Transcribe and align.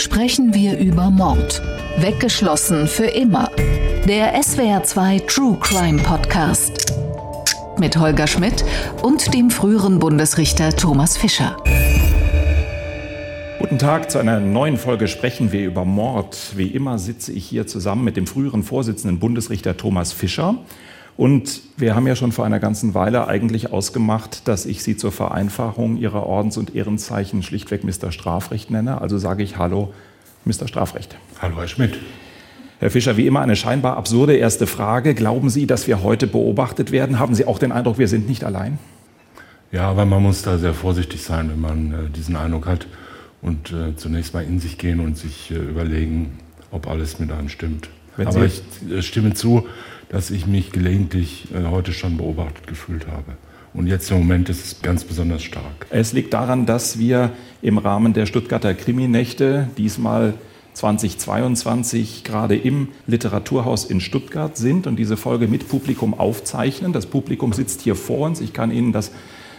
sprechen 0.00 0.54
wir 0.54 0.78
über 0.78 1.10
Mord. 1.10 1.60
Weggeschlossen 1.98 2.86
für 2.86 3.04
immer. 3.04 3.50
Der 4.08 4.34
SWR2 4.40 5.26
True 5.26 5.58
Crime 5.60 6.02
Podcast. 6.02 6.94
Mit 7.78 7.98
Holger 7.98 8.26
Schmidt 8.26 8.64
und 9.02 9.34
dem 9.34 9.50
früheren 9.50 9.98
Bundesrichter 9.98 10.70
Thomas 10.70 11.18
Fischer. 11.18 11.58
Guten 13.58 13.78
Tag, 13.78 14.10
zu 14.10 14.18
einer 14.18 14.40
neuen 14.40 14.78
Folge 14.78 15.06
sprechen 15.06 15.52
wir 15.52 15.66
über 15.66 15.84
Mord. 15.84 16.56
Wie 16.56 16.68
immer 16.68 16.98
sitze 16.98 17.32
ich 17.32 17.44
hier 17.44 17.66
zusammen 17.66 18.02
mit 18.02 18.16
dem 18.16 18.26
früheren 18.26 18.62
Vorsitzenden 18.62 19.18
Bundesrichter 19.18 19.76
Thomas 19.76 20.14
Fischer. 20.14 20.56
Und 21.20 21.60
wir 21.76 21.94
haben 21.94 22.06
ja 22.06 22.16
schon 22.16 22.32
vor 22.32 22.46
einer 22.46 22.60
ganzen 22.60 22.94
Weile 22.94 23.28
eigentlich 23.28 23.74
ausgemacht, 23.74 24.48
dass 24.48 24.64
ich 24.64 24.82
Sie 24.82 24.96
zur 24.96 25.12
Vereinfachung 25.12 25.98
Ihrer 25.98 26.24
Ordens- 26.24 26.56
und 26.56 26.74
Ehrenzeichen 26.74 27.42
schlichtweg 27.42 27.84
Mr. 27.84 28.10
Strafrecht 28.10 28.70
nenne. 28.70 29.02
Also 29.02 29.18
sage 29.18 29.42
ich 29.42 29.58
Hallo, 29.58 29.92
Mr. 30.46 30.66
Strafrecht. 30.66 31.16
Hallo, 31.42 31.58
Herr 31.58 31.68
Schmidt. 31.68 31.98
Herr 32.78 32.90
Fischer, 32.90 33.18
wie 33.18 33.26
immer 33.26 33.42
eine 33.42 33.54
scheinbar 33.54 33.98
absurde 33.98 34.34
erste 34.34 34.66
Frage. 34.66 35.12
Glauben 35.12 35.50
Sie, 35.50 35.66
dass 35.66 35.86
wir 35.86 36.02
heute 36.02 36.26
beobachtet 36.26 36.90
werden? 36.90 37.18
Haben 37.18 37.34
Sie 37.34 37.44
auch 37.44 37.58
den 37.58 37.70
Eindruck, 37.70 37.98
wir 37.98 38.08
sind 38.08 38.26
nicht 38.26 38.42
allein? 38.42 38.78
Ja, 39.72 39.90
aber 39.90 40.06
man 40.06 40.22
muss 40.22 40.40
da 40.40 40.56
sehr 40.56 40.72
vorsichtig 40.72 41.22
sein, 41.22 41.50
wenn 41.50 41.60
man 41.60 41.92
äh, 41.92 42.10
diesen 42.16 42.34
Eindruck 42.34 42.64
hat 42.64 42.86
und 43.42 43.72
äh, 43.72 43.94
zunächst 43.94 44.32
mal 44.32 44.42
in 44.42 44.58
sich 44.58 44.78
gehen 44.78 45.00
und 45.00 45.18
sich 45.18 45.50
äh, 45.50 45.56
überlegen, 45.56 46.38
ob 46.70 46.88
alles 46.88 47.18
mit 47.18 47.30
einem 47.30 47.50
stimmt. 47.50 47.90
Wenn 48.16 48.26
aber 48.26 48.48
Sie 48.48 48.62
ich 48.88 48.90
äh, 48.90 49.02
stimme 49.02 49.34
zu, 49.34 49.66
dass 50.10 50.30
ich 50.30 50.46
mich 50.46 50.72
gelegentlich 50.72 51.48
äh, 51.54 51.68
heute 51.70 51.92
schon 51.92 52.18
beobachtet 52.18 52.66
gefühlt 52.66 53.06
habe. 53.06 53.36
Und 53.72 53.86
jetzt 53.86 54.10
im 54.10 54.18
Moment 54.18 54.48
ist 54.48 54.64
es 54.64 54.82
ganz 54.82 55.04
besonders 55.04 55.42
stark. 55.42 55.86
Es 55.90 56.12
liegt 56.12 56.34
daran, 56.34 56.66
dass 56.66 56.98
wir 56.98 57.30
im 57.62 57.78
Rahmen 57.78 58.12
der 58.12 58.26
Stuttgarter 58.26 58.74
Kriminächte 58.74 59.68
diesmal 59.78 60.34
2022 60.74 62.24
gerade 62.24 62.56
im 62.56 62.88
Literaturhaus 63.06 63.84
in 63.84 64.00
Stuttgart 64.00 64.56
sind 64.56 64.86
und 64.86 64.96
diese 64.96 65.16
Folge 65.16 65.46
mit 65.46 65.68
Publikum 65.68 66.18
aufzeichnen. 66.18 66.92
Das 66.92 67.06
Publikum 67.06 67.52
sitzt 67.52 67.82
hier 67.82 67.94
vor 67.94 68.26
uns. 68.26 68.40
Ich 68.40 68.52
kann 68.52 68.72
Ihnen 68.72 68.92
das 68.92 69.12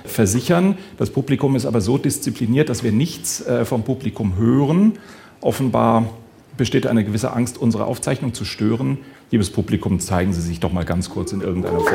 versichern. 0.03 0.77
Das 0.97 1.09
Publikum 1.09 1.55
ist 1.55 1.65
aber 1.65 1.79
so 1.79 1.97
diszipliniert, 1.97 2.69
dass 2.69 2.83
wir 2.83 2.91
nichts 2.91 3.45
äh, 3.45 3.63
vom 3.65 3.83
Publikum 3.83 4.35
hören. 4.35 4.93
Offenbar 5.39 6.09
besteht 6.57 6.87
eine 6.87 7.03
gewisse 7.03 7.33
Angst, 7.33 7.57
unsere 7.57 7.85
Aufzeichnung 7.85 8.33
zu 8.33 8.43
stören. 8.45 8.97
Liebes 9.31 9.49
Publikum, 9.49 10.01
zeigen 10.01 10.33
Sie 10.33 10.41
sich 10.41 10.59
doch 10.59 10.73
mal 10.73 10.83
ganz 10.83 11.09
kurz 11.09 11.31
in 11.31 11.39
irgendeiner 11.39 11.79
Form. 11.79 11.93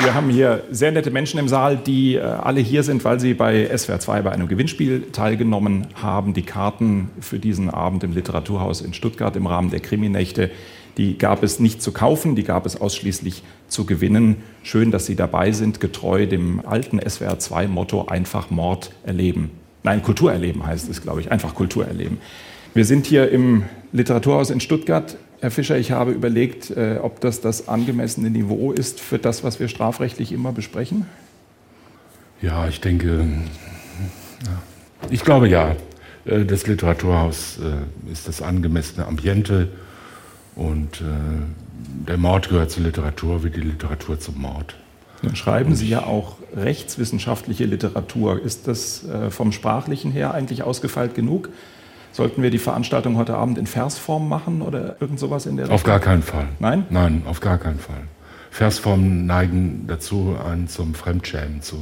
Wir 0.00 0.14
haben 0.14 0.30
hier 0.30 0.64
sehr 0.70 0.92
nette 0.92 1.10
Menschen 1.10 1.38
im 1.38 1.46
Saal, 1.46 1.76
die 1.76 2.14
äh, 2.14 2.20
alle 2.20 2.60
hier 2.60 2.82
sind, 2.84 3.04
weil 3.04 3.20
sie 3.20 3.34
bei 3.34 3.68
SWR 3.76 4.00
2 4.00 4.22
bei 4.22 4.32
einem 4.32 4.48
Gewinnspiel 4.48 5.08
teilgenommen 5.12 5.88
haben. 5.92 6.32
Die 6.32 6.40
Karten 6.40 7.10
für 7.20 7.38
diesen 7.38 7.68
Abend 7.68 8.02
im 8.02 8.14
Literaturhaus 8.14 8.80
in 8.80 8.94
Stuttgart 8.94 9.36
im 9.36 9.46
Rahmen 9.46 9.70
der 9.70 9.80
Kriminächte, 9.80 10.50
die 10.96 11.18
gab 11.18 11.42
es 11.42 11.60
nicht 11.60 11.82
zu 11.82 11.92
kaufen, 11.92 12.34
die 12.34 12.44
gab 12.44 12.64
es 12.64 12.80
ausschließlich 12.80 13.42
zu 13.68 13.84
gewinnen. 13.84 14.36
Schön, 14.62 14.90
dass 14.90 15.04
Sie 15.04 15.16
dabei 15.16 15.52
sind, 15.52 15.80
getreu 15.80 16.24
dem 16.24 16.64
alten 16.64 16.98
SWR 16.98 17.38
2 17.38 17.68
Motto 17.68 18.06
einfach 18.06 18.48
Mord 18.48 18.92
erleben. 19.04 19.50
Nein, 19.82 20.02
Kultur 20.02 20.32
erleben 20.32 20.66
heißt 20.66 20.90
es, 20.90 21.02
glaube 21.02 21.20
ich, 21.20 21.32
einfach 21.32 21.54
Kultur 21.54 21.86
erleben. 21.86 22.18
Wir 22.74 22.84
sind 22.84 23.06
hier 23.06 23.30
im 23.30 23.64
Literaturhaus 23.92 24.50
in 24.50 24.60
Stuttgart. 24.60 25.16
Herr 25.40 25.50
Fischer, 25.50 25.78
ich 25.78 25.90
habe 25.90 26.12
überlegt, 26.12 26.70
äh, 26.70 26.98
ob 27.02 27.20
das 27.20 27.40
das 27.40 27.66
angemessene 27.66 28.30
Niveau 28.30 28.72
ist 28.72 29.00
für 29.00 29.18
das, 29.18 29.42
was 29.42 29.58
wir 29.58 29.68
strafrechtlich 29.68 30.32
immer 30.32 30.52
besprechen. 30.52 31.06
Ja, 32.42 32.68
ich 32.68 32.80
denke, 32.80 33.26
ich 35.10 35.24
glaube 35.24 35.48
ja. 35.48 35.76
Äh, 36.26 36.44
das 36.44 36.66
Literaturhaus 36.66 37.58
äh, 37.58 38.12
ist 38.12 38.28
das 38.28 38.42
angemessene 38.42 39.06
Ambiente 39.06 39.68
und 40.56 41.02
der 42.06 42.18
Mord 42.18 42.50
gehört 42.50 42.70
zur 42.70 42.82
Literatur 42.82 43.44
wie 43.44 43.50
die 43.50 43.60
Literatur 43.60 44.20
zum 44.20 44.38
Mord. 44.42 44.74
Nun 45.22 45.36
schreiben 45.36 45.74
Sie 45.74 45.88
ja 45.88 46.04
auch 46.04 46.36
rechtswissenschaftliche 46.56 47.64
Literatur. 47.64 48.40
Ist 48.42 48.66
das 48.66 49.04
vom 49.30 49.52
Sprachlichen 49.52 50.12
her 50.12 50.34
eigentlich 50.34 50.62
ausgefeilt 50.62 51.14
genug? 51.14 51.50
Sollten 52.12 52.42
wir 52.42 52.50
die 52.50 52.58
Veranstaltung 52.58 53.16
heute 53.16 53.36
Abend 53.36 53.56
in 53.56 53.66
Versform 53.66 54.28
machen 54.28 54.62
oder 54.62 54.96
irgend 55.00 55.20
sowas 55.20 55.46
in 55.46 55.56
der 55.56 55.66
Richtung? 55.66 55.74
Auf 55.76 55.84
gar 55.84 56.00
keinen 56.00 56.22
Fall. 56.22 56.48
Nein? 56.58 56.84
Nein, 56.90 57.22
auf 57.26 57.40
gar 57.40 57.58
keinen 57.58 57.78
Fall. 57.78 58.02
Versformen 58.50 59.26
neigen 59.26 59.84
dazu, 59.86 60.36
einen 60.44 60.66
zum 60.66 60.94
Fremdschämen 60.94 61.62
zu 61.62 61.76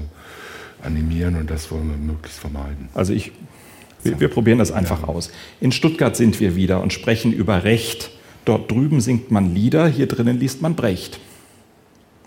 animieren 0.82 1.36
und 1.36 1.50
das 1.50 1.70
wollen 1.70 1.88
wir 1.88 1.96
möglichst 1.96 2.38
vermeiden. 2.38 2.88
Also 2.92 3.14
ich, 3.14 3.32
wir, 4.02 4.20
wir 4.20 4.28
probieren 4.28 4.58
das 4.58 4.70
einfach 4.70 5.02
ja. 5.02 5.08
aus. 5.08 5.30
In 5.60 5.72
Stuttgart 5.72 6.14
sind 6.14 6.40
wir 6.40 6.56
wieder 6.56 6.82
und 6.82 6.92
sprechen 6.92 7.32
über 7.32 7.64
Recht. 7.64 8.10
Dort 8.44 8.70
drüben 8.70 9.00
singt 9.00 9.30
man 9.30 9.54
Lieder, 9.54 9.88
hier 9.88 10.06
drinnen 10.06 10.38
liest 10.38 10.60
man 10.60 10.74
Brecht. 10.74 11.20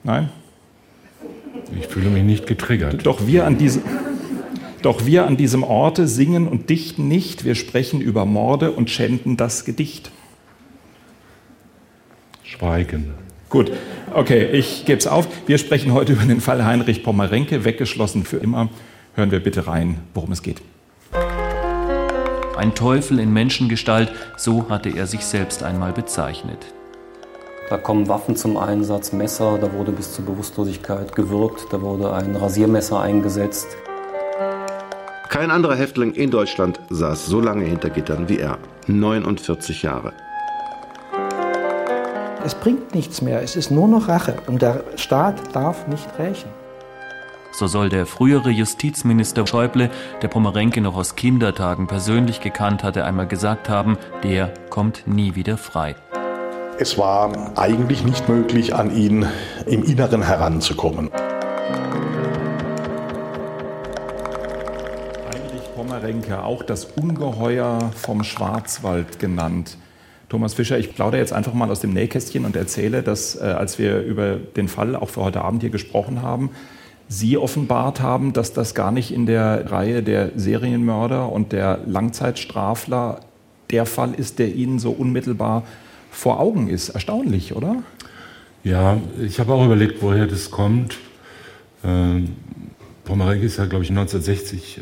Nein? 0.03 0.29
Ich 1.77 1.87
fühle 1.87 2.09
mich 2.09 2.23
nicht 2.23 2.47
getriggert. 2.47 3.05
Doch 3.05 3.25
wir 3.27 3.45
an 3.45 3.57
diesem... 3.57 3.83
Doch 4.81 5.05
wir 5.05 5.27
an 5.27 5.37
diesem 5.37 5.63
Orte 5.63 6.07
singen 6.07 6.47
und 6.47 6.71
dichten 6.71 7.07
nicht, 7.07 7.45
wir 7.45 7.53
sprechen 7.53 8.01
über 8.01 8.25
Morde 8.25 8.71
und 8.71 8.89
schänden 8.89 9.37
das 9.37 9.63
Gedicht. 9.63 10.09
Schweigen. 12.43 13.13
Gut, 13.49 13.71
okay, 14.11 14.45
ich 14.51 14.85
gebe 14.85 14.97
es 14.97 15.05
auf. 15.05 15.27
Wir 15.45 15.59
sprechen 15.59 15.93
heute 15.93 16.13
über 16.13 16.23
den 16.23 16.41
Fall 16.41 16.65
Heinrich 16.65 17.03
Pommerenke, 17.03 17.63
weggeschlossen 17.63 18.23
für 18.23 18.37
immer. 18.37 18.69
Hören 19.13 19.29
wir 19.29 19.39
bitte 19.39 19.67
rein, 19.67 19.99
worum 20.15 20.31
es 20.31 20.41
geht. 20.41 20.61
Ein 22.57 22.73
Teufel 22.73 23.19
in 23.19 23.31
Menschengestalt, 23.31 24.11
so 24.35 24.69
hatte 24.69 24.89
er 24.89 25.05
sich 25.05 25.25
selbst 25.25 25.61
einmal 25.63 25.91
bezeichnet. 25.91 26.73
Da 27.71 27.77
kommen 27.77 28.09
Waffen 28.09 28.35
zum 28.35 28.57
Einsatz, 28.57 29.13
Messer, 29.13 29.57
da 29.57 29.71
wurde 29.71 29.93
bis 29.93 30.11
zur 30.11 30.25
Bewusstlosigkeit 30.25 31.15
gewürgt, 31.15 31.67
da 31.71 31.81
wurde 31.81 32.11
ein 32.11 32.35
Rasiermesser 32.35 32.99
eingesetzt. 32.99 33.77
Kein 35.29 35.51
anderer 35.51 35.77
Häftling 35.77 36.11
in 36.11 36.31
Deutschland 36.31 36.81
saß 36.89 37.27
so 37.27 37.39
lange 37.39 37.63
hinter 37.63 37.89
Gittern 37.89 38.27
wie 38.27 38.39
er. 38.39 38.57
49 38.87 39.83
Jahre. 39.83 40.11
Es 42.43 42.55
bringt 42.55 42.93
nichts 42.93 43.21
mehr, 43.21 43.41
es 43.41 43.55
ist 43.55 43.71
nur 43.71 43.87
noch 43.87 44.09
Rache 44.09 44.35
und 44.47 44.61
der 44.61 44.83
Staat 44.97 45.55
darf 45.55 45.87
nicht 45.87 46.09
rächen. 46.19 46.49
So 47.53 47.67
soll 47.67 47.87
der 47.87 48.05
frühere 48.05 48.49
Justizminister 48.49 49.47
Schäuble, 49.47 49.89
der 50.21 50.27
Pomerenke 50.27 50.81
noch 50.81 50.97
aus 50.97 51.15
Kindertagen 51.15 51.87
persönlich 51.87 52.41
gekannt 52.41 52.83
hatte, 52.83 53.05
einmal 53.05 53.27
gesagt 53.27 53.69
haben, 53.69 53.97
der 54.25 54.53
kommt 54.69 55.03
nie 55.07 55.35
wieder 55.35 55.57
frei. 55.57 55.95
Es 56.81 56.97
war 56.97 57.55
eigentlich 57.59 58.03
nicht 58.03 58.27
möglich, 58.27 58.73
an 58.73 58.97
ihn 58.97 59.27
im 59.67 59.83
Inneren 59.83 60.23
heranzukommen. 60.23 61.11
Renke, 66.01 66.41
auch 66.43 66.63
das 66.63 66.85
Ungeheuer 66.85 67.91
vom 67.95 68.23
Schwarzwald 68.23 69.19
genannt. 69.19 69.77
Thomas 70.27 70.55
Fischer, 70.55 70.79
ich 70.79 70.95
plaudere 70.95 71.21
jetzt 71.21 71.33
einfach 71.33 71.53
mal 71.53 71.69
aus 71.69 71.81
dem 71.81 71.93
Nähkästchen 71.93 72.45
und 72.45 72.55
erzähle, 72.55 73.03
dass 73.03 73.35
äh, 73.35 73.43
als 73.43 73.77
wir 73.77 74.01
über 74.01 74.37
den 74.37 74.67
Fall 74.67 74.95
auch 74.95 75.09
für 75.09 75.21
heute 75.21 75.41
Abend 75.41 75.61
hier 75.61 75.69
gesprochen 75.69 76.23
haben, 76.23 76.49
Sie 77.07 77.37
offenbart 77.37 78.01
haben, 78.01 78.33
dass 78.33 78.53
das 78.53 78.73
gar 78.73 78.91
nicht 78.91 79.13
in 79.13 79.27
der 79.27 79.71
Reihe 79.71 80.01
der 80.01 80.31
Serienmörder 80.35 81.31
und 81.31 81.51
der 81.51 81.81
Langzeitstrafler 81.85 83.19
der 83.69 83.85
Fall 83.85 84.15
ist, 84.15 84.39
der 84.39 84.55
Ihnen 84.55 84.79
so 84.79 84.89
unmittelbar 84.89 85.61
vor 86.11 86.39
Augen 86.39 86.67
ist. 86.67 86.89
Erstaunlich, 86.89 87.55
oder? 87.55 87.81
Ja, 88.63 89.01
ich 89.19 89.39
habe 89.39 89.53
auch 89.53 89.65
überlegt, 89.65 90.03
woher 90.03 90.27
das 90.27 90.51
kommt. 90.51 90.97
Ähm, 91.83 92.35
Pomerenke 93.03 93.45
ist 93.45 93.57
ja, 93.57 93.65
glaube 93.65 93.83
ich, 93.83 93.89
1960 93.89 94.77
äh, 94.77 94.81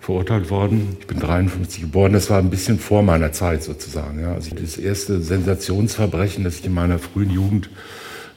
verurteilt 0.00 0.48
worden. 0.50 0.96
Ich 0.98 1.06
bin 1.06 1.20
53 1.20 1.82
geboren. 1.82 2.14
Das 2.14 2.30
war 2.30 2.38
ein 2.38 2.48
bisschen 2.48 2.78
vor 2.78 3.02
meiner 3.02 3.32
Zeit 3.32 3.62
sozusagen. 3.62 4.20
Ja. 4.20 4.32
Also 4.32 4.54
das 4.54 4.78
erste 4.78 5.20
Sensationsverbrechen, 5.20 6.44
das 6.44 6.60
ich 6.60 6.64
in 6.64 6.72
meiner 6.72 6.98
frühen 6.98 7.30
Jugend 7.30 7.68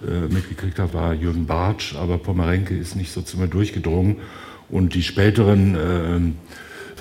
äh, 0.06 0.34
mitgekriegt 0.34 0.80
habe, 0.80 0.94
war 0.94 1.14
Jürgen 1.14 1.46
Bartsch. 1.46 1.96
Aber 1.96 2.18
Pomerenke 2.18 2.76
ist 2.76 2.98
nicht 2.98 3.14
so 3.14 3.22
zu 3.22 3.40
mir 3.40 3.48
durchgedrungen. 3.48 4.18
Und 4.70 4.96
die 4.96 5.04
späteren 5.04 5.76
äh, 5.76 6.20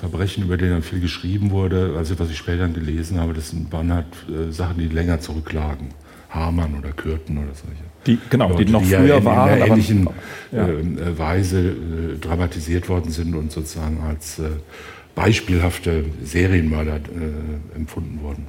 Verbrechen, 0.03 0.43
über 0.43 0.57
die 0.57 0.67
dann 0.67 0.83
viel 0.83 0.99
geschrieben 0.99 1.51
wurde, 1.51 1.95
also 1.97 2.19
was 2.19 2.29
ich 2.29 2.37
später 2.37 2.67
gelesen 2.67 3.21
habe, 3.21 3.33
das 3.33 3.55
waren 3.71 3.93
halt 3.93 4.05
äh, 4.27 4.51
Sachen, 4.51 4.77
die 4.77 4.89
länger 4.89 5.21
zurücklagen. 5.21 5.89
Hamann 6.29 6.75
oder 6.77 6.91
Kürten 6.91 7.37
oder 7.37 7.53
solche. 7.53 7.83
Die, 8.07 8.17
genau, 8.29 8.49
Leute, 8.49 8.65
die 8.65 8.71
noch 8.71 8.83
früher 8.83 9.05
ja 9.05 9.17
in, 9.17 9.25
waren. 9.25 9.49
In 9.49 9.61
einer 9.61 9.67
ähnlichen 9.67 10.09
ja. 10.51 10.67
äh, 10.67 11.17
Weise 11.17 11.59
äh, 11.59 12.17
dramatisiert 12.19 12.89
worden 12.89 13.11
sind 13.11 13.33
und 13.35 13.51
sozusagen 13.51 14.01
als 14.01 14.39
äh, 14.39 14.49
beispielhafte 15.15 16.03
Serienmörder 16.23 16.95
äh, 16.95 17.75
empfunden 17.77 18.19
wurden. 18.21 18.47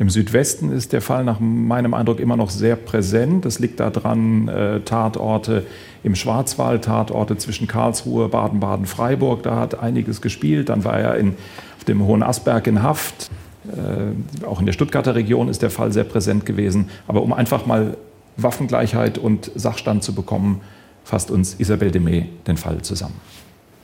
Im 0.00 0.08
Südwesten 0.08 0.72
ist 0.72 0.94
der 0.94 1.02
Fall 1.02 1.24
nach 1.24 1.40
meinem 1.40 1.92
Eindruck 1.92 2.20
immer 2.20 2.34
noch 2.34 2.48
sehr 2.48 2.74
präsent. 2.74 3.44
Das 3.44 3.58
liegt 3.58 3.80
daran, 3.80 4.48
äh, 4.48 4.80
Tatorte 4.80 5.66
im 6.02 6.14
Schwarzwald, 6.14 6.86
Tatorte 6.86 7.36
zwischen 7.36 7.66
Karlsruhe, 7.66 8.30
Baden-Baden, 8.30 8.86
Freiburg, 8.86 9.42
da 9.42 9.56
hat 9.56 9.78
einiges 9.78 10.22
gespielt. 10.22 10.70
Dann 10.70 10.84
war 10.84 10.98
er 10.98 11.16
in, 11.18 11.34
auf 11.76 11.84
dem 11.84 12.02
Hohen 12.02 12.22
Asberg 12.22 12.66
in 12.66 12.82
Haft. 12.82 13.30
Äh, 13.66 14.46
auch 14.46 14.60
in 14.60 14.64
der 14.64 14.72
Stuttgarter 14.72 15.14
Region 15.14 15.50
ist 15.50 15.60
der 15.60 15.68
Fall 15.68 15.92
sehr 15.92 16.04
präsent 16.04 16.46
gewesen. 16.46 16.88
Aber 17.06 17.20
um 17.20 17.34
einfach 17.34 17.66
mal 17.66 17.98
Waffengleichheit 18.38 19.18
und 19.18 19.52
Sachstand 19.54 20.02
zu 20.02 20.14
bekommen, 20.14 20.62
fasst 21.04 21.30
uns 21.30 21.60
Isabel 21.60 21.90
Demey 21.90 22.24
den 22.46 22.56
Fall 22.56 22.80
zusammen. 22.80 23.20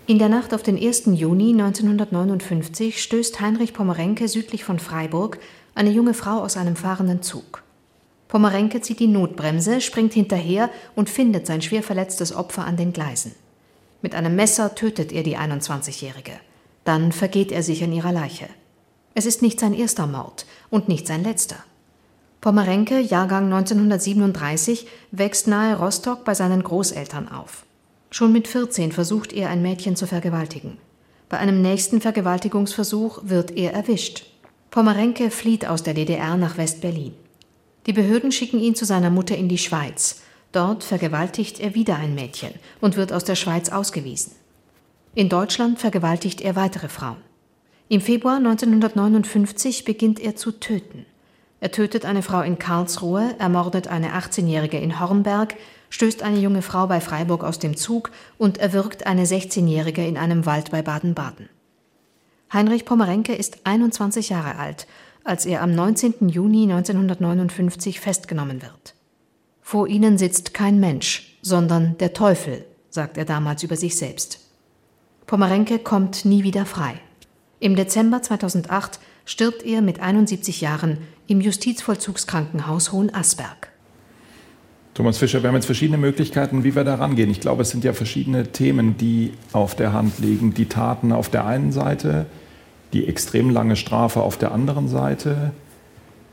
In 0.08 0.18
der 0.18 0.28
Nacht 0.28 0.54
auf 0.54 0.62
den 0.62 0.78
1. 0.78 1.10
Juni 1.14 1.50
1959 1.50 3.02
stößt 3.02 3.40
Heinrich 3.40 3.74
Pommerenke 3.74 4.28
südlich 4.28 4.62
von 4.62 4.78
Freiburg 4.78 5.38
eine 5.76 5.90
junge 5.90 6.14
Frau 6.14 6.40
aus 6.40 6.56
einem 6.56 6.74
fahrenden 6.74 7.22
Zug. 7.22 7.62
Pommerenke 8.28 8.80
zieht 8.80 8.98
die 8.98 9.06
Notbremse, 9.06 9.80
springt 9.80 10.14
hinterher 10.14 10.70
und 10.96 11.08
findet 11.08 11.46
sein 11.46 11.62
schwer 11.62 11.82
verletztes 11.82 12.34
Opfer 12.34 12.64
an 12.64 12.76
den 12.76 12.92
Gleisen. 12.92 13.34
Mit 14.02 14.14
einem 14.14 14.34
Messer 14.34 14.74
tötet 14.74 15.12
er 15.12 15.22
die 15.22 15.38
21-Jährige. 15.38 16.32
Dann 16.84 17.12
vergeht 17.12 17.52
er 17.52 17.62
sich 17.62 17.84
an 17.84 17.92
ihrer 17.92 18.12
Leiche. 18.12 18.48
Es 19.14 19.26
ist 19.26 19.42
nicht 19.42 19.60
sein 19.60 19.74
erster 19.74 20.06
Mord 20.06 20.46
und 20.70 20.88
nicht 20.88 21.06
sein 21.06 21.22
letzter. 21.22 21.56
Pommerenke, 22.40 23.00
Jahrgang 23.00 23.44
1937, 23.52 24.86
wächst 25.10 25.46
nahe 25.46 25.78
Rostock 25.78 26.24
bei 26.24 26.34
seinen 26.34 26.62
Großeltern 26.62 27.28
auf. 27.28 27.64
Schon 28.10 28.32
mit 28.32 28.46
14 28.46 28.92
versucht 28.92 29.32
er, 29.32 29.50
ein 29.50 29.62
Mädchen 29.62 29.96
zu 29.96 30.06
vergewaltigen. 30.06 30.78
Bei 31.28 31.38
einem 31.38 31.60
nächsten 31.60 32.00
Vergewaltigungsversuch 32.00 33.20
wird 33.24 33.56
er 33.56 33.72
erwischt. 33.72 34.26
Pommerenke 34.76 35.30
flieht 35.30 35.66
aus 35.66 35.84
der 35.84 35.94
DDR 35.94 36.36
nach 36.36 36.58
West-Berlin. 36.58 37.14
Die 37.86 37.94
Behörden 37.94 38.30
schicken 38.30 38.60
ihn 38.60 38.74
zu 38.74 38.84
seiner 38.84 39.08
Mutter 39.08 39.34
in 39.34 39.48
die 39.48 39.56
Schweiz. 39.56 40.20
Dort 40.52 40.84
vergewaltigt 40.84 41.60
er 41.60 41.74
wieder 41.74 41.96
ein 41.96 42.14
Mädchen 42.14 42.50
und 42.82 42.98
wird 42.98 43.10
aus 43.10 43.24
der 43.24 43.36
Schweiz 43.36 43.70
ausgewiesen. 43.70 44.32
In 45.14 45.30
Deutschland 45.30 45.78
vergewaltigt 45.78 46.42
er 46.42 46.56
weitere 46.56 46.90
Frauen. 46.90 47.16
Im 47.88 48.02
Februar 48.02 48.36
1959 48.36 49.86
beginnt 49.86 50.20
er 50.20 50.36
zu 50.36 50.52
töten. 50.52 51.06
Er 51.60 51.72
tötet 51.72 52.04
eine 52.04 52.20
Frau 52.20 52.42
in 52.42 52.58
Karlsruhe, 52.58 53.34
ermordet 53.38 53.88
eine 53.88 54.10
18-Jährige 54.10 54.78
in 54.78 55.00
Hornberg, 55.00 55.54
stößt 55.88 56.22
eine 56.22 56.38
junge 56.38 56.60
Frau 56.60 56.86
bei 56.86 57.00
Freiburg 57.00 57.44
aus 57.44 57.58
dem 57.58 57.78
Zug 57.78 58.10
und 58.36 58.58
erwürgt 58.58 59.06
eine 59.06 59.24
16-Jährige 59.24 60.06
in 60.06 60.18
einem 60.18 60.44
Wald 60.44 60.70
bei 60.70 60.82
Baden-Baden. 60.82 61.48
Heinrich 62.52 62.84
Pommerenke 62.84 63.34
ist 63.34 63.58
21 63.64 64.28
Jahre 64.28 64.56
alt, 64.56 64.86
als 65.24 65.46
er 65.46 65.62
am 65.62 65.74
19. 65.74 66.28
Juni 66.28 66.62
1959 66.62 68.00
festgenommen 68.00 68.62
wird. 68.62 68.94
Vor 69.60 69.88
ihnen 69.88 70.16
sitzt 70.16 70.54
kein 70.54 70.78
Mensch, 70.78 71.38
sondern 71.42 71.98
der 71.98 72.12
Teufel, 72.12 72.64
sagt 72.88 73.18
er 73.18 73.24
damals 73.24 73.64
über 73.64 73.76
sich 73.76 73.96
selbst. 73.98 74.40
Pommerenke 75.26 75.80
kommt 75.80 76.24
nie 76.24 76.44
wieder 76.44 76.64
frei. 76.64 77.00
Im 77.58 77.74
Dezember 77.74 78.22
2008 78.22 79.00
stirbt 79.24 79.64
er 79.64 79.82
mit 79.82 79.98
71 79.98 80.60
Jahren 80.60 80.98
im 81.26 81.40
Justizvollzugskrankenhaus 81.40 82.92
Hohenasberg. 82.92 83.72
Thomas 84.96 85.18
Fischer, 85.18 85.42
wir 85.42 85.48
haben 85.48 85.56
jetzt 85.56 85.66
verschiedene 85.66 85.98
Möglichkeiten, 85.98 86.64
wie 86.64 86.74
wir 86.74 86.82
da 86.82 86.94
rangehen. 86.94 87.30
Ich 87.30 87.42
glaube, 87.42 87.60
es 87.60 87.68
sind 87.68 87.84
ja 87.84 87.92
verschiedene 87.92 88.46
Themen, 88.46 88.96
die 88.96 89.34
auf 89.52 89.74
der 89.74 89.92
Hand 89.92 90.20
liegen. 90.20 90.54
Die 90.54 90.70
Taten 90.70 91.12
auf 91.12 91.28
der 91.28 91.44
einen 91.44 91.70
Seite, 91.70 92.24
die 92.94 93.06
extrem 93.06 93.50
lange 93.50 93.76
Strafe 93.76 94.22
auf 94.22 94.38
der 94.38 94.52
anderen 94.52 94.88
Seite, 94.88 95.50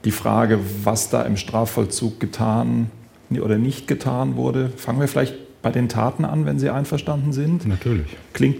die 0.05 0.11
Frage, 0.11 0.59
was 0.85 1.09
da 1.09 1.23
im 1.23 1.35
Strafvollzug 1.35 2.21
getan 2.21 2.89
oder 3.29 3.57
nicht 3.57 3.85
getan 3.85 4.37
wurde. 4.37 4.69
Fangen 4.77 5.01
wir 5.01 5.09
vielleicht 5.09 5.35
bei 5.61 5.71
den 5.71 5.89
Taten 5.89 6.23
an, 6.23 6.45
wenn 6.45 6.57
Sie 6.57 6.69
einverstanden 6.69 7.33
sind. 7.33 7.67
Natürlich. 7.67 8.15
Klingt 8.31 8.59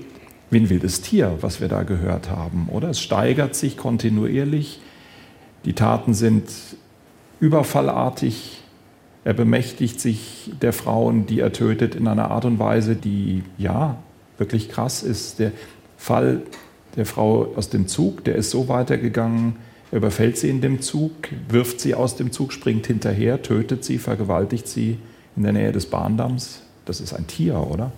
wie 0.50 0.58
ein 0.58 0.70
wildes 0.70 1.00
Tier, 1.00 1.38
was 1.40 1.62
wir 1.62 1.70
da 1.70 1.84
gehört 1.84 2.30
haben, 2.30 2.68
oder? 2.70 2.90
Es 2.90 3.00
steigert 3.00 3.56
sich 3.56 3.78
kontinuierlich. 3.78 4.82
Die 5.64 5.74
Taten 5.74 6.14
sind 6.14 6.50
überfallartig, 7.40 8.63
er 9.26 9.34
bemächtigt 9.34 10.00
sich 10.02 10.52
der 10.62 10.74
Frauen, 10.74 11.26
die 11.26 11.40
er 11.40 11.54
tötet, 11.54 11.96
in 11.96 12.08
einer 12.08 12.32
Art 12.32 12.46
und 12.46 12.60
Weise, 12.60 12.96
die 12.96 13.44
ja 13.58 13.98
wirklich 14.38 14.70
krass 14.70 15.04
ist. 15.04 15.40
Der 15.40 15.52
Fall 15.98 16.42
der 16.96 17.06
Frau 17.06 17.54
aus 17.56 17.70
dem 17.70 17.88
Zug, 17.88 18.24
der 18.24 18.36
ist 18.36 18.52
so 18.52 18.68
weitergegangen, 18.68 19.56
er 19.92 19.98
überfällt 19.98 20.38
sie 20.38 20.50
in 20.50 20.62
dem 20.62 20.82
Zug, 20.82 21.12
wirft 21.50 21.80
sie 21.80 21.96
aus 21.96 22.16
dem 22.16 22.32
Zug, 22.32 22.52
springt 22.52 22.88
hinterher, 22.88 23.42
tötet 23.42 23.84
sie, 23.84 23.98
vergewaltigt 23.98 24.68
sie 24.68 24.98
in 25.36 25.44
der 25.44 25.54
Nähe 25.54 25.72
des 25.72 25.86
Bahndamms. 25.86 26.62
Das 26.86 27.00
ist 27.00 27.14
ein 27.14 27.28
Tier, 27.28 27.56
oder? 27.58 27.92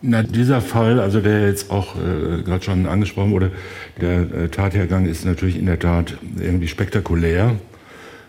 Na, 0.00 0.22
dieser 0.22 0.60
Fall, 0.60 0.98
also 0.98 1.20
der 1.20 1.46
jetzt 1.46 1.70
auch 1.70 1.94
äh, 1.96 2.42
gerade 2.42 2.64
schon 2.64 2.86
angesprochen 2.86 3.30
wurde, 3.30 3.52
der 4.00 4.20
äh, 4.20 4.48
Tathergang 4.48 5.06
ist 5.06 5.24
natürlich 5.24 5.56
in 5.56 5.66
der 5.66 5.78
Tat 5.78 6.16
irgendwie 6.40 6.66
spektakulär. 6.66 7.56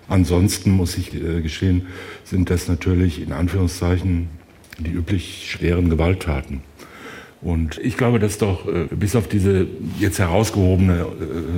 Ansonsten 0.08 0.72
muss 0.72 0.98
ich 0.98 1.14
äh, 1.14 1.42
gestehen, 1.42 1.88
sind 2.24 2.50
das 2.50 2.68
natürlich 2.68 3.22
in 3.22 3.32
Anführungszeichen 3.32 4.30
die 4.80 4.92
üblich 4.92 5.50
schweren 5.50 5.90
Gewalttaten. 5.90 6.62
Und 7.42 7.78
ich 7.80 7.98
glaube, 7.98 8.20
dass 8.20 8.38
doch 8.38 8.68
äh, 8.68 8.88
bis 8.90 9.16
auf 9.16 9.28
diese 9.28 9.68
jetzt 10.00 10.20
herausgehobene 10.20 11.06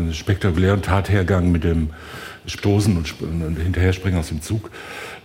äh, 0.10 0.14
spektakulären 0.14 0.82
Tathergang 0.82 1.52
mit 1.52 1.64
dem 1.64 1.90
Stoßen 2.48 2.96
und, 2.98 3.14
und 3.22 3.58
Hinterherspringen 3.58 4.20
aus 4.20 4.30
dem 4.30 4.42
Zug, 4.42 4.72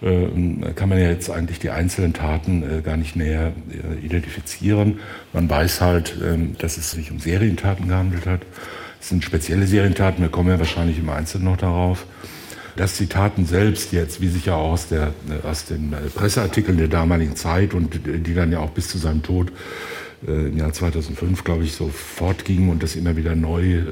äh, 0.02 0.72
kann 0.74 0.88
man 0.88 0.98
ja 0.98 1.08
jetzt 1.08 1.30
eigentlich 1.30 1.58
die 1.58 1.70
einzelnen 1.70 2.12
Taten 2.12 2.62
äh, 2.62 2.82
gar 2.82 2.96
nicht 2.96 3.16
näher 3.16 3.52
äh, 3.70 4.04
identifizieren. 4.04 5.00
Man 5.32 5.48
weiß 5.48 5.80
halt, 5.80 6.16
ähm, 6.22 6.56
dass 6.58 6.76
es 6.76 6.90
sich 6.90 7.10
um 7.10 7.18
Serientaten 7.18 7.88
gehandelt 7.88 8.26
hat. 8.26 8.40
Es 9.00 9.08
sind 9.08 9.24
spezielle 9.24 9.66
Serientaten, 9.66 10.22
wir 10.22 10.30
kommen 10.30 10.50
ja 10.50 10.58
wahrscheinlich 10.58 10.98
im 10.98 11.08
Einzelnen 11.08 11.46
noch 11.46 11.56
darauf 11.56 12.06
dass 12.80 12.96
die 12.96 13.08
Taten 13.08 13.44
selbst 13.44 13.92
jetzt, 13.92 14.22
wie 14.22 14.28
sich 14.28 14.46
ja 14.46 14.54
auch 14.54 14.72
aus, 14.72 14.88
der, 14.88 15.12
aus 15.42 15.66
den 15.66 15.94
Presseartikeln 16.14 16.78
der 16.78 16.88
damaligen 16.88 17.36
Zeit 17.36 17.74
und 17.74 18.00
die 18.06 18.32
dann 18.32 18.52
ja 18.52 18.60
auch 18.60 18.70
bis 18.70 18.88
zu 18.88 18.96
seinem 18.96 19.22
Tod 19.22 19.52
äh, 20.26 20.48
im 20.48 20.56
Jahr 20.56 20.72
2005, 20.72 21.44
glaube 21.44 21.64
ich, 21.64 21.74
so 21.74 21.88
fortgingen 21.88 22.70
und 22.70 22.82
das 22.82 22.96
immer 22.96 23.18
wieder 23.18 23.36
neu 23.36 23.82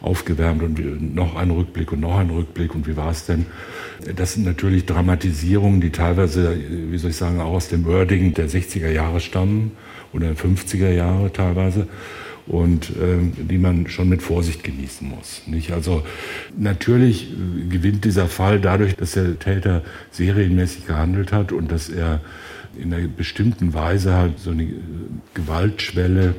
aufgewärmt 0.00 0.62
und 0.62 1.14
noch 1.14 1.36
ein 1.36 1.50
Rückblick 1.50 1.92
und 1.92 2.00
noch 2.00 2.16
ein 2.16 2.30
Rückblick 2.30 2.74
und 2.74 2.86
wie 2.86 2.96
war 2.96 3.10
es 3.10 3.26
denn? 3.26 3.44
Das 4.16 4.32
sind 4.32 4.46
natürlich 4.46 4.86
Dramatisierungen, 4.86 5.82
die 5.82 5.90
teilweise, 5.90 6.56
wie 6.90 6.96
soll 6.96 7.10
ich 7.10 7.16
sagen, 7.16 7.42
auch 7.42 7.52
aus 7.52 7.68
dem 7.68 7.84
Wording 7.84 8.32
der 8.32 8.48
60er 8.48 8.88
Jahre 8.88 9.20
stammen 9.20 9.72
oder 10.14 10.28
50er 10.28 10.90
Jahre 10.90 11.30
teilweise 11.34 11.86
und 12.48 12.90
äh, 12.90 13.18
die 13.36 13.58
man 13.58 13.88
schon 13.88 14.08
mit 14.08 14.22
Vorsicht 14.22 14.64
genießen 14.64 15.08
muss. 15.08 15.42
Nicht? 15.46 15.72
Also 15.72 16.02
natürlich 16.56 17.30
äh, 17.30 17.68
gewinnt 17.68 18.04
dieser 18.04 18.26
Fall 18.26 18.60
dadurch, 18.60 18.96
dass 18.96 19.12
der 19.12 19.38
Täter 19.38 19.82
serienmäßig 20.10 20.86
gehandelt 20.86 21.32
hat 21.32 21.52
und 21.52 21.70
dass 21.70 21.88
er 21.88 22.20
in 22.76 22.92
einer 22.92 23.06
bestimmten 23.08 23.74
Weise 23.74 24.14
halt 24.14 24.38
so 24.38 24.50
eine 24.50 24.64
äh, 24.64 24.72
Gewaltschwelle 25.34 26.34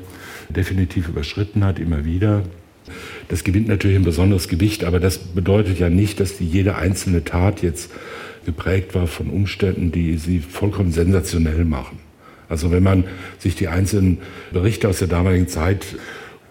definitiv 0.50 1.08
überschritten 1.10 1.64
hat, 1.64 1.80
immer 1.80 2.06
wieder. 2.06 2.44
Das 3.28 3.44
gewinnt 3.44 3.68
natürlich 3.68 3.98
ein 3.98 4.04
besonderes 4.04 4.48
Gewicht, 4.48 4.84
aber 4.84 5.00
das 5.00 5.20
bedeutet 5.20 5.78
ja 5.80 5.90
nicht, 5.90 6.20
dass 6.20 6.38
die 6.38 6.48
jede 6.48 6.76
einzelne 6.76 7.24
Tat 7.24 7.62
jetzt 7.62 7.92
geprägt 8.46 8.96
war 8.96 9.06
von 9.06 9.30
Umständen, 9.30 9.92
die 9.92 10.18
sie 10.18 10.40
vollkommen 10.40 10.92
sensationell 10.92 11.66
machen. 11.66 12.00
Also 12.50 12.72
wenn 12.72 12.84
man 12.84 13.06
sich 13.38 13.56
die 13.56 13.68
einzelnen 13.68 14.18
Berichte 14.52 14.90
aus 14.90 15.00
der 15.00 15.08
damaligen 15.08 15.48
Zeit 15.48 15.86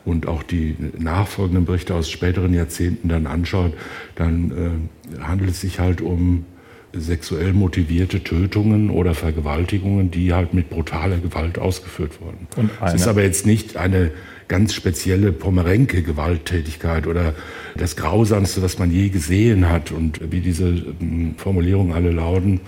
und 0.05 0.27
auch 0.27 0.43
die 0.43 0.77
nachfolgenden 0.97 1.65
Berichte 1.67 1.95
aus 1.95 2.09
späteren 2.09 2.55
Jahrzehnten 2.55 3.09
dann 3.09 3.27
anschaut, 3.27 3.75
dann 4.15 4.89
äh, 5.19 5.21
handelt 5.21 5.51
es 5.51 5.61
sich 5.61 5.81
halt 5.81 6.01
um 6.01 6.47
sexuell 6.95 7.53
motivierte 7.53 8.25
Tötungen 8.25 8.89
oder 8.89 9.15
Vergewaltigungen, 9.15 10.11
die 10.11 10.33
halt 10.33 10.55
mit 10.55 10.71
brutaler 10.71 11.19
Gewalt 11.19 11.59
ausgeführt 11.59 12.21
wurden. 12.23 12.49
Es 12.83 12.95
ist 12.95 13.07
aber 13.07 13.23
jetzt 13.23 13.45
nicht 13.45 13.77
eine 13.77 14.11
ganz 14.49 14.73
spezielle 14.73 15.33
Pomerenke-Gewalttätigkeit 15.33 17.07
oder 17.07 17.35
das 17.77 17.97
Grausamste, 17.97 18.63
was 18.63 18.79
man 18.79 18.91
je 18.91 19.11
gesehen 19.11 19.69
hat. 19.69 19.93
Und 19.93 20.33
wie 20.33 20.41
diese 20.41 20.69
ähm, 20.69 21.35
Formulierungen 21.37 21.93
alle 21.93 22.11
lauten, 22.11 22.61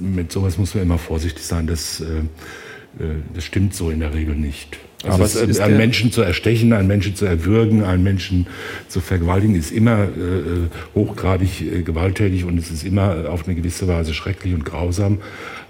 mit 0.00 0.32
sowas 0.32 0.58
muss 0.58 0.74
man 0.74 0.82
immer 0.82 0.98
vorsichtig 0.98 1.44
sein. 1.44 1.68
Das 1.68 2.00
äh, 2.00 2.04
äh, 2.06 2.22
das 3.34 3.44
stimmt 3.44 3.74
so 3.74 3.90
in 3.90 4.00
der 4.00 4.14
Regel 4.14 4.34
nicht. 4.34 4.78
Also 5.04 5.22
es, 5.22 5.36
ist 5.36 5.60
einen 5.60 5.76
Menschen 5.76 6.10
zu 6.10 6.22
erstechen, 6.22 6.72
einen 6.72 6.88
Menschen 6.88 7.14
zu 7.14 7.24
erwürgen, 7.24 7.84
einen 7.84 8.02
Menschen 8.02 8.48
zu 8.88 9.00
vergewaltigen, 9.00 9.54
ist 9.54 9.70
immer 9.70 10.04
äh, 10.04 10.68
hochgradig 10.94 11.60
äh, 11.60 11.82
gewalttätig 11.82 12.44
und 12.44 12.58
es 12.58 12.70
ist 12.72 12.84
immer 12.84 13.28
auf 13.30 13.46
eine 13.46 13.54
gewisse 13.54 13.86
Weise 13.86 14.12
schrecklich 14.12 14.54
und 14.54 14.64
grausam. 14.64 15.18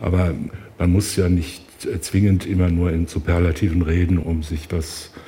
Aber 0.00 0.32
man 0.78 0.90
muss 0.90 1.14
ja 1.16 1.28
nicht 1.28 1.62
zwingend 2.00 2.47
immer 2.47 2.70
nur 2.70 2.90
in 2.90 3.06
Superlativen 3.06 3.82
reden, 3.82 4.18
um 4.18 4.42
sich 4.42 4.68
was 4.70 5.11
äh, 5.14 5.27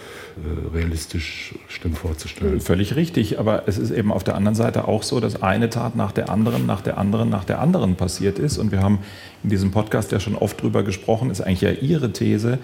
realistisch 0.75 1.55
schlimm 1.69 1.95
vorzustellen. 1.95 2.61
Völlig 2.61 2.97
richtig, 2.97 3.39
aber 3.39 3.65
es 3.67 3.79
ist 3.79 3.91
eben 3.91 4.13
auf 4.13 4.25
der 4.25 4.35
anderen 4.35 4.55
Seite 4.55 4.89
auch 4.89 5.03
so, 5.03 5.21
dass 5.21 5.43
eine 5.43 5.71
Tat 5.71 5.97
nach 5.97 6.13
der 6.13 6.31
anderen, 6.31 6.67
nach 6.67 6.81
der 6.81 6.99
anderen, 6.99 7.29
nach 7.29 7.45
der 7.45 7.61
anderen 7.61 7.97
passiert 7.97 8.39
ist. 8.39 8.59
Und 8.59 8.73
wir 8.73 8.83
haben 8.83 9.01
in 9.43 9.51
diesem 9.51 9.71
Podcast 9.71 10.13
ja 10.13 10.21
schon 10.21 10.35
oft 10.35 10.61
drüber 10.63 10.83
gesprochen, 10.83 11.31
ist 11.31 11.41
eigentlich 11.41 11.61
ja 11.61 11.71
Ihre 11.71 12.13
These. 12.13 12.59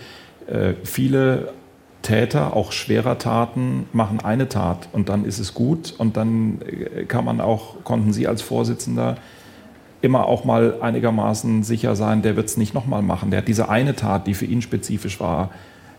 Äh, 0.46 0.74
viele 0.84 1.52
Täter, 2.02 2.54
auch 2.54 2.72
schwerer 2.72 3.18
Taten, 3.18 3.86
machen 3.92 4.20
eine 4.22 4.48
Tat 4.48 4.88
und 4.92 5.08
dann 5.08 5.24
ist 5.24 5.38
es 5.38 5.54
gut 5.54 5.94
und 5.98 6.16
dann 6.16 6.60
äh, 6.62 7.04
kann 7.04 7.24
man 7.24 7.40
auch, 7.40 7.82
konnten 7.84 8.12
Sie 8.12 8.28
als 8.28 8.42
Vorsitzender 8.42 9.16
immer 10.02 10.26
auch 10.26 10.44
mal 10.44 10.76
einigermaßen 10.80 11.64
sicher 11.64 11.96
sein, 11.96 12.22
der 12.22 12.36
wird 12.36 12.46
es 12.46 12.56
nicht 12.56 12.74
nochmal 12.74 13.02
machen. 13.02 13.30
Der 13.30 13.38
hat 13.38 13.48
diese 13.48 13.68
eine 13.68 13.96
Tat, 13.96 14.26
die 14.26 14.34
für 14.34 14.44
ihn 14.44 14.62
spezifisch 14.62 15.18
war, 15.20 15.50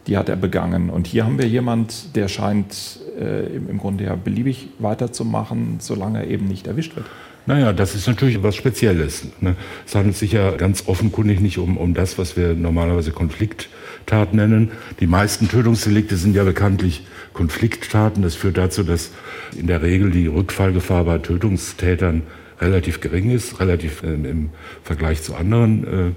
die 0.08 0.18
hat 0.18 0.30
er 0.30 0.36
begangen. 0.36 0.90
Und 0.90 1.08
hier 1.08 1.26
haben 1.26 1.38
wir 1.38 1.48
jemand, 1.48 2.16
der 2.16 2.28
scheint 2.28 3.00
äh, 3.20 3.46
im, 3.56 3.78
Grunde 3.78 4.06
ja 4.06 4.16
beliebig 4.16 4.70
weiterzumachen, 4.80 5.78
solange 5.80 6.20
er 6.20 6.28
eben 6.28 6.48
nicht 6.48 6.68
erwischt 6.68 6.96
wird. 6.96 7.06
Naja, 7.46 7.72
das 7.72 7.96
ist 7.96 8.08
natürlich 8.08 8.44
was 8.44 8.56
Spezielles. 8.56 9.26
Ne? 9.40 9.56
Es 9.86 9.96
handelt 9.96 10.18
sich 10.18 10.34
ja 10.34 10.52
ganz 10.52 10.88
offenkundig 10.88 11.40
nicht 11.40 11.58
um, 11.58 11.78
um 11.78 11.94
das, 11.94 12.18
was 12.18 12.36
wir 12.36 12.54
normalerweise 12.54 13.12
Konflikttat 13.12 14.34
nennen. 14.34 14.72
Die 15.00 15.08
meisten 15.08 15.48
Tötungsdelikte 15.48 16.18
sind 16.18 16.36
ja 16.36 16.44
bekanntlich 16.44 17.06
Konflikttaten. 17.34 18.22
Das 18.22 18.36
führt 18.36 18.58
dazu, 18.58 18.84
dass 18.84 19.12
in 19.58 19.68
der 19.68 19.82
Regel 19.82 20.12
die 20.12 20.28
Rückfallgefahr 20.28 21.06
bei 21.06 21.20
Tötungstätern 21.20 22.24
relativ 22.60 23.00
gering 23.02 23.32
ist, 23.32 23.60
relativ 23.60 24.04
äh, 24.04 24.14
im 24.14 24.50
Vergleich 24.84 25.24
zu 25.24 25.36
anderen 25.36 25.84
äh, 25.86 26.12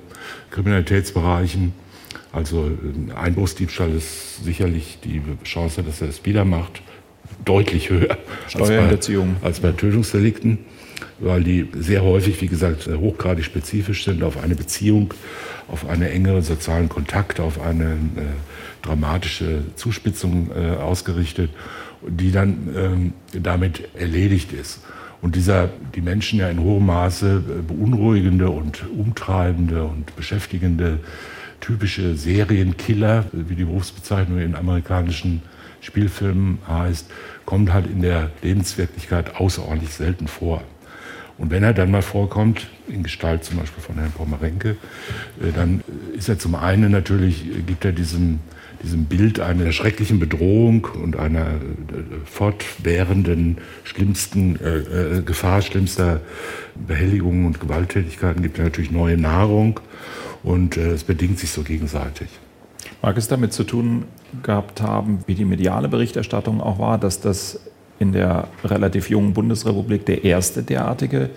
Kriminalitätsbereichen. 0.50 1.72
Also 2.32 2.64
ein 2.64 3.12
Einbruchsdiebstahl 3.12 3.90
ist 3.90 4.44
sicherlich 4.44 4.98
die 5.02 5.20
Chance, 5.44 5.82
dass 5.82 6.00
er 6.00 6.08
es 6.08 6.24
wieder 6.24 6.44
macht, 6.44 6.82
deutlich 7.44 7.90
höher 7.90 8.18
als 8.54 8.68
bei, 8.68 8.98
als 9.42 9.60
bei 9.60 9.72
Tötungsdelikten, 9.72 10.58
weil 11.18 11.42
die 11.42 11.68
sehr 11.76 12.02
häufig, 12.02 12.40
wie 12.40 12.46
gesagt, 12.46 12.86
hochgradig 12.86 13.44
spezifisch 13.44 14.04
sind 14.04 14.22
auf 14.22 14.42
eine 14.42 14.54
Beziehung, 14.54 15.12
auf 15.68 15.88
einen 15.88 16.02
engeren 16.02 16.42
sozialen 16.42 16.88
Kontakt, 16.88 17.40
auf 17.40 17.60
eine 17.60 17.84
äh, 17.84 17.96
dramatische 18.82 19.62
Zuspitzung 19.74 20.50
äh, 20.54 20.76
ausgerichtet, 20.76 21.50
die 22.06 22.30
dann 22.30 22.68
ähm, 22.76 23.12
damit 23.32 23.88
erledigt 23.94 24.52
ist. 24.52 24.80
Und 25.22 25.36
dieser 25.36 25.68
die 25.94 26.00
Menschen 26.00 26.38
ja 26.38 26.48
in 26.48 26.60
hohem 26.60 26.86
Maße 26.86 27.42
beunruhigende 27.68 28.48
und 28.48 28.84
umtreibende 28.96 29.84
und 29.84 30.16
beschäftigende 30.16 31.00
typische 31.60 32.16
Serienkiller, 32.16 33.26
wie 33.32 33.54
die 33.54 33.64
Berufsbezeichnung 33.64 34.38
in 34.38 34.54
amerikanischen 34.54 35.42
Spielfilmen 35.80 36.58
heißt, 36.68 37.10
kommt 37.44 37.72
halt 37.72 37.86
in 37.86 38.02
der 38.02 38.30
Lebenswirklichkeit 38.42 39.36
außerordentlich 39.36 39.90
selten 39.90 40.28
vor. 40.28 40.62
Und 41.38 41.50
wenn 41.50 41.62
er 41.62 41.72
dann 41.72 41.90
mal 41.90 42.02
vorkommt, 42.02 42.68
in 42.86 43.02
Gestalt 43.02 43.44
zum 43.44 43.56
Beispiel 43.56 43.82
von 43.82 43.94
Herrn 43.94 44.12
Pomerenke, 44.12 44.76
äh, 45.40 45.52
dann 45.54 45.82
ist 46.14 46.28
er 46.28 46.38
zum 46.38 46.54
einen 46.54 46.92
natürlich, 46.92 47.44
gibt 47.66 47.84
er 47.86 47.92
diesem, 47.92 48.40
diesem 48.82 49.06
Bild 49.06 49.40
einer 49.40 49.72
schrecklichen 49.72 50.18
Bedrohung 50.18 50.86
und 51.02 51.16
einer 51.16 51.46
äh, 51.46 51.56
fortwährenden 52.26 53.56
schlimmsten 53.84 54.60
äh, 54.60 54.78
äh, 55.18 55.22
Gefahr, 55.22 55.62
schlimmster 55.62 56.20
Behelligungen 56.74 57.46
und 57.46 57.58
Gewalttätigkeiten, 57.58 58.42
gibt 58.42 58.58
er 58.58 58.64
natürlich 58.64 58.90
neue 58.90 59.16
Nahrung 59.16 59.80
und 60.42 60.76
äh, 60.76 60.92
es 60.92 61.04
bedingt 61.04 61.38
sich 61.38 61.50
so 61.50 61.62
gegenseitig. 61.62 62.28
Mag 63.02 63.16
es 63.16 63.28
damit 63.28 63.52
zu 63.52 63.64
tun 63.64 64.04
gehabt 64.42 64.80
haben, 64.80 65.20
wie 65.26 65.34
die 65.34 65.44
mediale 65.44 65.88
Berichterstattung 65.88 66.60
auch 66.60 66.78
war, 66.78 66.98
dass 66.98 67.20
das 67.20 67.60
in 67.98 68.12
der 68.12 68.48
relativ 68.64 69.10
jungen 69.10 69.34
Bundesrepublik 69.34 70.06
der 70.06 70.24
erste 70.24 70.62
derartige 70.62 71.30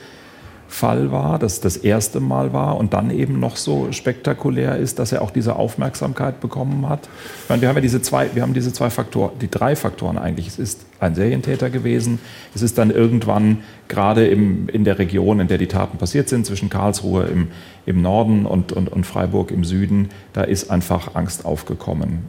Fall 0.74 1.12
war, 1.12 1.38
dass 1.38 1.62
das 1.62 1.78
erste 1.78 2.20
Mal 2.20 2.52
war 2.52 2.78
und 2.78 2.94
dann 2.94 3.12
eben 3.12 3.40
noch 3.40 3.58
so 3.58 3.92
spektakulär 3.92 4.78
ist, 4.78 4.98
dass 4.98 5.12
er 5.12 5.22
auch 5.22 5.30
diese 5.30 5.56
Aufmerksamkeit 5.56 6.42
bekommen 6.42 6.90
hat. 6.90 7.08
Meine, 7.48 7.62
wir 7.62 7.70
haben 7.70 7.76
ja 7.76 7.82
diese 7.82 8.02
zwei, 8.02 8.34
wir 8.34 8.42
haben 8.42 8.56
diese 8.56 8.74
zwei 8.74 8.90
Faktoren, 8.90 9.38
die 9.40 9.52
drei 9.52 9.76
Faktoren 9.76 10.18
eigentlich. 10.18 10.48
Es 10.48 10.58
ist 10.58 10.88
ein 11.00 11.14
Serientäter 11.14 11.70
gewesen. 11.70 12.18
Es 12.56 12.64
ist 12.64 12.80
dann 12.80 12.90
irgendwann 12.90 13.60
gerade 13.88 14.26
im, 14.26 14.68
in 14.68 14.84
der 14.84 14.98
Region, 14.98 15.40
in 15.40 15.48
der 15.48 15.60
die 15.60 15.68
Taten 15.68 16.00
passiert 16.00 16.28
sind, 16.28 16.48
zwischen 16.48 16.72
Karlsruhe 16.72 17.26
im, 17.26 17.50
im 17.86 18.02
Norden 18.02 18.48
und, 18.48 18.72
und, 18.72 18.90
und 18.90 19.06
Freiburg 19.06 19.52
im 19.52 19.64
Süden, 19.64 20.10
da 20.34 20.42
ist 20.42 20.72
einfach 20.72 21.14
Angst 21.14 21.46
aufgekommen. 21.46 22.24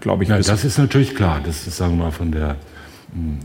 Glaube 0.00 0.24
ich. 0.24 0.28
Ja, 0.28 0.38
das 0.38 0.64
ist 0.64 0.76
natürlich 0.76 1.14
klar. 1.14 1.40
Das 1.46 1.68
ist, 1.68 1.76
sagen 1.76 1.96
wir 1.98 2.06
mal, 2.06 2.10
von 2.10 2.32
der 2.32 2.56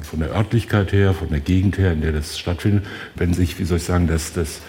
von 0.02 0.20
der 0.20 0.30
Örtlichkeit 0.36 0.92
her, 0.92 1.14
von 1.14 1.30
der 1.30 1.40
Gegend 1.40 1.78
her, 1.78 1.92
in 1.94 2.02
der 2.02 2.12
das 2.12 2.38
stattfindet, 2.38 2.86
wenn 3.16 3.34
sich, 3.34 3.60
wie 3.60 3.64
soll 3.66 3.78
ich 3.78 3.84
sagen, 3.84 4.08
dass 4.08 4.34
das 4.34 4.62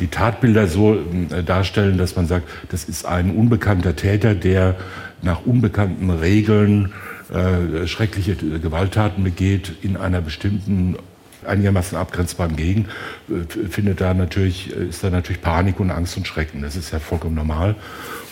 die 0.00 0.08
Tatbilder 0.08 0.66
so 0.66 0.94
äh, 0.94 1.42
darstellen, 1.42 1.98
dass 1.98 2.16
man 2.16 2.26
sagt, 2.26 2.48
das 2.70 2.84
ist 2.84 3.06
ein 3.06 3.30
unbekannter 3.30 3.96
Täter, 3.96 4.34
der 4.34 4.76
nach 5.22 5.46
unbekannten 5.46 6.10
Regeln 6.10 6.92
äh, 7.32 7.86
schreckliche 7.86 8.36
Gewalttaten 8.36 9.24
begeht 9.24 9.72
in 9.82 9.96
einer 9.96 10.20
bestimmten 10.20 10.96
einigermaßen 11.46 11.96
abgrenzbaren 11.96 12.56
Gegend, 12.56 12.88
äh, 13.28 13.68
findet 13.68 14.00
da 14.00 14.14
natürlich, 14.14 14.76
äh, 14.76 14.86
ist 14.86 15.02
da 15.02 15.10
natürlich 15.10 15.42
Panik 15.42 15.80
und 15.80 15.90
Angst 15.90 16.16
und 16.16 16.26
Schrecken. 16.26 16.62
Das 16.62 16.76
ist 16.76 16.92
ja 16.92 16.98
vollkommen 16.98 17.34
normal. 17.34 17.76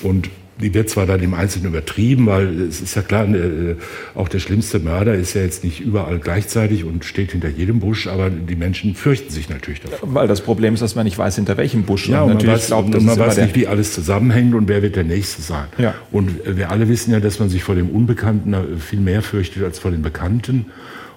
Und 0.02 0.30
die 0.61 0.73
wird 0.73 0.88
zwar 0.88 1.06
dann 1.06 1.20
im 1.20 1.34
Einzelnen 1.34 1.68
übertrieben, 1.68 2.26
weil 2.26 2.62
es 2.62 2.80
ist 2.80 2.94
ja 2.94 3.02
klar, 3.02 3.28
äh, 3.28 3.76
auch 4.14 4.28
der 4.28 4.38
schlimmste 4.38 4.78
Mörder 4.78 5.14
ist 5.14 5.34
ja 5.34 5.42
jetzt 5.42 5.64
nicht 5.64 5.80
überall 5.80 6.18
gleichzeitig 6.18 6.84
und 6.84 7.04
steht 7.04 7.32
hinter 7.32 7.49
jedem 7.49 7.80
Busch, 7.80 8.06
aber 8.06 8.30
die 8.30 8.54
Menschen 8.54 8.94
fürchten 8.94 9.30
sich 9.30 9.49
natürlich 9.49 9.80
davon. 9.80 10.14
Weil 10.14 10.28
das 10.28 10.42
Problem 10.42 10.75
ist, 10.75 10.80
dass 10.80 10.94
man 10.94 11.04
nicht 11.04 11.18
weiß, 11.18 11.37
hinter 11.37 11.56
welchem 11.56 11.82
Busch. 11.82 12.08
Ja, 12.08 12.23
und, 12.23 12.32
und 12.32 12.44
man 12.44 12.54
weiß, 12.54 12.66
glaubt, 12.68 13.02
man 13.02 13.18
weiß 13.18 13.38
nicht, 13.38 13.56
wie 13.56 13.66
alles 13.66 13.92
zusammenhängt 13.94 14.54
und 14.54 14.68
wer 14.68 14.82
wird 14.82 14.96
der 14.96 15.04
Nächste 15.04 15.42
sein. 15.42 15.66
Ja. 15.78 15.94
Und 16.12 16.30
wir 16.44 16.70
alle 16.70 16.88
wissen 16.88 17.12
ja, 17.12 17.20
dass 17.20 17.40
man 17.40 17.49
sich 17.49 17.64
vor 17.64 17.75
dem 17.75 17.90
Unbekannten 17.90 18.54
viel 18.78 19.00
mehr 19.00 19.23
fürchtet 19.23 19.64
als 19.64 19.78
vor 19.78 19.90
dem 19.90 20.02
Bekannten. 20.02 20.66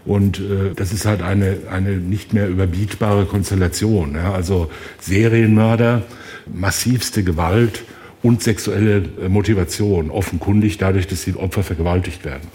Und 0.06 0.40
äh, 0.40 0.74
das 0.76 0.94
ist 0.94 1.06
halt 1.06 1.22
eine, 1.22 1.58
eine 1.70 1.92
nicht 1.98 2.34
mehr 2.34 2.48
überbietbare 2.48 3.26
Konstellation. 3.26 4.16
Ja? 4.16 4.32
Also 4.32 4.72
Serienmörder, 5.00 6.04
massivste 6.52 7.24
Gewalt, 7.24 7.84
und 8.28 8.44
sexuelle 8.44 9.04
äh, 9.22 9.30
Motivation, 9.30 10.12
offenkundig 10.12 10.78
dadurch, 10.78 11.08
dass 11.08 11.24
die 11.24 11.36
Opfer 11.36 11.64
vergewaltigt 11.64 12.26
werden. 12.26 12.50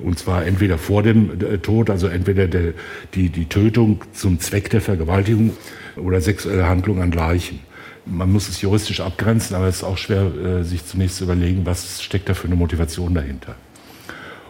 Und 0.00 0.18
zwar 0.18 0.44
entweder 0.44 0.76
vor 0.76 1.04
dem 1.04 1.40
äh, 1.40 1.58
Tod, 1.58 1.88
also 1.88 2.08
entweder 2.08 2.48
der, 2.48 2.72
die, 3.14 3.28
die 3.28 3.46
Tötung 3.46 4.02
zum 4.12 4.40
Zweck 4.40 4.70
der 4.70 4.80
Vergewaltigung 4.80 5.52
oder 5.96 6.20
sexuelle 6.20 6.68
Handlung 6.68 7.00
an 7.00 7.12
Leichen. 7.12 7.60
Man 8.06 8.32
muss 8.32 8.48
es 8.48 8.60
juristisch 8.60 9.00
abgrenzen, 9.00 9.54
aber 9.54 9.68
es 9.68 9.76
ist 9.76 9.84
auch 9.84 9.98
schwer, 9.98 10.32
äh, 10.34 10.64
sich 10.64 10.84
zunächst 10.84 11.18
zu 11.18 11.24
überlegen, 11.24 11.64
was 11.64 12.02
steckt 12.02 12.28
da 12.28 12.34
für 12.34 12.48
eine 12.48 12.56
Motivation 12.56 13.14
dahinter. 13.14 13.54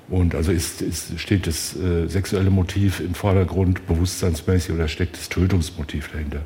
Und 0.09 0.35
also 0.35 0.51
ist, 0.51 0.81
ist, 0.81 1.21
steht 1.21 1.47
das 1.47 1.77
äh, 1.77 2.07
sexuelle 2.07 2.49
Motiv 2.49 3.01
im 3.01 3.15
Vordergrund 3.15 3.87
bewusstseinsmäßig 3.87 4.75
oder 4.75 4.89
steckt 4.89 5.19
das 5.19 5.29
Tötungsmotiv 5.29 6.11
dahinter? 6.11 6.41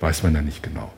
Weiß 0.00 0.24
man 0.24 0.34
ja 0.34 0.42
nicht 0.42 0.64
genau. 0.64 0.92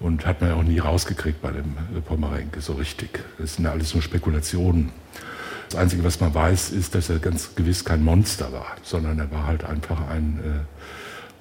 Und 0.00 0.26
hat 0.26 0.40
man 0.40 0.50
ja 0.50 0.56
auch 0.56 0.62
nie 0.62 0.78
rausgekriegt 0.78 1.40
bei 1.40 1.50
dem 1.50 1.76
äh, 1.96 2.00
Pomerenke 2.00 2.60
so 2.60 2.74
richtig. 2.74 3.20
Das 3.38 3.54
sind 3.54 3.64
ja 3.64 3.70
alles 3.70 3.94
nur 3.94 4.02
Spekulationen. 4.02 4.90
Das 5.70 5.80
Einzige, 5.80 6.04
was 6.04 6.20
man 6.20 6.34
weiß, 6.34 6.70
ist, 6.70 6.94
dass 6.94 7.10
er 7.10 7.18
ganz 7.18 7.54
gewiss 7.54 7.84
kein 7.84 8.04
Monster 8.04 8.52
war, 8.52 8.76
sondern 8.82 9.18
er 9.18 9.30
war 9.30 9.46
halt 9.46 9.64
einfach 9.64 10.08
ein, 10.08 10.38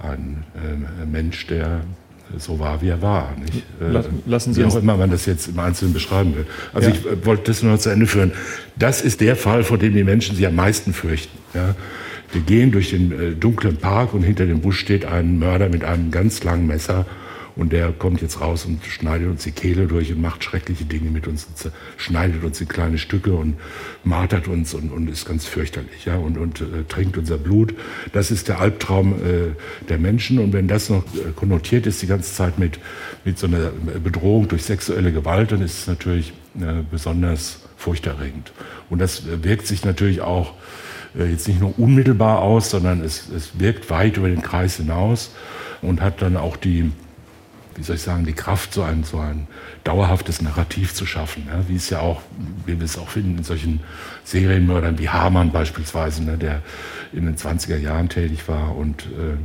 äh, 0.01 0.07
ein 0.07 0.43
äh, 0.55 1.05
Mensch, 1.05 1.45
der 1.47 1.81
so 2.37 2.57
war, 2.57 2.81
wie 2.81 2.87
er 2.87 3.01
war. 3.01 3.35
Nicht? 3.37 3.63
Äh, 3.81 4.03
lassen 4.25 4.53
Sie 4.53 4.61
wie 4.61 4.65
auch 4.65 4.75
immer 4.75 4.97
man 4.97 5.11
das 5.11 5.25
jetzt 5.25 5.49
im 5.49 5.59
Einzelnen 5.59 5.93
beschreiben 5.93 6.35
will. 6.35 6.45
Also 6.73 6.89
ja. 6.89 6.95
ich 6.95 7.05
äh, 7.05 7.25
wollte 7.25 7.51
das 7.51 7.63
nur 7.63 7.73
noch 7.73 7.79
zu 7.79 7.89
Ende 7.89 8.07
führen. 8.07 8.31
Das 8.77 9.01
ist 9.01 9.21
der 9.21 9.35
Fall, 9.35 9.63
vor 9.63 9.77
dem 9.77 9.93
die 9.93 10.03
Menschen 10.03 10.35
sich 10.35 10.47
am 10.47 10.55
meisten 10.55 10.93
fürchten. 10.93 11.37
Ja? 11.53 11.75
Wir 12.31 12.41
gehen 12.41 12.71
durch 12.71 12.89
den 12.89 13.39
dunklen 13.39 13.77
Park 13.77 14.15
und 14.15 14.23
hinter 14.23 14.47
dem 14.47 14.61
Busch 14.61 14.79
steht 14.79 15.05
ein 15.05 15.37
Mörder 15.37 15.69
mit 15.69 15.83
einem 15.83 16.09
ganz 16.09 16.43
langen 16.43 16.65
Messer 16.65 17.05
und 17.55 17.71
der 17.71 17.91
kommt 17.91 18.21
jetzt 18.21 18.41
raus 18.41 18.65
und 18.65 18.83
schneidet 18.83 19.27
uns 19.27 19.43
die 19.43 19.51
Kehle 19.51 19.87
durch 19.87 20.11
und 20.11 20.21
macht 20.21 20.43
schreckliche 20.43 20.85
Dinge 20.85 21.11
mit 21.11 21.27
uns, 21.27 21.47
schneidet 21.97 22.43
uns 22.43 22.59
in 22.59 22.67
kleine 22.67 22.97
Stücke 22.97 23.33
und 23.33 23.57
martert 24.03 24.47
uns 24.47 24.73
und, 24.73 24.91
und 24.91 25.09
ist 25.09 25.25
ganz 25.25 25.45
fürchterlich 25.45 26.05
ja, 26.05 26.15
und, 26.15 26.37
und 26.37 26.61
äh, 26.61 26.83
trinkt 26.87 27.17
unser 27.17 27.37
Blut. 27.37 27.75
Das 28.11 28.31
ist 28.31 28.47
der 28.47 28.59
Albtraum 28.59 29.13
äh, 29.13 29.87
der 29.87 29.99
Menschen. 29.99 30.39
Und 30.39 30.53
wenn 30.53 30.67
das 30.67 30.89
noch 30.89 31.03
äh, 31.15 31.31
konnotiert 31.35 31.85
ist 31.85 32.01
die 32.01 32.07
ganze 32.07 32.33
Zeit 32.33 32.57
mit, 32.57 32.79
mit 33.23 33.37
so 33.37 33.47
einer 33.47 33.71
Bedrohung 34.03 34.47
durch 34.47 34.63
sexuelle 34.63 35.11
Gewalt, 35.11 35.51
dann 35.51 35.61
ist 35.61 35.81
es 35.81 35.87
natürlich 35.87 36.33
äh, 36.59 36.81
besonders 36.89 37.59
furchterregend. 37.77 38.51
Und 38.89 38.99
das 38.99 39.23
wirkt 39.43 39.67
sich 39.67 39.85
natürlich 39.85 40.21
auch 40.21 40.53
äh, 41.17 41.25
jetzt 41.29 41.47
nicht 41.47 41.59
nur 41.59 41.77
unmittelbar 41.77 42.41
aus, 42.41 42.71
sondern 42.71 43.01
es, 43.01 43.29
es 43.29 43.59
wirkt 43.59 43.89
weit 43.89 44.17
über 44.17 44.29
den 44.29 44.41
Kreis 44.41 44.77
hinaus 44.77 45.31
und 45.81 46.01
hat 46.01 46.21
dann 46.21 46.37
auch 46.37 46.57
die 46.57 46.91
wie 47.75 47.83
soll 47.83 47.95
ich 47.95 48.01
sagen, 48.01 48.25
die 48.25 48.33
Kraft, 48.33 48.73
so 48.73 48.83
ein, 48.83 49.03
so 49.03 49.19
ein 49.19 49.47
dauerhaftes 49.83 50.41
Narrativ 50.41 50.93
zu 50.93 51.05
schaffen. 51.05 51.47
Ja, 51.47 51.67
wie 51.67 51.75
es 51.75 51.89
ja 51.89 51.99
auch, 51.99 52.21
wie 52.65 52.79
wir 52.79 52.85
es 52.85 52.97
auch 52.97 53.09
finden 53.09 53.39
in 53.39 53.43
solchen 53.43 53.81
Serienmördern 54.23 54.99
wie 54.99 55.09
Hamann 55.09 55.51
beispielsweise, 55.51 56.23
ne, 56.23 56.37
der 56.37 56.61
in 57.11 57.25
den 57.25 57.35
20er 57.35 57.77
Jahren 57.77 58.09
tätig 58.09 58.47
war 58.47 58.75
und 58.75 59.03
äh, 59.03 59.37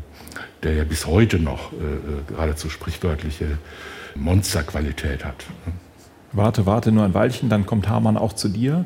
der 0.63 0.75
ja 0.75 0.85
bis 0.85 1.07
heute 1.07 1.39
noch 1.39 1.73
äh, 1.73 1.77
äh 1.77 2.23
geradezu 2.29 2.71
sprichwörtliche 2.71 3.59
Monsterqualität 4.15 5.25
hat. 5.25 5.47
Ne. 5.67 5.73
Warte, 6.33 6.67
warte 6.67 6.93
nur 6.93 7.05
ein 7.05 7.15
Weilchen, 7.15 7.49
dann 7.49 7.65
kommt 7.65 7.89
Hamann 7.89 8.17
auch 8.17 8.35
zu 8.35 8.49
dir. 8.49 8.85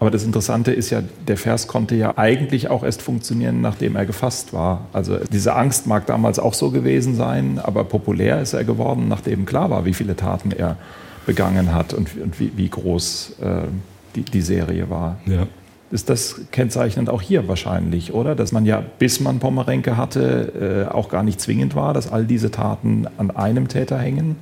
Aber 0.00 0.10
das 0.10 0.24
Interessante 0.24 0.72
ist 0.72 0.88
ja, 0.88 1.02
der 1.28 1.36
Vers 1.36 1.68
konnte 1.68 1.94
ja 1.94 2.16
eigentlich 2.16 2.68
auch 2.68 2.82
erst 2.82 3.02
funktionieren, 3.02 3.60
nachdem 3.60 3.96
er 3.96 4.06
gefasst 4.06 4.54
war. 4.54 4.86
Also 4.94 5.18
diese 5.30 5.54
Angst 5.54 5.86
mag 5.86 6.06
damals 6.06 6.38
auch 6.38 6.54
so 6.54 6.70
gewesen 6.70 7.14
sein, 7.14 7.60
aber 7.62 7.84
populär 7.84 8.40
ist 8.40 8.54
er 8.54 8.64
geworden, 8.64 9.08
nachdem 9.08 9.44
klar 9.44 9.68
war, 9.68 9.84
wie 9.84 9.92
viele 9.92 10.16
Taten 10.16 10.52
er 10.52 10.78
begangen 11.26 11.74
hat 11.74 11.92
und, 11.92 12.08
und 12.18 12.40
wie, 12.40 12.50
wie, 12.56 12.70
groß 12.70 13.36
äh, 13.42 13.68
die, 14.16 14.22
die, 14.22 14.40
Serie 14.40 14.88
war. 14.88 15.18
Ja. 15.26 15.46
Ist 15.90 16.08
das 16.08 16.40
kennzeichnend 16.50 17.10
auch 17.10 17.20
hier 17.20 17.46
wahrscheinlich, 17.46 18.14
oder? 18.14 18.34
Dass 18.34 18.52
man 18.52 18.64
ja, 18.64 18.82
bis 18.98 19.20
man 19.20 19.38
Pommerenke 19.38 19.98
hatte, 19.98 20.86
äh, 20.88 20.94
auch 20.94 21.10
gar 21.10 21.22
nicht 21.22 21.42
zwingend 21.42 21.74
war, 21.74 21.92
dass 21.92 22.10
all 22.10 22.24
diese 22.24 22.50
Taten 22.50 23.06
an 23.18 23.30
einem 23.30 23.68
Täter 23.68 23.98
hängen? 23.98 24.36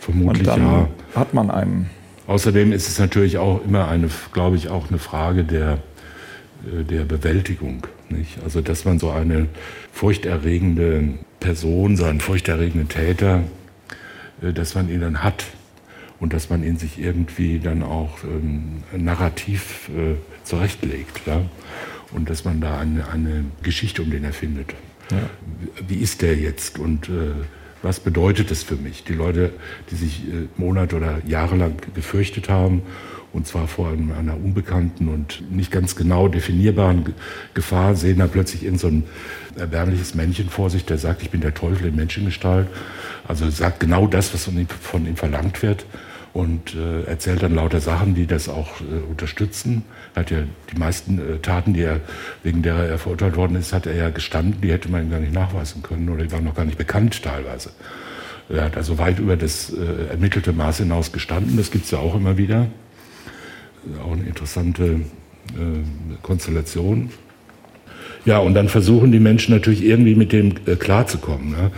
Vermutlich, 0.00 0.40
und 0.40 0.46
dann 0.46 0.62
ja. 0.62 0.88
hat 1.14 1.34
man 1.34 1.52
einen. 1.52 1.88
Außerdem 2.28 2.72
ist 2.72 2.88
es 2.88 2.98
natürlich 2.98 3.38
auch 3.38 3.64
immer 3.64 3.88
eine, 3.88 4.10
glaube 4.34 4.56
ich, 4.56 4.68
auch 4.68 4.90
eine 4.90 4.98
Frage 4.98 5.44
der, 5.44 5.78
äh, 6.62 6.84
der 6.84 7.04
Bewältigung. 7.04 7.86
Nicht? 8.10 8.38
Also, 8.44 8.60
dass 8.60 8.84
man 8.84 8.98
so 8.98 9.10
eine 9.10 9.48
furchterregende 9.92 11.14
Person, 11.40 11.96
so 11.96 12.04
einen 12.04 12.20
furchterregenden 12.20 12.90
Täter, 12.90 13.44
äh, 14.42 14.52
dass 14.52 14.74
man 14.74 14.90
ihn 14.90 15.00
dann 15.00 15.24
hat 15.24 15.46
und 16.20 16.34
dass 16.34 16.50
man 16.50 16.62
ihn 16.62 16.76
sich 16.76 17.00
irgendwie 17.00 17.60
dann 17.60 17.82
auch 17.82 18.22
ähm, 18.24 18.82
narrativ 18.94 19.88
äh, 19.88 20.16
zurechtlegt. 20.44 21.26
Ja? 21.26 21.40
Und 22.12 22.28
dass 22.28 22.44
man 22.44 22.60
da 22.60 22.78
eine, 22.78 23.08
eine 23.08 23.46
Geschichte 23.62 24.02
um 24.02 24.10
den 24.10 24.24
erfindet. 24.24 24.74
Ja. 25.10 25.30
Wie 25.86 25.96
ist 25.96 26.20
der 26.20 26.36
jetzt 26.36 26.78
und 26.78 27.08
äh, 27.08 27.32
was 27.82 28.00
bedeutet 28.00 28.50
es 28.50 28.62
für 28.62 28.76
mich? 28.76 29.04
Die 29.04 29.12
Leute, 29.12 29.52
die 29.90 29.96
sich 29.96 30.28
äh, 30.28 30.48
Monate 30.56 30.96
oder 30.96 31.20
Jahre 31.26 31.56
lang 31.56 31.76
gefürchtet 31.94 32.48
haben, 32.48 32.82
und 33.32 33.46
zwar 33.46 33.68
vor 33.68 33.90
einer 33.90 34.36
unbekannten 34.36 35.08
und 35.08 35.42
nicht 35.52 35.70
ganz 35.70 35.96
genau 35.96 36.28
definierbaren 36.28 37.14
Gefahr, 37.52 37.94
sehen 37.94 38.18
da 38.18 38.26
plötzlich 38.26 38.64
in 38.64 38.78
so 38.78 38.88
ein 38.88 39.04
erbärmliches 39.54 40.14
Männchen 40.14 40.48
vor 40.48 40.70
sich, 40.70 40.86
der 40.86 40.96
sagt, 40.96 41.22
ich 41.22 41.30
bin 41.30 41.42
der 41.42 41.52
Teufel 41.52 41.88
in 41.88 41.96
Menschengestalt. 41.96 42.68
Also 43.26 43.50
sagt 43.50 43.80
genau 43.80 44.06
das, 44.06 44.32
was 44.32 44.44
von 44.44 44.58
ihm, 44.58 44.66
von 44.68 45.06
ihm 45.06 45.16
verlangt 45.16 45.62
wird 45.62 45.84
und 46.32 46.74
äh, 46.74 47.04
erzählt 47.04 47.42
dann 47.42 47.54
lauter 47.54 47.80
Sachen, 47.80 48.14
die 48.14 48.26
das 48.26 48.48
auch 48.48 48.80
äh, 48.80 49.10
unterstützen. 49.10 49.84
Er 50.14 50.20
hat 50.20 50.30
ja 50.30 50.38
die 50.72 50.78
meisten 50.78 51.18
äh, 51.18 51.38
Taten, 51.38 51.74
die 51.74 51.82
er, 51.82 52.00
wegen 52.42 52.62
der 52.62 52.74
er 52.74 52.98
verurteilt 52.98 53.36
worden 53.36 53.56
ist, 53.56 53.72
hat 53.72 53.86
er 53.86 53.94
ja 53.94 54.10
gestanden, 54.10 54.60
die 54.60 54.70
hätte 54.70 54.90
man 54.90 55.04
ihm 55.04 55.10
gar 55.10 55.20
nicht 55.20 55.32
nachweisen 55.32 55.82
können 55.82 56.08
oder 56.08 56.24
die 56.24 56.32
waren 56.32 56.44
noch 56.44 56.54
gar 56.54 56.64
nicht 56.64 56.78
bekannt 56.78 57.22
teilweise. 57.22 57.70
Er 58.48 58.64
hat 58.64 58.76
also 58.76 58.98
weit 58.98 59.18
über 59.18 59.36
das 59.36 59.72
äh, 59.72 60.10
ermittelte 60.10 60.52
Maß 60.52 60.78
hinaus 60.78 61.12
gestanden, 61.12 61.56
das 61.56 61.70
gibt 61.70 61.86
es 61.86 61.90
ja 61.90 61.98
auch 61.98 62.14
immer 62.14 62.38
wieder. 62.38 62.68
Auch 64.04 64.12
eine 64.12 64.24
interessante 64.24 64.84
äh, 64.84 66.20
Konstellation. 66.22 67.10
Ja, 68.24 68.38
und 68.38 68.54
dann 68.54 68.68
versuchen 68.68 69.12
die 69.12 69.20
Menschen 69.20 69.54
natürlich 69.54 69.84
irgendwie 69.84 70.14
mit 70.14 70.32
dem 70.32 70.54
äh, 70.66 70.76
klarzukommen. 70.76 71.50
Ne? 71.50 71.70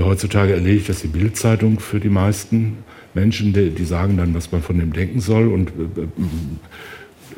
heutzutage 0.00 0.54
erledigt 0.54 0.88
das 0.88 1.02
die 1.02 1.08
Bildzeitung 1.08 1.78
für 1.78 2.00
die 2.00 2.08
meisten 2.08 2.78
Menschen, 3.14 3.52
die, 3.52 3.70
die, 3.70 3.84
sagen 3.84 4.16
dann, 4.16 4.34
was 4.34 4.52
man 4.52 4.62
von 4.62 4.78
dem 4.78 4.92
denken 4.92 5.20
soll 5.20 5.48
und 5.48 5.70
äh, 5.70 6.02
äh, 6.02 6.06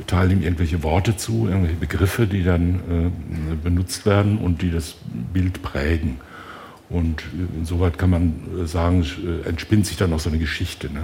teilen 0.06 0.30
ihm 0.32 0.42
irgendwelche 0.42 0.82
Worte 0.82 1.16
zu, 1.16 1.46
irgendwelche 1.48 1.76
Begriffe, 1.76 2.26
die 2.26 2.42
dann 2.44 2.74
äh, 2.74 3.54
benutzt 3.62 4.06
werden 4.06 4.38
und 4.38 4.62
die 4.62 4.70
das 4.70 4.96
Bild 5.32 5.62
prägen. 5.62 6.18
Und 6.88 7.22
äh, 7.22 7.58
insoweit 7.58 7.98
kann 7.98 8.10
man 8.10 8.34
äh, 8.62 8.66
sagen, 8.66 9.04
entspinnt 9.44 9.86
sich 9.86 9.96
dann 9.96 10.10
noch 10.10 10.20
so 10.20 10.30
eine 10.30 10.38
Geschichte. 10.38 10.92
Ne? 10.92 11.02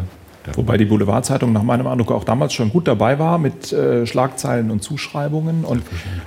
Wobei 0.55 0.79
die 0.79 0.87
Boulevardzeitung 0.87 1.53
nach 1.53 1.63
meinem 1.63 1.87
Eindruck 1.87 2.13
auch 2.13 2.25
damals 2.25 2.55
schon 2.55 2.71
gut 2.71 2.89
dabei 2.89 3.19
war 3.19 3.39
mit 3.39 3.73
äh, 3.73 4.07
Schlagzeilen 4.07 4.71
und 4.71 4.83
Zuschreibungen. 4.83 5.65
Und 5.65 5.83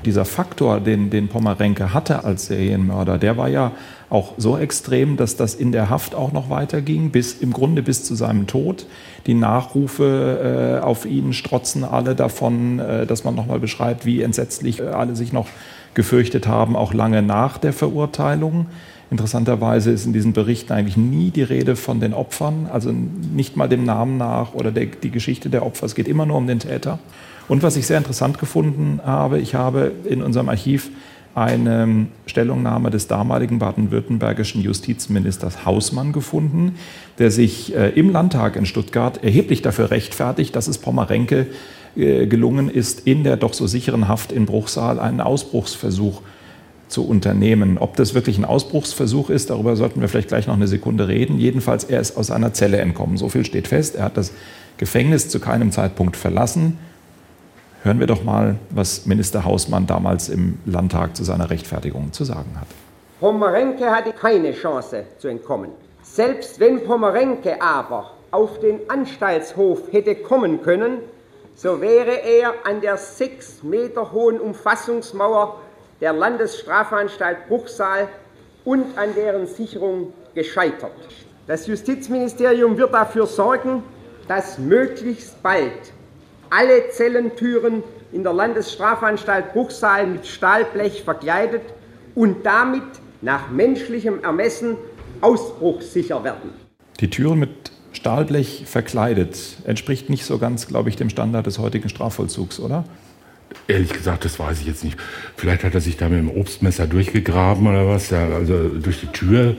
dieser 0.05 0.25
Faktor, 0.25 0.79
den, 0.79 1.09
den 1.09 1.27
Pommerenke 1.29 1.93
hatte 1.93 2.23
als 2.23 2.45
Serienmörder, 2.47 3.17
der 3.17 3.37
war 3.37 3.49
ja 3.49 3.71
auch 4.13 4.33
so 4.37 4.57
extrem, 4.57 5.17
dass 5.17 5.35
das 5.35 5.55
in 5.55 5.71
der 5.71 5.89
Haft 5.89 6.13
auch 6.13 6.31
noch 6.31 6.49
weiterging, 6.49 7.09
bis 7.09 7.33
im 7.33 7.51
Grunde 7.51 7.81
bis 7.81 8.03
zu 8.03 8.13
seinem 8.13 8.45
Tod. 8.45 8.85
Die 9.25 9.33
Nachrufe 9.33 10.79
äh, 10.81 10.83
auf 10.83 11.05
ihn 11.05 11.33
strotzen 11.33 11.83
alle 11.83 12.13
davon, 12.13 12.79
äh, 12.79 13.05
dass 13.07 13.23
man 13.23 13.33
nochmal 13.33 13.59
beschreibt, 13.59 14.05
wie 14.05 14.21
entsetzlich 14.21 14.79
äh, 14.79 14.83
alle 14.83 15.15
sich 15.15 15.33
noch 15.33 15.47
gefürchtet 15.95 16.47
haben, 16.47 16.75
auch 16.75 16.93
lange 16.93 17.23
nach 17.23 17.57
der 17.57 17.73
Verurteilung. 17.73 18.67
Interessanterweise 19.09 19.91
ist 19.91 20.05
in 20.05 20.13
diesen 20.13 20.33
Berichten 20.33 20.73
eigentlich 20.73 20.97
nie 20.97 21.31
die 21.31 21.43
Rede 21.43 21.75
von 21.75 21.99
den 21.99 22.13
Opfern, 22.13 22.67
also 22.71 22.91
nicht 22.91 23.57
mal 23.57 23.67
dem 23.67 23.83
Namen 23.83 24.17
nach 24.17 24.53
oder 24.53 24.71
der, 24.71 24.85
die 24.85 25.11
Geschichte 25.11 25.49
der 25.49 25.65
Opfer. 25.65 25.87
Es 25.87 25.95
geht 25.95 26.07
immer 26.07 26.25
nur 26.25 26.37
um 26.37 26.47
den 26.47 26.59
Täter. 26.59 26.99
Und 27.47 27.61
was 27.61 27.75
ich 27.75 27.85
sehr 27.87 27.97
interessant 27.97 28.39
gefunden 28.39 29.01
habe, 29.03 29.39
ich 29.39 29.55
habe 29.55 29.91
in 30.05 30.21
unserem 30.21 30.49
Archiv 30.49 30.91
eine 31.35 32.07
Stellungnahme 32.27 32.91
des 32.91 33.07
damaligen 33.07 33.59
baden-württembergischen 33.59 34.61
Justizministers 34.61 35.65
Hausmann 35.65 36.11
gefunden, 36.11 36.75
der 37.17 37.31
sich 37.31 37.75
äh, 37.75 37.89
im 37.89 38.11
Landtag 38.11 38.55
in 38.55 38.65
Stuttgart 38.65 39.23
erheblich 39.23 39.61
dafür 39.61 39.91
rechtfertigt, 39.91 40.55
dass 40.55 40.67
es 40.67 40.77
Pommerenke 40.77 41.47
äh, 41.95 42.27
gelungen 42.27 42.69
ist, 42.69 43.07
in 43.07 43.23
der 43.23 43.37
doch 43.37 43.53
so 43.53 43.67
sicheren 43.67 44.07
Haft 44.07 44.31
in 44.31 44.45
Bruchsal 44.45 44.99
einen 44.99 45.21
Ausbruchsversuch 45.21 46.21
zu 46.87 47.07
unternehmen. 47.07 47.79
Ob 47.79 47.95
das 47.95 48.13
wirklich 48.13 48.37
ein 48.37 48.45
Ausbruchsversuch 48.45 49.29
ist, 49.31 49.49
darüber 49.49 49.75
sollten 49.75 50.01
wir 50.01 50.09
vielleicht 50.09 50.27
gleich 50.27 50.47
noch 50.47 50.53
eine 50.53 50.67
Sekunde 50.67 51.07
reden. 51.07 51.39
Jedenfalls, 51.39 51.83
er 51.83 51.99
ist 51.99 52.15
aus 52.15 52.29
einer 52.29 52.53
Zelle 52.53 52.77
entkommen. 52.77 53.17
So 53.17 53.29
viel 53.29 53.43
steht 53.43 53.67
fest. 53.67 53.95
Er 53.95 54.05
hat 54.05 54.17
das 54.17 54.31
Gefängnis 54.77 55.29
zu 55.29 55.39
keinem 55.39 55.71
Zeitpunkt 55.71 56.15
verlassen. 56.15 56.77
Hören 57.83 57.99
wir 57.99 58.07
doch 58.07 58.23
mal, 58.23 58.55
was 58.69 59.05
Minister 59.05 59.43
Hausmann 59.43 59.85
damals 59.85 60.29
im 60.29 60.57
Landtag 60.65 61.17
zu 61.17 61.25
seiner 61.25 61.49
Rechtfertigung 61.49 62.13
zu 62.13 62.23
sagen 62.23 62.57
hat. 62.57 62.67
Pomerenke 63.19 63.91
hatte 63.91 64.13
keine 64.13 64.53
Chance 64.53 65.03
zu 65.17 65.27
entkommen. 65.27 65.71
Selbst 66.01 66.61
wenn 66.61 66.85
Pomerenke 66.85 67.61
aber 67.61 68.11
auf 68.31 68.61
den 68.61 68.89
Anstaltshof 68.89 69.91
hätte 69.91 70.15
kommen 70.15 70.61
können, 70.61 70.99
so 71.55 71.81
wäre 71.81 72.23
er 72.23 72.53
an 72.63 72.79
der 72.79 72.95
sechs 72.95 73.63
Meter 73.63 74.13
hohen 74.13 74.39
Umfassungsmauer 74.39 75.59
der 75.99 76.13
Landesstrafanstalt 76.13 77.49
Bruchsal 77.49 78.07
und 78.63 78.97
an 78.97 79.13
deren 79.13 79.45
Sicherung 79.45 80.13
gescheitert. 80.33 80.93
Das 81.47 81.67
Justizministerium 81.67 82.77
wird 82.77 82.93
dafür 82.93 83.27
sorgen, 83.27 83.83
dass 84.29 84.57
möglichst 84.57 85.43
bald 85.43 85.92
alle 86.53 86.89
Zellentüren 86.91 87.83
in 88.11 88.23
der 88.23 88.33
Landesstrafanstalt 88.33 89.53
Bruchsal 89.53 90.05
mit 90.05 90.27
Stahlblech 90.27 91.03
verkleidet 91.03 91.63
und 92.13 92.45
damit 92.45 92.83
nach 93.21 93.49
menschlichem 93.49 94.23
Ermessen 94.23 94.77
ausbruchssicher 95.21 96.23
werden. 96.23 96.51
Die 96.99 97.09
Türen 97.09 97.39
mit 97.39 97.71
Stahlblech 97.93 98.65
verkleidet 98.67 99.37
entspricht 99.65 100.09
nicht 100.09 100.25
so 100.25 100.37
ganz, 100.37 100.67
glaube 100.67 100.89
ich, 100.89 100.95
dem 100.95 101.09
Standard 101.09 101.47
des 101.47 101.57
heutigen 101.57 101.89
Strafvollzugs, 101.89 102.59
oder? 102.59 102.83
Ehrlich 103.67 103.93
gesagt, 103.93 104.25
das 104.25 104.39
weiß 104.39 104.61
ich 104.61 104.67
jetzt 104.67 104.83
nicht. 104.83 104.97
Vielleicht 105.35 105.63
hat 105.63 105.73
er 105.73 105.81
sich 105.81 105.97
da 105.97 106.09
mit 106.09 106.19
dem 106.19 106.29
Obstmesser 106.29 106.85
durchgegraben 106.85 107.65
oder 107.67 107.87
was, 107.87 108.09
ja, 108.09 108.27
also 108.27 108.69
durch 108.69 108.99
die 108.99 109.07
Tür. 109.07 109.55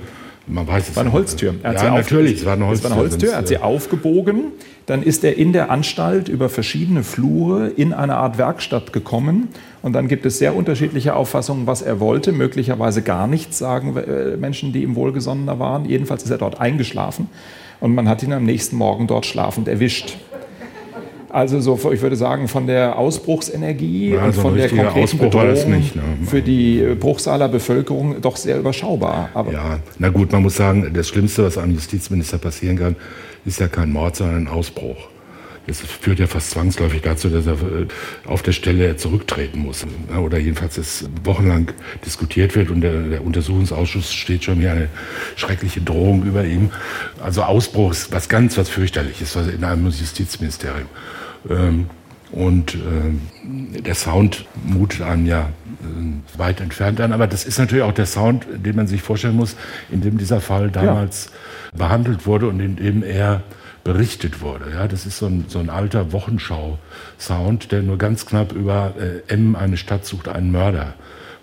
Man 0.46 0.66
weiß 0.66 0.90
es 0.90 0.96
war 0.96 1.04
eine 1.04 1.12
Holztür. 1.12 1.54
Er 1.62 1.72
ja, 1.72 1.94
natürlich, 1.94 2.40
es 2.40 2.44
war 2.44 2.52
eine 2.52 2.66
Holztür. 2.66 2.90
Es 2.90 2.96
war 2.96 3.02
eine 3.02 3.10
Holztür. 3.10 3.32
Er 3.32 3.38
hat 3.38 3.48
sie 3.48 3.58
aufgebogen. 3.58 4.52
Dann 4.84 5.02
ist 5.02 5.24
er 5.24 5.38
in 5.38 5.54
der 5.54 5.70
Anstalt 5.70 6.28
über 6.28 6.50
verschiedene 6.50 7.02
Flure 7.02 7.68
in 7.68 7.94
eine 7.94 8.16
Art 8.16 8.36
Werkstatt 8.36 8.92
gekommen. 8.92 9.48
Und 9.80 9.94
dann 9.94 10.06
gibt 10.08 10.26
es 10.26 10.38
sehr 10.38 10.54
unterschiedliche 10.54 11.16
Auffassungen, 11.16 11.66
was 11.66 11.80
er 11.80 11.98
wollte. 11.98 12.32
Möglicherweise 12.32 13.00
gar 13.00 13.26
nichts, 13.26 13.58
sagen 13.58 13.96
äh, 13.96 14.36
Menschen, 14.36 14.74
die 14.74 14.82
ihm 14.82 14.96
wohlgesonnener 14.96 15.58
waren. 15.58 15.86
Jedenfalls 15.86 16.24
ist 16.24 16.30
er 16.30 16.38
dort 16.38 16.60
eingeschlafen. 16.60 17.28
Und 17.80 17.94
man 17.94 18.08
hat 18.08 18.22
ihn 18.22 18.32
am 18.32 18.44
nächsten 18.44 18.76
Morgen 18.76 19.06
dort 19.06 19.24
schlafend 19.24 19.66
erwischt. 19.68 20.18
Also 21.34 21.58
so, 21.58 21.90
ich 21.90 22.00
würde 22.00 22.14
sagen, 22.14 22.46
von 22.46 22.68
der 22.68 22.96
Ausbruchsenergie 22.96 24.10
ja, 24.10 24.26
und 24.26 24.36
von 24.36 24.56
der 24.56 24.68
konkreten 24.68 25.02
Ausbruch 25.02 25.30
Bedrohung 25.30 25.70
nicht, 25.72 25.96
ne? 25.96 26.02
für 26.24 26.40
die 26.40 26.94
Bruchsaler 26.94 27.48
Bevölkerung 27.48 28.20
doch 28.20 28.36
sehr 28.36 28.56
überschaubar. 28.56 29.30
Aber 29.34 29.52
ja, 29.52 29.80
na 29.98 30.10
gut, 30.10 30.30
man 30.30 30.44
muss 30.44 30.54
sagen, 30.54 30.92
das 30.94 31.08
Schlimmste, 31.08 31.42
was 31.42 31.58
einem 31.58 31.74
Justizminister 31.74 32.38
passieren 32.38 32.78
kann, 32.78 32.94
ist 33.44 33.58
ja 33.58 33.66
kein 33.66 33.90
Mord, 33.90 34.14
sondern 34.14 34.44
ein 34.44 34.48
Ausbruch. 34.48 35.08
Das 35.66 35.80
führt 35.80 36.20
ja 36.20 36.28
fast 36.28 36.50
zwangsläufig 36.50 37.02
dazu, 37.02 37.28
dass 37.28 37.46
er 37.46 37.54
äh, 37.54 37.86
auf 38.26 38.42
der 38.42 38.52
Stelle 38.52 38.96
zurücktreten 38.96 39.58
muss. 39.58 39.84
Oder 40.16 40.38
jedenfalls 40.38 40.78
es 40.78 41.08
wochenlang 41.24 41.72
diskutiert 42.06 42.54
wird 42.54 42.70
und 42.70 42.80
der, 42.82 43.02
der 43.02 43.24
Untersuchungsausschuss 43.24 44.12
steht 44.12 44.44
schon 44.44 44.60
wie 44.60 44.68
eine 44.68 44.88
schreckliche 45.34 45.80
Drohung 45.80 46.22
über 46.22 46.44
ihm. 46.44 46.70
Also 47.20 47.42
Ausbruch 47.42 47.90
ist 47.90 48.12
was 48.12 48.28
ganz, 48.28 48.56
was 48.56 48.68
fürchterliches 48.68 49.34
in 49.34 49.64
einem 49.64 49.86
Justizministerium. 49.86 50.86
Ähm, 51.48 51.86
und 52.32 52.74
äh, 52.74 53.80
der 53.80 53.94
Sound 53.94 54.46
mutet 54.64 55.02
einem 55.02 55.26
ja 55.26 55.42
äh, 55.42 56.38
weit 56.38 56.60
entfernt 56.60 57.00
an. 57.00 57.12
Aber 57.12 57.26
das 57.26 57.44
ist 57.44 57.58
natürlich 57.58 57.84
auch 57.84 57.92
der 57.92 58.06
Sound, 58.06 58.46
den 58.52 58.74
man 58.74 58.86
sich 58.86 59.02
vorstellen 59.02 59.36
muss, 59.36 59.56
in 59.90 60.00
dem 60.00 60.18
dieser 60.18 60.40
Fall 60.40 60.70
damals 60.70 61.26
ja. 61.72 61.78
behandelt 61.78 62.26
wurde 62.26 62.48
und 62.48 62.58
in 62.58 62.76
dem 62.76 63.02
er 63.04 63.42
berichtet 63.84 64.40
wurde. 64.40 64.70
Ja, 64.72 64.88
das 64.88 65.06
ist 65.06 65.18
so 65.18 65.26
ein, 65.26 65.44
so 65.46 65.58
ein 65.60 65.70
alter 65.70 66.12
Wochenschau-Sound, 66.12 67.70
der 67.70 67.82
nur 67.82 67.98
ganz 67.98 68.26
knapp 68.26 68.52
über 68.52 68.94
äh, 68.98 69.32
M, 69.32 69.54
eine 69.54 69.76
Stadt 69.76 70.04
sucht 70.04 70.26
einen 70.26 70.50
Mörder 70.50 70.94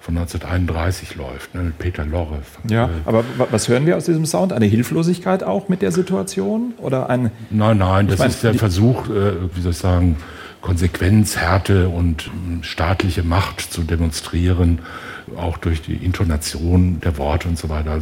von 0.02 0.18
1931 0.18 1.16
läuft, 1.16 1.54
ne, 1.54 1.62
mit 1.62 1.78
Peter 1.78 2.04
Lorre. 2.06 2.40
Ja, 2.68 2.90
aber 3.06 3.24
was 3.52 3.68
hören 3.68 3.86
wir 3.86 3.98
aus 3.98 4.06
diesem 4.06 4.26
Sound? 4.26 4.52
Eine 4.52 4.66
Hilflosigkeit 4.66 5.44
auch 5.44 5.70
mit 5.70 5.84
der 5.84 5.92
Situation? 5.92 6.74
Oder 6.78 7.10
ein, 7.10 7.32
nein, 7.52 7.78
nein, 7.78 8.08
das 8.08 8.18
meine, 8.18 8.32
ist 8.32 8.44
der 8.44 8.56
Versuch, 8.56 9.08
äh, 9.10 9.56
wie 9.56 9.62
soll 9.62 9.72
ich 9.72 9.78
sagen, 9.78 10.18
Konsequenz, 10.62 11.38
Härte 11.38 11.90
und 11.90 12.24
hm, 12.26 12.64
staatliche 12.64 13.24
Macht 13.24 13.62
zu 13.62 13.84
demonstrieren, 13.84 14.80
auch 15.38 15.58
durch 15.58 15.84
die 15.84 15.96
Intonation 15.96 17.00
der 17.00 17.18
Worte 17.20 17.48
und 17.48 17.60
so 17.60 17.70
weiter. 17.70 18.02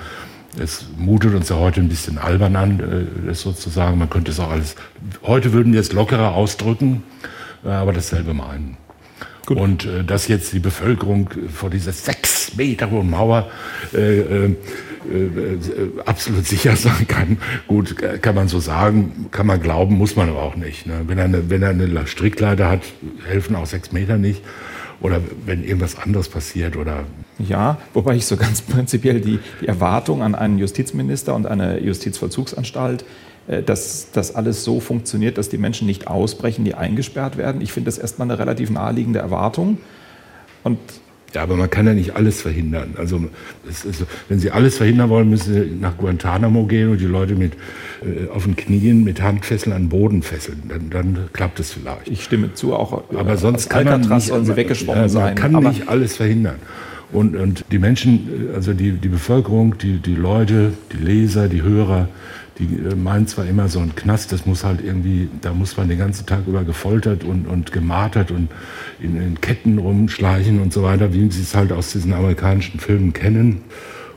Es 0.57 0.87
mutet 0.97 1.35
uns 1.35 1.49
ja 1.49 1.57
heute 1.57 1.81
ein 1.81 1.89
bisschen 1.89 2.17
albern 2.17 2.55
an, 2.55 2.79
äh, 2.79 3.27
das 3.27 3.41
sozusagen. 3.41 3.97
Man 3.97 4.09
könnte 4.09 4.31
es 4.31 4.39
auch 4.39 4.51
alles. 4.51 4.75
Heute 5.23 5.51
würden 5.51 5.73
wir 5.73 5.81
es 5.81 5.91
lockerer 5.91 6.33
ausdrücken, 6.33 7.03
äh, 7.65 7.69
aber 7.69 7.91
dasselbe 7.91 8.33
meinen. 8.33 8.77
Gut. 9.49 9.57
Und 9.57 9.85
äh, 9.85 10.03
dass 10.03 10.27
jetzt 10.27 10.53
die 10.53 10.59
Bevölkerung 10.59 11.27
vor 11.51 11.71
dieser 11.71 11.91
sechs 11.91 12.55
Meter 12.55 12.91
hohen 12.91 13.09
Mauer 13.09 13.49
äh, 13.95 14.19
äh, 14.19 14.55
absolut 16.05 16.45
sicher 16.45 16.75
sein 16.75 17.07
kann, 17.07 17.39
gut, 17.65 17.95
kann 18.21 18.35
man 18.35 18.47
so 18.47 18.59
sagen, 18.59 19.25
kann 19.31 19.47
man 19.47 19.59
glauben, 19.59 19.97
muss 19.97 20.15
man 20.15 20.29
aber 20.29 20.43
auch 20.43 20.55
nicht. 20.55 20.85
Ne? 20.85 21.01
Wenn, 21.07 21.17
er 21.17 21.23
eine, 21.23 21.49
wenn 21.49 21.63
er 21.63 21.69
eine 21.69 22.05
Strickleiter 22.05 22.69
hat, 22.69 22.81
helfen 23.25 23.55
auch 23.55 23.65
sechs 23.65 23.91
Meter 23.91 24.19
nicht 24.19 24.43
oder 25.01 25.19
wenn 25.47 25.63
irgendwas 25.63 25.97
anderes 25.97 26.29
passiert 26.29 26.75
oder 26.75 27.05
ja, 27.39 27.79
wobei 27.95 28.17
ich 28.17 28.27
so 28.27 28.37
ganz 28.37 28.61
prinzipiell 28.61 29.19
die, 29.19 29.39
die 29.61 29.67
Erwartung 29.67 30.21
an 30.21 30.35
einen 30.35 30.59
Justizminister 30.59 31.33
und 31.33 31.47
eine 31.47 31.79
Justizvollzugsanstalt, 31.79 33.01
äh, 33.01 33.05
dass 33.65 34.11
das 34.11 34.35
alles 34.35 34.63
so 34.63 34.79
funktioniert, 34.79 35.37
dass 35.37 35.49
die 35.49 35.57
Menschen 35.57 35.87
nicht 35.87 36.07
ausbrechen, 36.07 36.65
die 36.65 36.75
eingesperrt 36.75 37.37
werden. 37.37 37.61
Ich 37.61 37.71
finde 37.71 37.87
das 37.87 37.97
erstmal 37.97 38.29
eine 38.29 38.39
relativ 38.39 38.69
naheliegende 38.69 39.19
Erwartung. 39.19 39.79
Und 40.63 40.77
ja, 41.33 41.43
aber 41.43 41.55
man 41.55 41.69
kann 41.69 41.85
ja 41.85 41.93
nicht 41.93 42.15
alles 42.15 42.41
verhindern. 42.41 42.95
Also, 42.97 43.21
ist, 43.67 44.05
wenn 44.29 44.39
Sie 44.39 44.51
alles 44.51 44.77
verhindern 44.77 45.09
wollen, 45.09 45.29
müssen 45.29 45.53
Sie 45.53 45.77
nach 45.79 45.95
Guantanamo 45.97 46.65
gehen 46.65 46.89
und 46.89 46.99
die 46.99 47.05
Leute 47.05 47.35
mit 47.35 47.53
äh, 48.01 48.29
auf 48.33 48.45
den 48.45 48.55
Knien 48.55 49.03
mit 49.03 49.21
Handfesseln 49.21 49.75
an 49.75 49.83
den 49.83 49.89
Boden 49.89 50.23
fesseln. 50.23 50.63
Dann, 50.69 50.89
dann 50.89 51.29
klappt 51.33 51.59
es 51.59 51.73
vielleicht. 51.73 52.07
Ich 52.07 52.23
stimme 52.23 52.53
zu, 52.55 52.73
auch 52.73 53.03
aber 53.13 53.37
sonst 53.37 53.69
kann 53.69 53.85
man 53.85 54.01
nicht, 54.01 54.33
sie 54.33 54.55
weggeschwommen 54.55 55.01
man, 55.01 55.09
sein. 55.09 55.23
Man 55.25 55.35
kann 55.35 55.55
aber 55.55 55.69
nicht 55.69 55.87
alles 55.87 56.17
verhindern. 56.17 56.55
Und, 57.11 57.35
und 57.35 57.65
die 57.71 57.79
Menschen, 57.79 58.49
also 58.55 58.73
die, 58.73 58.91
die 58.91 59.07
Bevölkerung, 59.07 59.77
die, 59.77 59.97
die 59.97 60.15
Leute, 60.15 60.73
die 60.91 61.03
Leser, 61.03 61.47
die 61.47 61.61
Hörer, 61.61 62.07
die 62.59 62.75
äh, 62.75 62.95
meinen 62.95 63.27
zwar 63.27 63.45
immer 63.45 63.69
so 63.69 63.79
ein 63.79 63.95
Knast, 63.95 64.31
das 64.31 64.45
muss 64.45 64.63
halt 64.63 64.83
irgendwie, 64.83 65.29
da 65.41 65.53
muss 65.53 65.77
man 65.77 65.87
den 65.87 65.97
ganzen 65.97 66.25
Tag 66.25 66.45
über 66.47 66.63
gefoltert 66.63 67.23
und, 67.23 67.47
und 67.47 67.71
gemartert 67.71 68.31
und 68.31 68.49
in, 68.99 69.15
in 69.21 69.41
Ketten 69.41 69.77
rumschleichen 69.77 70.61
und 70.61 70.73
so 70.73 70.83
weiter, 70.83 71.13
wie 71.13 71.29
sie 71.31 71.41
es 71.41 71.55
halt 71.55 71.71
aus 71.71 71.91
diesen 71.91 72.13
amerikanischen 72.13 72.79
Filmen 72.79 73.13
kennen 73.13 73.61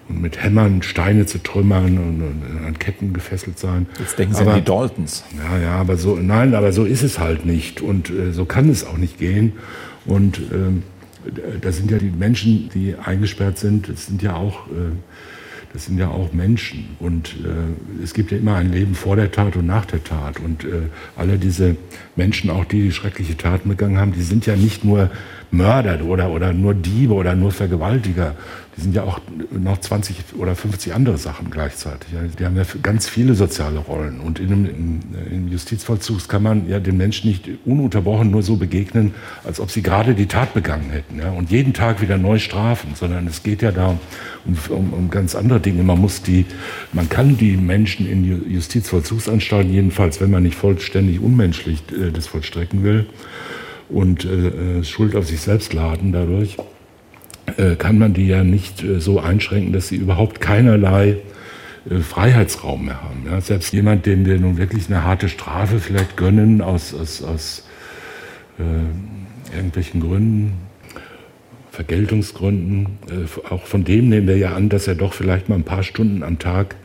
und 0.08 0.20
mit 0.20 0.42
Hämmern 0.42 0.82
Steine 0.82 1.26
zu 1.26 1.42
trümmern 1.42 1.98
und, 1.98 2.22
und, 2.22 2.66
an 2.66 2.78
Ketten 2.78 3.12
gefesselt 3.12 3.58
sein. 3.58 3.86
Jetzt 3.98 4.18
denken 4.18 4.34
Sie 4.34 4.42
aber, 4.42 4.54
an 4.54 4.58
die 4.58 4.64
Daltons. 4.64 5.24
Ja, 5.36 5.58
ja, 5.58 5.74
aber 5.76 5.96
so, 5.96 6.16
nein, 6.16 6.54
aber 6.54 6.72
so 6.72 6.84
ist 6.84 7.02
es 7.02 7.18
halt 7.18 7.46
nicht 7.46 7.80
und 7.80 8.10
äh, 8.10 8.32
so 8.32 8.44
kann 8.44 8.68
es 8.68 8.84
auch 8.84 8.98
nicht 8.98 9.18
gehen. 9.18 9.52
Und 10.04 10.40
ähm, 10.52 10.82
da 11.60 11.70
sind 11.70 11.90
ja 11.90 11.98
die 11.98 12.10
Menschen, 12.10 12.68
die 12.74 12.96
eingesperrt 12.96 13.58
sind, 13.58 13.88
das 13.88 14.06
sind 14.06 14.22
ja 14.22 14.34
auch, 14.34 14.66
äh, 14.68 14.90
das 15.72 15.86
sind 15.86 15.98
ja 15.98 16.08
auch 16.08 16.32
Menschen. 16.32 16.96
Und 16.98 17.36
äh, 17.44 18.02
es 18.02 18.12
gibt 18.14 18.30
ja 18.30 18.38
immer 18.38 18.56
ein 18.56 18.72
Leben 18.72 18.94
vor 18.94 19.16
der 19.16 19.30
Tat 19.30 19.56
und 19.56 19.66
nach 19.66 19.86
der 19.86 20.04
Tat. 20.04 20.38
Und 20.40 20.64
äh, 20.64 20.88
alle 21.16 21.38
diese 21.38 21.76
Menschen, 22.14 22.50
auch 22.50 22.64
die, 22.64 22.82
die 22.82 22.92
schreckliche 22.92 23.36
Taten 23.36 23.68
begangen 23.68 23.98
haben, 23.98 24.12
die 24.12 24.22
sind 24.22 24.46
ja 24.46 24.56
nicht 24.56 24.84
nur 24.84 25.10
Mörder 25.52 26.02
oder, 26.04 26.30
oder 26.30 26.52
nur 26.54 26.74
Diebe 26.74 27.12
oder 27.12 27.34
nur 27.34 27.52
Vergewaltiger, 27.52 28.34
die 28.74 28.80
sind 28.80 28.94
ja 28.94 29.02
auch 29.02 29.20
noch 29.50 29.78
20 29.78 30.16
oder 30.38 30.56
50 30.56 30.94
andere 30.94 31.18
Sachen 31.18 31.50
gleichzeitig. 31.50 32.08
Die 32.38 32.44
haben 32.46 32.56
ja 32.56 32.62
ganz 32.82 33.06
viele 33.06 33.34
soziale 33.34 33.78
Rollen. 33.78 34.20
Und 34.20 34.40
in 34.40 34.50
einem, 34.50 35.00
im 35.30 35.48
Justizvollzug 35.48 36.26
kann 36.26 36.42
man 36.42 36.68
ja 36.70 36.80
den 36.80 36.96
Menschen 36.96 37.28
nicht 37.28 37.50
ununterbrochen 37.66 38.30
nur 38.30 38.42
so 38.42 38.56
begegnen, 38.56 39.12
als 39.44 39.60
ob 39.60 39.70
sie 39.70 39.82
gerade 39.82 40.14
die 40.14 40.24
Tat 40.24 40.54
begangen 40.54 40.88
hätten. 40.90 41.18
Ja? 41.18 41.32
Und 41.32 41.50
jeden 41.50 41.74
Tag 41.74 42.00
wieder 42.00 42.16
neu 42.16 42.38
strafen, 42.38 42.92
sondern 42.94 43.26
es 43.26 43.42
geht 43.42 43.60
ja 43.60 43.72
da 43.72 43.98
um, 44.46 44.56
um, 44.74 44.92
um 44.94 45.10
ganz 45.10 45.34
andere 45.34 45.60
Dinge. 45.60 45.82
Man 45.82 46.00
muss 46.00 46.22
die, 46.22 46.46
man 46.94 47.10
kann 47.10 47.36
die 47.36 47.58
Menschen 47.58 48.08
in 48.08 48.50
Justizvollzugsanstalten 48.50 49.70
jedenfalls, 49.70 50.18
wenn 50.18 50.30
man 50.30 50.44
nicht 50.44 50.56
vollständig 50.56 51.20
unmenschlich 51.20 51.82
äh, 51.92 52.10
das 52.10 52.26
vollstrecken 52.26 52.84
will 52.84 53.06
und 53.92 54.24
äh, 54.24 54.78
äh 54.78 54.84
Schuld 54.84 55.14
auf 55.14 55.26
sich 55.26 55.40
selbst 55.40 55.72
laden 55.72 56.12
dadurch, 56.12 56.56
äh, 57.56 57.76
kann 57.76 57.98
man 57.98 58.14
die 58.14 58.26
ja 58.26 58.44
nicht 58.44 58.82
äh, 58.82 59.00
so 59.00 59.20
einschränken, 59.20 59.72
dass 59.72 59.88
sie 59.88 59.96
überhaupt 59.96 60.40
keinerlei 60.40 61.16
äh, 61.90 61.98
Freiheitsraum 61.98 62.86
mehr 62.86 63.02
haben. 63.02 63.24
Ja, 63.26 63.40
selbst 63.40 63.72
jemand, 63.72 64.06
dem 64.06 64.24
wir 64.26 64.38
nun 64.38 64.56
wirklich 64.58 64.86
eine 64.88 65.04
harte 65.04 65.28
Strafe 65.28 65.78
vielleicht 65.78 66.16
gönnen, 66.16 66.60
aus, 66.60 66.94
aus, 66.94 67.22
aus 67.22 67.66
äh, 68.58 69.54
irgendwelchen 69.56 70.00
Gründen, 70.00 70.54
Vergeltungsgründen, 71.70 72.98
auch 73.48 73.64
von 73.64 73.82
dem 73.84 74.10
nehmen 74.10 74.28
wir 74.28 74.36
ja 74.36 74.54
an, 74.54 74.68
dass 74.68 74.86
er 74.86 74.94
doch 74.94 75.14
vielleicht 75.14 75.48
mal 75.48 75.54
ein 75.54 75.64
paar 75.64 75.82
Stunden 75.82 76.22
am 76.22 76.38
Tag 76.38 76.76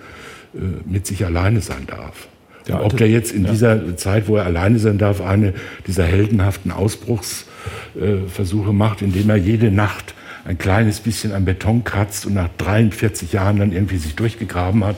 mit 0.85 1.05
sich 1.05 1.25
alleine 1.25 1.59
sein 1.59 1.85
darf. 1.87 2.29
Ja, 2.67 2.81
ob 2.81 2.97
der 2.97 3.09
jetzt 3.09 3.31
in 3.31 3.45
ja. 3.45 3.51
dieser 3.51 3.97
Zeit, 3.97 4.27
wo 4.27 4.35
er 4.35 4.45
alleine 4.45 4.79
sein 4.79 4.97
darf, 4.97 5.21
eine 5.21 5.53
dieser 5.85 6.03
heldenhaften 6.03 6.71
Ausbruchsversuche 6.71 8.73
macht, 8.73 9.01
indem 9.01 9.29
er 9.29 9.37
jede 9.37 9.71
Nacht 9.71 10.13
ein 10.45 10.57
kleines 10.57 10.99
bisschen 10.99 11.33
am 11.33 11.45
Beton 11.45 11.83
kratzt 11.83 12.25
und 12.25 12.33
nach 12.33 12.49
43 12.57 13.33
Jahren 13.33 13.57
dann 13.57 13.71
irgendwie 13.71 13.97
sich 13.97 14.15
durchgegraben 14.15 14.83
hat. 14.83 14.97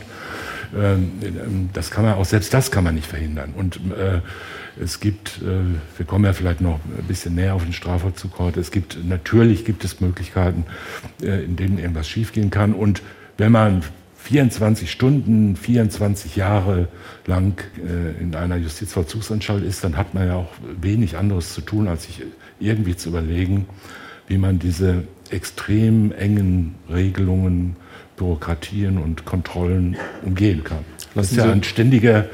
Ähm, 0.77 1.69
das 1.73 1.89
kann 1.89 2.05
man 2.05 2.13
auch 2.13 2.25
selbst 2.25 2.53
das 2.53 2.71
kann 2.71 2.83
man 2.83 2.95
nicht 2.95 3.07
verhindern. 3.07 3.53
Und 3.55 3.77
äh, 3.77 4.21
es 4.81 4.99
gibt, 4.99 5.41
äh, 5.41 5.97
wir 5.97 6.05
kommen 6.05 6.25
ja 6.25 6.33
vielleicht 6.33 6.61
noch 6.61 6.79
ein 6.97 7.07
bisschen 7.07 7.35
näher 7.35 7.55
auf 7.55 7.63
den 7.63 7.73
Strafvollzug 7.73 8.37
heute. 8.39 8.59
Es 8.59 8.71
gibt 8.71 8.97
natürlich 9.03 9.65
gibt 9.65 9.83
es 9.83 9.99
Möglichkeiten, 9.99 10.65
äh, 11.21 11.43
in 11.43 11.55
denen 11.55 11.79
irgendwas 11.79 12.07
schiefgehen 12.07 12.51
kann. 12.51 12.73
Und 12.73 13.01
wenn 13.37 13.51
man 13.51 13.81
24 14.29 14.91
Stunden, 14.91 15.55
24 15.55 16.35
Jahre 16.35 16.87
lang 17.25 17.63
in 18.21 18.35
einer 18.35 18.57
Justizvollzugsanstalt 18.57 19.63
ist, 19.63 19.83
dann 19.83 19.97
hat 19.97 20.13
man 20.13 20.27
ja 20.27 20.35
auch 20.35 20.51
wenig 20.79 21.17
anderes 21.17 21.55
zu 21.55 21.61
tun, 21.61 21.87
als 21.87 22.03
sich 22.03 22.21
irgendwie 22.59 22.95
zu 22.95 23.09
überlegen, 23.09 23.65
wie 24.27 24.37
man 24.37 24.59
diese 24.59 25.05
extrem 25.31 26.11
engen 26.11 26.75
Regelungen, 26.91 27.75
Bürokratien 28.17 28.99
und 28.99 29.25
Kontrollen 29.25 29.97
umgehen 30.23 30.63
kann. 30.63 30.85
Das 31.15 31.31
ist 31.31 31.37
ja 31.37 31.51
ein 31.51 31.63
ständiger 31.63 32.25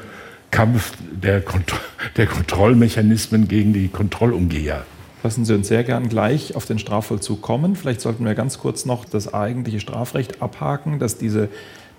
Kampf 0.51 0.91
der, 1.13 1.39
Kont 1.39 1.73
der 2.17 2.27
Kontrollmechanismen 2.27 3.47
gegen 3.47 3.71
die 3.71 3.88
Kontrollumgeher. 3.88 4.84
Lassen 5.23 5.45
Sie 5.45 5.55
uns 5.55 5.69
sehr 5.69 5.86
gern 5.86 6.10
gleich 6.10 6.58
auf 6.58 6.65
den 6.65 6.77
Strafvollzug 6.77 7.41
kommen. 7.41 7.77
Vielleicht 7.77 8.01
sollten 8.01 8.25
wir 8.25 8.36
ganz 8.36 8.60
kurz 8.60 8.86
noch 8.86 9.05
das 9.05 9.34
eigentliche 9.34 9.79
Strafrecht 9.79 10.41
abhaken, 10.41 10.99
dass 10.99 11.17
diese 11.17 11.47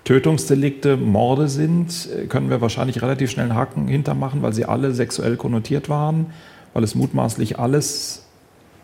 Tötungsdelikte 0.07 0.95
Morde 0.95 1.49
sind, 1.49 2.07
können 2.29 2.49
wir 2.49 2.61
wahrscheinlich 2.61 3.01
relativ 3.01 3.29
schnell 3.29 3.47
einen 3.47 3.55
Haken 3.55 3.89
hintermachen, 3.89 4.41
weil 4.41 4.53
sie 4.53 4.63
alle 4.63 4.93
sexuell 4.93 5.35
konnotiert 5.35 5.89
waren, 5.89 6.27
weil 6.73 6.85
es 6.85 6.95
mutmaßlich 6.95 7.59
alles 7.59 8.23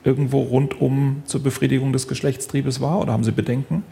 irgendwo 0.04 0.42
rundum 0.42 1.24
zur 1.26 1.42
Befriedigung 1.42 1.94
des 1.94 2.10
Geschlechtstriebes 2.10 2.82
war? 2.82 3.00
Oder 3.00 3.14
haben 3.14 3.24
Sie 3.24 3.32
Bedenken? 3.32 3.84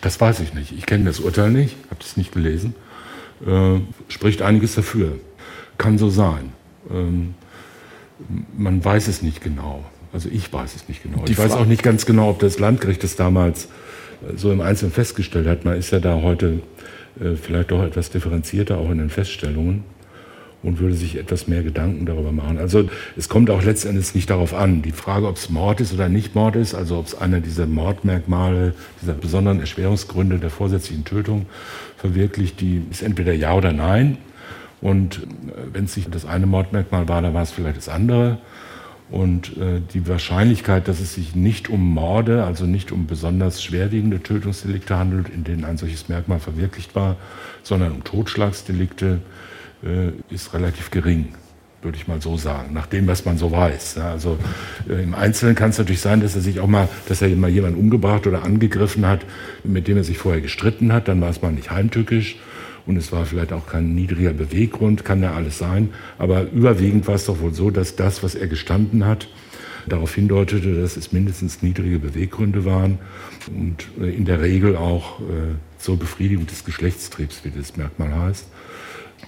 Das 0.00 0.20
weiß 0.20 0.40
ich 0.40 0.54
nicht. 0.54 0.72
Ich 0.72 0.84
kenne 0.84 1.04
das 1.04 1.20
Urteil 1.20 1.52
nicht, 1.52 1.76
habe 1.88 2.00
das 2.00 2.16
nicht 2.16 2.32
gelesen. 2.32 2.74
Äh, 3.46 3.78
spricht 4.08 4.42
einiges 4.42 4.74
dafür. 4.74 5.20
Kann 5.78 5.98
so 5.98 6.10
sein. 6.10 6.52
Ähm, 6.90 7.34
man 8.58 8.84
weiß 8.84 9.06
es 9.06 9.22
nicht 9.22 9.40
genau. 9.40 9.84
Also 10.12 10.28
ich 10.32 10.52
weiß 10.52 10.74
es 10.74 10.88
nicht 10.88 11.04
genau. 11.04 11.22
Die 11.26 11.30
ich 11.30 11.38
weiß 11.38 11.52
auch 11.52 11.64
nicht 11.64 11.84
ganz 11.84 12.06
genau, 12.06 12.30
ob 12.30 12.40
das 12.40 12.58
Landgericht 12.58 13.04
das 13.04 13.14
damals 13.14 13.66
äh, 13.66 13.68
so 14.36 14.52
im 14.52 14.60
Einzelnen 14.60 14.92
festgestellt 14.92 15.46
hat. 15.46 15.64
Man 15.64 15.76
ist 15.76 15.90
ja 15.90 16.00
da 16.00 16.20
heute 16.22 16.60
äh, 17.20 17.36
vielleicht 17.36 17.70
doch 17.70 17.82
etwas 17.82 18.10
differenzierter 18.10 18.78
auch 18.78 18.90
in 18.90 18.98
den 18.98 19.10
Feststellungen. 19.10 19.84
und 20.62 20.78
würde 20.78 20.94
sich 20.94 21.16
etwas 21.16 21.48
mehr 21.48 21.62
Gedanken 21.62 22.06
darüber 22.06 22.30
machen. 22.30 22.58
Also 22.58 22.88
es 23.16 23.28
kommt 23.28 23.50
auch 23.50 23.62
letztendlich 23.62 24.14
nicht 24.14 24.30
darauf 24.30 24.54
an. 24.54 24.82
Die 24.82 24.92
Frage, 24.92 25.26
ob 25.26 25.36
es 25.36 25.50
Mord 25.50 25.80
ist 25.80 25.92
oder 25.92 26.08
nicht 26.08 26.34
Mord 26.34 26.54
ist, 26.56 26.74
also 26.74 26.98
ob 26.98 27.06
es 27.06 27.14
einer 27.16 27.40
dieser 27.40 27.66
Mordmerkmale, 27.66 28.74
dieser 29.00 29.14
besonderen 29.14 29.58
Erschwerungsgründe 29.58 30.38
der 30.38 30.50
vorsätzlichen 30.50 31.04
Tötung 31.04 31.46
verwirklicht, 31.96 32.60
die 32.60 32.82
ist 32.90 33.02
entweder 33.02 33.32
ja 33.32 33.54
oder 33.54 33.72
nein. 33.72 34.18
Und 34.80 35.16
äh, 35.16 35.72
wenn 35.72 35.84
es 35.84 35.96
nicht 35.96 36.14
das 36.14 36.24
eine 36.24 36.46
Mordmerkmal 36.46 37.08
war, 37.08 37.22
dann 37.22 37.34
war 37.34 37.42
es 37.42 37.50
vielleicht 37.50 37.76
das 37.76 37.88
andere. 37.88 38.38
Und 39.12 39.58
äh, 39.58 39.82
die 39.92 40.08
Wahrscheinlichkeit, 40.08 40.88
dass 40.88 40.98
es 40.98 41.14
sich 41.14 41.34
nicht 41.34 41.68
um 41.68 41.92
Morde, 41.92 42.44
also 42.44 42.64
nicht 42.64 42.92
um 42.92 43.06
besonders 43.06 43.62
schwerwiegende 43.62 44.22
Tötungsdelikte 44.22 44.96
handelt, 44.96 45.28
in 45.28 45.44
denen 45.44 45.66
ein 45.66 45.76
solches 45.76 46.08
Merkmal 46.08 46.40
verwirklicht 46.40 46.94
war, 46.94 47.16
sondern 47.62 47.92
um 47.92 48.04
Totschlagsdelikte, 48.04 49.18
äh, 49.84 50.34
ist 50.34 50.54
relativ 50.54 50.90
gering, 50.90 51.34
würde 51.82 51.98
ich 51.98 52.08
mal 52.08 52.22
so 52.22 52.38
sagen, 52.38 52.72
nach 52.72 52.86
dem, 52.86 53.06
was 53.06 53.26
man 53.26 53.36
so 53.36 53.52
weiß. 53.52 53.96
Ja, 53.96 54.12
also 54.12 54.38
äh, 54.88 55.02
im 55.02 55.14
Einzelnen 55.14 55.56
kann 55.56 55.70
es 55.70 55.78
natürlich 55.78 56.00
sein, 56.00 56.22
dass 56.22 56.34
er 56.34 56.40
sich 56.40 56.58
auch 56.60 56.66
mal, 56.66 56.88
dass 57.06 57.20
er 57.20 57.28
mal 57.36 57.50
jemanden 57.50 57.78
umgebracht 57.78 58.26
oder 58.26 58.44
angegriffen 58.44 59.04
hat, 59.04 59.26
mit 59.62 59.88
dem 59.88 59.98
er 59.98 60.04
sich 60.04 60.16
vorher 60.16 60.40
gestritten 60.40 60.90
hat, 60.90 61.06
dann 61.08 61.20
war 61.20 61.28
es 61.28 61.42
mal 61.42 61.52
nicht 61.52 61.70
heimtückisch 61.70 62.38
und 62.86 62.96
es 62.96 63.12
war 63.12 63.24
vielleicht 63.26 63.52
auch 63.52 63.66
kein 63.66 63.94
niedriger 63.94 64.32
Beweggrund, 64.32 65.04
kann 65.04 65.22
ja 65.22 65.34
alles 65.34 65.58
sein. 65.58 65.90
Aber 66.18 66.50
überwiegend 66.50 67.06
war 67.06 67.14
es 67.14 67.26
doch 67.26 67.40
wohl 67.40 67.54
so, 67.54 67.70
dass 67.70 67.96
das, 67.96 68.22
was 68.22 68.34
er 68.34 68.48
gestanden 68.48 69.04
hat, 69.06 69.28
darauf 69.86 70.14
hindeutete, 70.14 70.80
dass 70.80 70.96
es 70.96 71.12
mindestens 71.12 71.62
niedrige 71.62 71.98
Beweggründe 71.98 72.64
waren 72.64 72.98
und 73.48 73.88
äh, 74.00 74.14
in 74.14 74.24
der 74.24 74.40
Regel 74.40 74.76
auch 74.76 75.20
zur 75.78 75.98
Befriedigung 75.98 76.46
des 76.46 76.64
Geschlechtstriebs, 76.64 77.44
wie 77.44 77.50
das 77.50 77.76
Merkmal 77.76 78.14
heißt. 78.14 78.46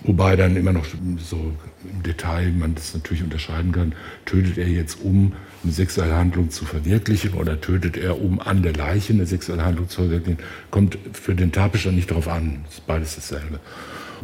Wobei 0.03 0.37
dann 0.37 0.57
immer 0.57 0.73
noch 0.73 0.85
so 1.19 1.53
im 1.85 2.03
Detail 2.03 2.53
man 2.53 2.75
das 2.75 2.95
natürlich 2.95 3.23
unterscheiden 3.23 3.73
kann, 3.73 3.95
tötet 4.25 4.59
er 4.59 4.69
jetzt, 4.69 5.01
um 5.03 5.33
eine 5.65 5.73
sexuelle 5.73 6.15
Handlung 6.15 6.51
zu 6.51 6.65
verwirklichen 6.65 7.35
oder 7.35 7.61
tötet 7.61 7.97
er, 7.97 8.21
um 8.21 8.41
an 8.41 8.63
der 8.63 8.75
Leiche 8.75 9.13
eine 9.13 9.27
sexuelle 9.27 9.65
Handlung 9.65 9.89
zu 9.89 10.03
verwirklichen, 10.03 10.39
kommt 10.71 10.99
für 11.13 11.35
den 11.35 11.53
Tatbestand 11.53 11.97
nicht 11.97 12.11
darauf 12.11 12.29
an. 12.29 12.61
Das 12.65 12.75
ist 12.75 12.87
beides 12.87 13.15
dasselbe. 13.17 13.61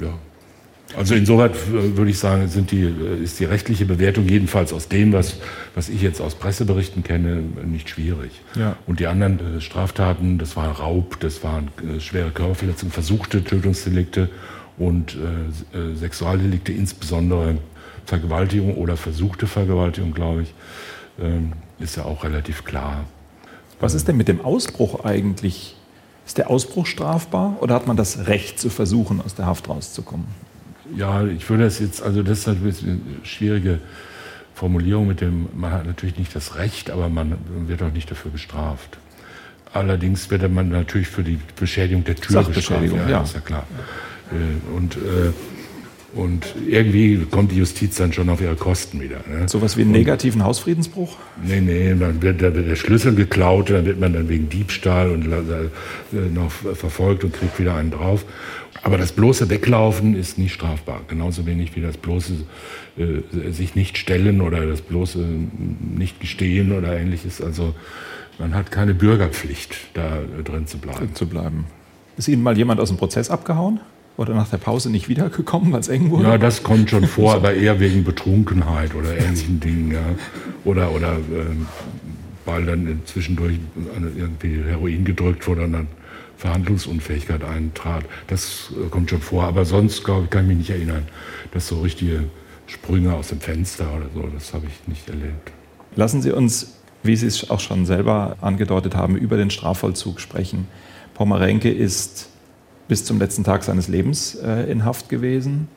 Ja. 0.00 0.14
Also 0.96 1.14
insoweit 1.14 1.54
äh, 1.54 1.96
würde 1.96 2.10
ich 2.10 2.18
sagen, 2.18 2.48
die, 2.70 2.82
äh, 2.82 3.22
ist 3.22 3.38
die 3.38 3.44
rechtliche 3.44 3.84
Bewertung 3.84 4.28
jedenfalls 4.28 4.72
aus 4.72 4.88
dem, 4.88 5.12
was, 5.12 5.36
was 5.74 5.88
ich 5.88 6.02
jetzt 6.02 6.20
aus 6.20 6.34
Presseberichten 6.34 7.04
kenne, 7.04 7.42
nicht 7.64 7.90
schwierig. 7.90 8.32
Ja. 8.56 8.76
Und 8.86 9.00
die 9.00 9.06
anderen 9.06 9.58
äh, 9.58 9.60
Straftaten, 9.60 10.38
das 10.38 10.56
war 10.56 10.68
Raub, 10.70 11.20
das 11.20 11.44
waren 11.44 11.68
schwere 12.00 12.30
Körperverletzungen, 12.30 12.92
versuchte 12.92 13.44
Tötungsdelikte 13.44 14.28
und 14.78 15.16
äh, 15.74 15.78
äh, 15.78 15.94
Sexualdelikte, 15.94 16.72
insbesondere 16.72 17.58
Vergewaltigung 18.06 18.74
oder 18.74 18.96
versuchte 18.96 19.46
Vergewaltigung, 19.46 20.12
glaube 20.12 20.42
ich, 20.42 20.48
äh, 20.48 20.52
ist 21.78 21.96
ja 21.96 22.04
auch 22.04 22.24
relativ 22.24 22.64
klar. 22.64 23.04
Was 23.80 23.94
ist 23.94 24.08
denn 24.08 24.16
mit 24.16 24.28
dem 24.28 24.40
Ausbruch 24.42 25.04
eigentlich? 25.04 25.76
Ist 26.26 26.38
der 26.38 26.50
Ausbruch 26.50 26.86
strafbar 26.86 27.56
oder 27.60 27.74
hat 27.74 27.86
man 27.86 27.96
das 27.96 28.26
Recht 28.26 28.60
zu 28.60 28.70
versuchen, 28.70 29.20
aus 29.20 29.34
der 29.34 29.46
Haft 29.46 29.68
rauszukommen? 29.68 30.26
Ja, 30.96 31.24
ich 31.24 31.48
würde 31.48 31.64
das 31.64 31.78
jetzt, 31.78 32.02
also 32.02 32.22
das 32.22 32.40
ist 32.40 32.46
natürlich 32.46 32.82
eine 32.82 33.00
schwierige 33.22 33.80
Formulierung 34.54 35.06
mit 35.06 35.20
dem, 35.20 35.48
man 35.54 35.72
hat 35.72 35.86
natürlich 35.86 36.18
nicht 36.18 36.34
das 36.36 36.56
Recht, 36.56 36.90
aber 36.90 37.08
man 37.08 37.38
wird 37.66 37.82
auch 37.82 37.92
nicht 37.92 38.10
dafür 38.10 38.30
bestraft. 38.30 38.98
Allerdings 39.72 40.30
wird 40.30 40.50
man 40.52 40.68
natürlich 40.68 41.08
für 41.08 41.22
die 41.22 41.38
Beschädigung 41.58 42.04
der 42.04 42.16
Tür 42.16 42.42
bestraft. 42.42 42.84
Ja, 42.84 43.08
ja. 43.08 43.22
ist 43.22 43.34
ja 43.34 43.40
klar. 43.40 43.66
Äh, 44.30 44.76
und, 44.76 44.96
äh, 44.96 45.32
und 46.14 46.54
irgendwie 46.66 47.24
kommt 47.30 47.52
die 47.52 47.56
Justiz 47.56 47.96
dann 47.96 48.12
schon 48.12 48.28
auf 48.28 48.40
ihre 48.40 48.56
Kosten 48.56 49.00
wieder. 49.00 49.20
Ne? 49.28 49.48
Sowas 49.48 49.76
wie 49.76 49.82
einen 49.82 49.92
negativen 49.92 50.42
Hausfriedensbruch? 50.42 51.16
Nee, 51.44 51.60
nee, 51.60 51.94
dann 51.94 52.20
wird, 52.20 52.42
dann 52.42 52.54
wird 52.54 52.68
der 52.68 52.76
Schlüssel 52.76 53.14
geklaut, 53.14 53.70
dann 53.70 53.84
wird 53.84 54.00
man 54.00 54.12
dann 54.12 54.28
wegen 54.28 54.48
Diebstahl 54.48 55.10
und 55.10 55.26
äh, 55.26 56.16
noch 56.34 56.50
verfolgt 56.50 57.22
und 57.22 57.32
kriegt 57.32 57.58
wieder 57.60 57.76
einen 57.76 57.92
drauf. 57.92 58.24
Aber 58.82 58.98
das 58.98 59.12
bloße 59.12 59.50
Weglaufen 59.50 60.16
ist 60.16 60.38
nicht 60.38 60.54
strafbar. 60.54 61.02
Genauso 61.06 61.46
wenig 61.46 61.76
wie 61.76 61.80
das 61.80 61.96
bloße 61.96 62.32
äh, 62.96 63.50
sich 63.52 63.74
nicht 63.74 63.98
stellen 63.98 64.40
oder 64.40 64.66
das 64.66 64.80
bloße 64.80 65.24
nicht 65.96 66.18
gestehen 66.20 66.72
oder 66.72 66.98
ähnliches. 66.98 67.40
Also 67.40 67.74
man 68.38 68.54
hat 68.54 68.70
keine 68.70 68.94
Bürgerpflicht, 68.94 69.76
da 69.94 70.18
drin 70.42 70.66
zu 70.66 70.78
bleiben. 70.78 70.98
Drin 70.98 71.14
zu 71.14 71.26
bleiben. 71.28 71.66
Ist 72.16 72.26
Ihnen 72.26 72.42
mal 72.42 72.56
jemand 72.56 72.80
aus 72.80 72.88
dem 72.88 72.96
Prozess 72.96 73.30
abgehauen? 73.30 73.80
Oder 74.20 74.34
nach 74.34 74.50
der 74.50 74.58
Pause 74.58 74.90
nicht 74.90 75.08
wiedergekommen, 75.08 75.72
weil 75.72 75.80
es 75.80 75.88
eng 75.88 76.10
wurde? 76.10 76.24
Ja, 76.24 76.36
das 76.36 76.62
kommt 76.62 76.90
schon 76.90 77.06
vor, 77.06 77.36
aber 77.36 77.54
eher 77.54 77.80
wegen 77.80 78.04
Betrunkenheit 78.04 78.94
oder 78.94 79.16
ähnlichen 79.16 79.60
Dingen. 79.60 79.92
Ja. 79.92 80.04
Oder, 80.66 80.92
oder 80.92 81.16
ähm, 81.32 81.66
weil 82.44 82.66
dann 82.66 83.00
zwischendurch 83.06 83.58
irgendwie 84.18 84.62
Heroin 84.62 85.06
gedrückt 85.06 85.48
wurde 85.48 85.62
und 85.62 85.72
dann 85.72 85.86
Verhandlungsunfähigkeit 86.36 87.42
eintrat. 87.42 88.04
Das 88.26 88.70
äh, 88.72 88.90
kommt 88.90 89.08
schon 89.08 89.22
vor. 89.22 89.44
Aber 89.44 89.64
sonst, 89.64 90.04
glaube 90.04 90.24
ich, 90.24 90.30
kann 90.30 90.42
ich 90.42 90.48
mich 90.48 90.58
nicht 90.58 90.70
erinnern, 90.70 91.04
dass 91.52 91.68
so 91.68 91.80
richtige 91.80 92.24
Sprünge 92.66 93.14
aus 93.14 93.28
dem 93.28 93.40
Fenster 93.40 93.86
oder 93.96 94.06
so, 94.14 94.28
das 94.34 94.52
habe 94.52 94.66
ich 94.66 94.86
nicht 94.86 95.08
erlebt. 95.08 95.50
Lassen 95.96 96.20
Sie 96.20 96.30
uns, 96.30 96.74
wie 97.02 97.16
Sie 97.16 97.26
es 97.26 97.48
auch 97.48 97.60
schon 97.60 97.86
selber 97.86 98.36
angedeutet 98.42 98.94
haben, 98.94 99.16
über 99.16 99.38
den 99.38 99.48
Strafvollzug 99.48 100.20
sprechen. 100.20 100.68
Pommerenke 101.14 101.70
ist 101.70 102.29
bis 102.90 103.04
zum 103.04 103.20
letzten 103.20 103.44
Tag 103.44 103.62
seines 103.62 103.86
Lebens 103.86 104.34
äh, 104.34 104.68
in 104.68 104.84
Haft 104.84 105.08
gewesen. 105.08 105.68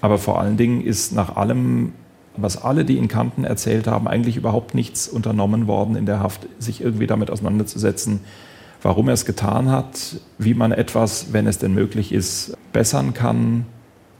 Aber 0.00 0.18
vor 0.18 0.40
allen 0.40 0.56
Dingen 0.56 0.80
ist 0.80 1.12
nach 1.12 1.34
allem, 1.34 1.94
was 2.36 2.62
alle, 2.62 2.84
die 2.84 2.96
ihn 2.96 3.08
kannten, 3.08 3.42
erzählt 3.42 3.88
haben, 3.88 4.06
eigentlich 4.06 4.36
überhaupt 4.36 4.72
nichts 4.72 5.08
unternommen 5.08 5.66
worden 5.66 5.96
in 5.96 6.06
der 6.06 6.20
Haft, 6.20 6.46
sich 6.60 6.80
irgendwie 6.80 7.08
damit 7.08 7.28
auseinanderzusetzen, 7.28 8.20
warum 8.82 9.08
er 9.08 9.14
es 9.14 9.24
getan 9.24 9.68
hat, 9.68 10.20
wie 10.38 10.54
man 10.54 10.70
etwas, 10.70 11.32
wenn 11.32 11.48
es 11.48 11.58
denn 11.58 11.74
möglich 11.74 12.12
ist, 12.12 12.56
bessern 12.72 13.14
kann, 13.14 13.66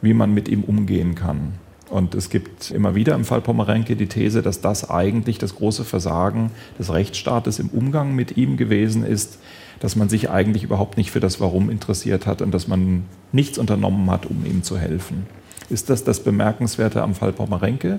wie 0.00 0.12
man 0.12 0.34
mit 0.34 0.48
ihm 0.48 0.64
umgehen 0.64 1.14
kann. 1.14 1.52
Und 1.88 2.16
es 2.16 2.30
gibt 2.30 2.72
immer 2.72 2.96
wieder 2.96 3.14
im 3.14 3.24
Fall 3.24 3.42
Pomerenke 3.42 3.94
die 3.94 4.08
These, 4.08 4.42
dass 4.42 4.60
das 4.60 4.90
eigentlich 4.90 5.38
das 5.38 5.54
große 5.54 5.84
Versagen 5.84 6.50
des 6.80 6.92
Rechtsstaates 6.92 7.60
im 7.60 7.68
Umgang 7.68 8.16
mit 8.16 8.36
ihm 8.36 8.56
gewesen 8.56 9.06
ist, 9.06 9.38
dass 9.82 9.96
man 9.96 10.08
sich 10.08 10.30
eigentlich 10.30 10.62
überhaupt 10.62 10.96
nicht 10.96 11.10
für 11.10 11.18
das 11.18 11.40
Warum 11.40 11.68
interessiert 11.68 12.24
hat 12.24 12.40
und 12.40 12.54
dass 12.54 12.68
man 12.68 13.02
nichts 13.32 13.58
unternommen 13.58 14.08
hat, 14.12 14.26
um 14.26 14.46
ihm 14.46 14.62
zu 14.62 14.78
helfen. 14.78 15.26
Ist 15.70 15.90
das 15.90 16.04
das 16.04 16.20
Bemerkenswerte 16.20 17.02
am 17.02 17.16
Fall 17.16 17.32
Pomerenke? 17.32 17.98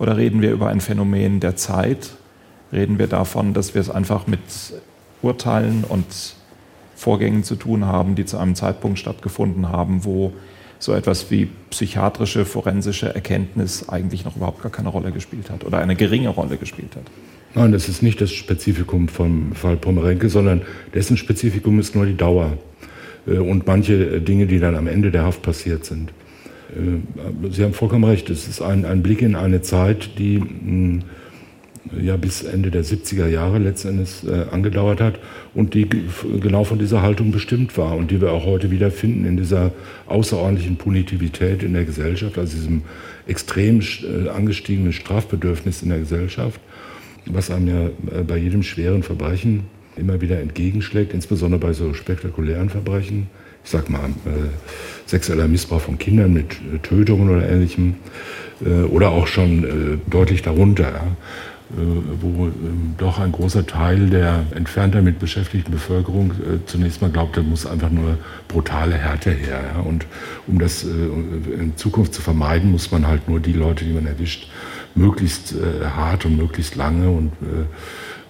Oder 0.00 0.16
reden 0.16 0.42
wir 0.42 0.50
über 0.50 0.66
ein 0.66 0.80
Phänomen 0.80 1.38
der 1.38 1.54
Zeit? 1.54 2.10
Reden 2.72 2.98
wir 2.98 3.06
davon, 3.06 3.54
dass 3.54 3.72
wir 3.72 3.80
es 3.80 3.88
einfach 3.88 4.26
mit 4.26 4.40
Urteilen 5.22 5.84
und 5.88 6.06
Vorgängen 6.96 7.44
zu 7.44 7.54
tun 7.54 7.86
haben, 7.86 8.16
die 8.16 8.24
zu 8.24 8.36
einem 8.38 8.56
Zeitpunkt 8.56 8.98
stattgefunden 8.98 9.68
haben, 9.68 10.04
wo 10.04 10.32
so 10.80 10.92
etwas 10.92 11.30
wie 11.30 11.48
psychiatrische, 11.70 12.44
forensische 12.44 13.14
Erkenntnis 13.14 13.88
eigentlich 13.88 14.24
noch 14.24 14.34
überhaupt 14.34 14.60
gar 14.60 14.72
keine 14.72 14.88
Rolle 14.88 15.12
gespielt 15.12 15.50
hat 15.50 15.62
oder 15.62 15.78
eine 15.78 15.94
geringe 15.94 16.30
Rolle 16.30 16.56
gespielt 16.56 16.96
hat? 16.96 17.04
Nein, 17.54 17.72
das 17.72 17.88
ist 17.88 18.02
nicht 18.02 18.20
das 18.20 18.32
Spezifikum 18.32 19.08
vom 19.08 19.52
Fall 19.52 19.76
Pomerenke, 19.76 20.30
sondern 20.30 20.62
dessen 20.94 21.18
Spezifikum 21.18 21.78
ist 21.78 21.94
nur 21.94 22.06
die 22.06 22.16
Dauer 22.16 22.56
äh, 23.26 23.36
und 23.38 23.66
manche 23.66 24.20
Dinge, 24.20 24.46
die 24.46 24.58
dann 24.58 24.74
am 24.74 24.86
Ende 24.86 25.10
der 25.10 25.24
Haft 25.24 25.42
passiert 25.42 25.84
sind. 25.84 26.12
Äh, 26.70 27.50
Sie 27.50 27.62
haben 27.62 27.74
vollkommen 27.74 28.04
recht, 28.04 28.30
es 28.30 28.48
ist 28.48 28.62
ein, 28.62 28.86
ein 28.86 29.02
Blick 29.02 29.20
in 29.20 29.36
eine 29.36 29.60
Zeit, 29.60 30.18
die 30.18 30.38
hm, 30.38 31.02
ja 32.00 32.16
bis 32.16 32.42
Ende 32.42 32.70
der 32.70 32.84
70er 32.84 33.26
Jahre 33.26 33.58
letztendlich 33.58 34.26
äh, 34.26 34.50
angedauert 34.50 35.02
hat 35.02 35.18
und 35.52 35.74
die 35.74 35.86
genau 36.40 36.64
von 36.64 36.78
dieser 36.78 37.02
Haltung 37.02 37.32
bestimmt 37.32 37.76
war 37.76 37.96
und 37.96 38.10
die 38.10 38.22
wir 38.22 38.32
auch 38.32 38.46
heute 38.46 38.70
wieder 38.70 38.90
finden 38.90 39.26
in 39.26 39.36
dieser 39.36 39.72
außerordentlichen 40.06 40.76
Punitivität 40.76 41.62
in 41.62 41.74
der 41.74 41.84
Gesellschaft, 41.84 42.38
also 42.38 42.56
diesem 42.56 42.82
extrem 43.26 43.82
angestiegenen 44.32 44.92
Strafbedürfnis 44.94 45.82
in 45.82 45.90
der 45.90 45.98
Gesellschaft 45.98 46.60
was 47.26 47.50
einem 47.50 47.68
ja 47.68 47.86
äh, 48.18 48.22
bei 48.22 48.36
jedem 48.36 48.62
schweren 48.62 49.02
Verbrechen 49.02 49.64
immer 49.96 50.20
wieder 50.20 50.40
entgegenschlägt, 50.40 51.12
insbesondere 51.12 51.60
bei 51.60 51.72
so 51.72 51.94
spektakulären 51.94 52.68
Verbrechen. 52.68 53.28
Ich 53.64 53.70
sag 53.70 53.90
mal, 53.90 54.06
äh, 54.26 54.48
sexueller 55.06 55.46
Missbrauch 55.46 55.82
von 55.82 55.98
Kindern 55.98 56.32
mit 56.32 56.52
äh, 56.52 56.78
Tötungen 56.78 57.28
oder 57.28 57.48
ähnlichem, 57.48 57.94
äh, 58.64 58.82
oder 58.84 59.10
auch 59.10 59.26
schon 59.26 59.64
äh, 59.64 60.10
deutlich 60.10 60.42
darunter, 60.42 60.84
ja, 60.84 61.06
äh, 61.76 61.84
wo 62.20 62.46
ähm, 62.46 62.94
doch 62.98 63.18
ein 63.18 63.32
großer 63.32 63.66
Teil 63.66 64.10
der 64.10 64.44
entfernt 64.54 64.94
damit 64.94 65.18
beschäftigten 65.18 65.72
Bevölkerung 65.72 66.32
zunächst 66.66 67.02
mal 67.02 67.10
glaubt, 67.10 67.36
da 67.36 67.42
muss 67.42 67.66
einfach 67.66 67.90
nur 67.90 68.18
brutale 68.48 68.94
Härte 68.94 69.30
her. 69.30 69.60
Ja, 69.74 69.80
und 69.80 70.06
um 70.46 70.58
das 70.58 70.84
in 70.84 71.72
Zukunft 71.76 72.14
zu 72.14 72.20
vermeiden, 72.20 72.70
muss 72.70 72.90
man 72.90 73.06
halt 73.06 73.28
nur 73.28 73.40
die 73.40 73.52
Leute, 73.52 73.84
die 73.84 73.92
man 73.92 74.06
erwischt, 74.06 74.48
möglichst 74.94 75.52
äh, 75.52 75.86
hart 75.86 76.24
und 76.24 76.36
möglichst 76.36 76.76
lange 76.76 77.10
und 77.10 77.32
äh, 77.42 77.66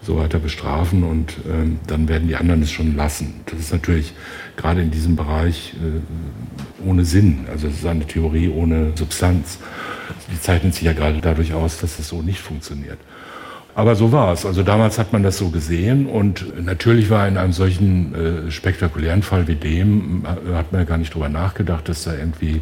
so 0.03 0.18
weiter 0.18 0.40
bestrafen 0.40 1.05
und 1.05 1.35
ähm, 1.48 1.79
dann 1.87 2.09
werden 2.09 2.27
die 2.27 2.35
anderen 2.35 2.62
es 2.62 2.72
schon 2.72 2.96
lassen. 2.96 3.40
Das 3.46 3.61
ist 3.61 3.72
natürlich 3.72 4.12
gerade 4.57 4.83
in 4.83 4.90
diesem 4.90 5.14
Bereich 5.14 5.75
äh, 5.75 6.88
ohne 6.88 7.05
Sinn. 7.05 7.46
Also 7.51 7.68
es 7.68 7.75
ist 7.75 7.87
eine 7.87 8.07
Theorie 8.07 8.48
ohne 8.48 8.92
Substanz. 8.96 9.59
Die 10.33 10.40
zeichnet 10.40 10.75
sich 10.75 10.83
ja 10.83 10.92
gerade 10.92 11.20
dadurch 11.20 11.55
aus, 11.55 11.79
dass 11.79 12.01
es 12.01 12.09
so 12.09 12.20
nicht 12.20 12.40
funktioniert. 12.40 12.98
Aber 13.75 13.94
so 13.94 14.12
war 14.12 14.33
es. 14.33 14.44
Also 14.44 14.62
damals 14.62 14.98
hat 14.98 15.12
man 15.12 15.22
das 15.22 15.38
so 15.38 15.48
gesehen 15.48 16.07
und 16.07 16.62
natürlich 16.62 17.09
war 17.09 17.27
in 17.27 17.38
einem 17.38 17.53
solchen 17.53 18.14
äh, 18.14 18.51
spektakulären 18.51 19.22
Fall 19.22 19.48
wie 19.48 19.55
dem, 19.55 20.25
äh, 20.25 20.55
hat 20.55 20.72
man 20.72 20.83
ja 20.83 20.85
gar 20.85 20.98
nicht 20.98 21.14
drüber 21.14 21.29
nachgedacht, 21.29 21.88
dass 21.88 22.05
da 22.05 22.14
irgendwie 22.14 22.61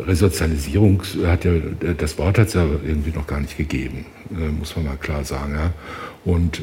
Resozialisierung 0.00 1.02
hat 1.26 1.44
ja, 1.44 1.52
das 1.96 2.18
Wort 2.18 2.38
hat 2.38 2.48
es 2.48 2.54
ja 2.54 2.64
irgendwie 2.84 3.10
noch 3.10 3.26
gar 3.26 3.40
nicht 3.40 3.56
gegeben, 3.56 4.06
äh, 4.30 4.48
muss 4.48 4.76
man 4.76 4.84
mal 4.86 4.96
klar 4.96 5.24
sagen. 5.24 5.54
Ja. 5.54 5.72
Und 6.24 6.60
äh, 6.60 6.62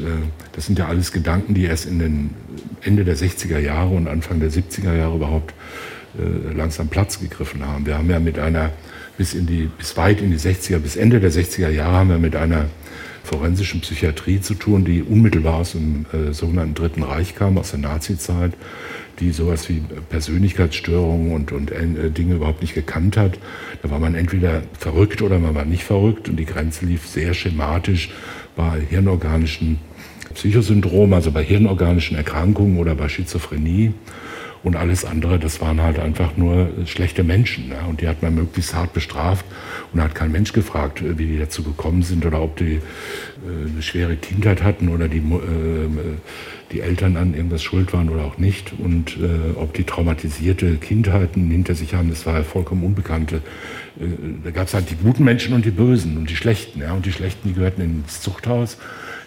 das 0.53 0.67
sind 0.67 0.79
ja 0.79 0.87
alles 0.87 1.11
Gedanken, 1.11 1.53
die 1.53 1.65
erst 1.65 1.85
in 1.85 1.99
den 1.99 2.29
Ende 2.81 3.03
der 3.03 3.17
60er 3.17 3.59
Jahre 3.59 3.89
und 3.89 4.07
Anfang 4.07 4.39
der 4.39 4.51
70er 4.51 4.95
Jahre 4.95 5.15
überhaupt 5.15 5.53
äh, 6.17 6.53
langsam 6.55 6.87
Platz 6.87 7.19
gegriffen 7.19 7.65
haben. 7.65 7.85
Wir 7.85 7.97
haben 7.97 8.09
ja 8.09 8.19
mit 8.19 8.39
einer 8.39 8.71
bis 9.17 9.33
in 9.33 9.45
die 9.45 9.69
bis 9.77 9.97
weit 9.97 10.21
in 10.21 10.31
die 10.31 10.39
60er 10.39 10.79
bis 10.79 10.95
Ende 10.95 11.19
der 11.19 11.31
60er 11.31 11.69
Jahre 11.69 11.97
haben 11.97 12.09
wir 12.09 12.17
mit 12.17 12.35
einer 12.35 12.65
forensischen 13.23 13.81
Psychiatrie 13.81 14.41
zu 14.41 14.55
tun, 14.55 14.83
die 14.83 15.03
unmittelbar 15.03 15.57
aus 15.57 15.73
dem 15.73 16.07
sogenannten 16.31 16.73
Dritten 16.73 17.03
Reich 17.03 17.35
kam, 17.35 17.59
aus 17.59 17.69
der 17.69 17.79
Nazizeit, 17.79 18.53
die 19.21 19.31
sowas 19.31 19.69
wie 19.69 19.81
Persönlichkeitsstörungen 20.09 21.31
und, 21.33 21.51
und 21.51 21.71
äh, 21.71 22.09
Dinge 22.09 22.35
überhaupt 22.35 22.61
nicht 22.61 22.73
gekannt 22.73 23.15
hat. 23.15 23.37
Da 23.81 23.89
war 23.89 23.99
man 23.99 24.15
entweder 24.15 24.63
verrückt 24.77 25.21
oder 25.21 25.39
man 25.39 25.55
war 25.55 25.63
nicht 25.63 25.83
verrückt 25.83 26.27
und 26.27 26.37
die 26.37 26.45
Grenze 26.45 26.85
lief 26.85 27.07
sehr 27.07 27.33
schematisch 27.33 28.09
bei 28.55 28.81
hirnorganischen 28.89 29.79
Psychosyndromen, 30.33 31.13
also 31.13 31.31
bei 31.31 31.43
hirnorganischen 31.43 32.17
Erkrankungen 32.17 32.77
oder 32.77 32.95
bei 32.95 33.07
Schizophrenie. 33.07 33.93
Und 34.63 34.75
alles 34.75 35.05
andere, 35.05 35.39
das 35.39 35.59
waren 35.59 35.81
halt 35.81 35.97
einfach 35.97 36.37
nur 36.37 36.69
schlechte 36.85 37.23
Menschen. 37.23 37.69
Ne? 37.69 37.77
Und 37.89 38.01
die 38.01 38.07
hat 38.07 38.21
man 38.21 38.35
möglichst 38.35 38.75
hart 38.75 38.93
bestraft. 38.93 39.45
Und 39.91 40.01
hat 40.01 40.13
kein 40.13 40.31
Mensch 40.31 40.53
gefragt, 40.53 41.03
wie 41.03 41.25
die 41.25 41.39
dazu 41.39 41.63
gekommen 41.63 42.03
sind 42.03 42.25
oder 42.25 42.41
ob 42.41 42.57
die 42.57 42.75
äh, 42.75 42.79
eine 43.71 43.81
schwere 43.81 44.15
Kindheit 44.15 44.61
hatten 44.61 44.89
oder 44.89 45.07
die, 45.07 45.17
äh, 45.17 45.89
die 46.71 46.81
Eltern 46.81 47.17
an 47.17 47.33
irgendwas 47.33 47.63
schuld 47.63 47.91
waren 47.91 48.09
oder 48.09 48.23
auch 48.23 48.37
nicht. 48.37 48.73
Und 48.77 49.17
äh, 49.17 49.57
ob 49.57 49.73
die 49.73 49.83
traumatisierte 49.83 50.75
Kindheiten 50.75 51.49
hinter 51.49 51.73
sich 51.73 51.95
haben, 51.95 52.09
das 52.09 52.25
war 52.27 52.35
ja 52.35 52.43
vollkommen 52.43 52.83
unbekannte. 52.83 53.37
Äh, 53.99 54.05
da 54.43 54.51
gab 54.51 54.67
es 54.67 54.75
halt 54.75 54.91
die 54.91 54.95
guten 54.95 55.23
Menschen 55.23 55.55
und 55.55 55.65
die 55.65 55.71
Bösen 55.71 56.17
und 56.17 56.29
die 56.29 56.35
Schlechten. 56.35 56.81
Ja? 56.81 56.93
Und 56.93 57.07
die 57.07 57.11
Schlechten, 57.11 57.47
die 57.47 57.55
gehörten 57.55 57.81
ins 57.81 58.21
Zuchthaus. 58.21 58.77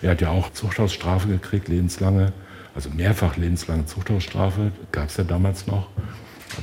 Er 0.01 0.12
hat 0.12 0.20
ja 0.20 0.31
auch 0.31 0.53
Zuchthausstrafe 0.53 1.27
gekriegt, 1.27 1.66
lebenslange 1.66 2.33
also 2.74 2.90
mehrfach 2.90 3.37
lebenslange 3.37 3.87
Zuchthausstrafe, 3.87 4.72
gab 4.92 5.08
es 5.08 5.16
ja 5.16 5.24
damals 5.24 5.66
noch, 5.66 5.88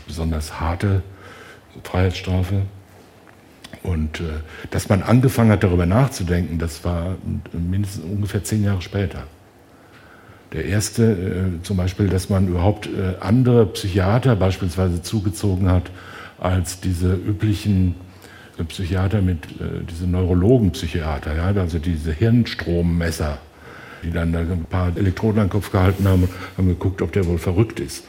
besonders 0.07 0.59
harte 0.59 1.03
Freiheitsstrafe. 1.83 2.63
Und 3.83 4.19
äh, 4.19 4.23
dass 4.69 4.89
man 4.89 5.01
angefangen 5.01 5.51
hat, 5.51 5.63
darüber 5.63 5.85
nachzudenken, 5.85 6.59
das 6.59 6.83
war 6.83 7.15
mindestens 7.51 8.03
ungefähr 8.03 8.43
zehn 8.43 8.63
Jahre 8.63 8.81
später. 8.81 9.23
Der 10.53 10.65
erste, 10.65 11.03
äh, 11.13 11.63
zum 11.63 11.77
Beispiel, 11.77 12.09
dass 12.09 12.29
man 12.29 12.47
überhaupt 12.49 12.87
äh, 12.87 13.15
andere 13.21 13.65
Psychiater 13.67 14.35
beispielsweise 14.35 15.01
zugezogen 15.01 15.71
hat 15.71 15.89
als 16.39 16.81
diese 16.81 17.13
üblichen 17.13 17.95
äh, 18.57 18.63
Psychiater 18.65 19.21
mit, 19.21 19.45
äh, 19.61 19.83
diese 19.89 20.07
Neurologenpsychiater, 20.07 21.35
ja, 21.35 21.45
also 21.45 21.79
diese 21.79 22.11
Hirnstrommesser, 22.11 23.37
die 24.03 24.11
dann 24.11 24.33
da 24.33 24.39
ein 24.39 24.65
paar 24.69 24.95
Elektroden 24.95 25.41
an 25.41 25.47
den 25.47 25.51
Kopf 25.51 25.71
gehalten 25.71 26.07
haben 26.07 26.23
und 26.23 26.29
haben 26.57 26.67
geguckt, 26.67 27.01
ob 27.01 27.11
der 27.11 27.25
wohl 27.25 27.37
verrückt 27.37 27.79
ist. 27.79 28.03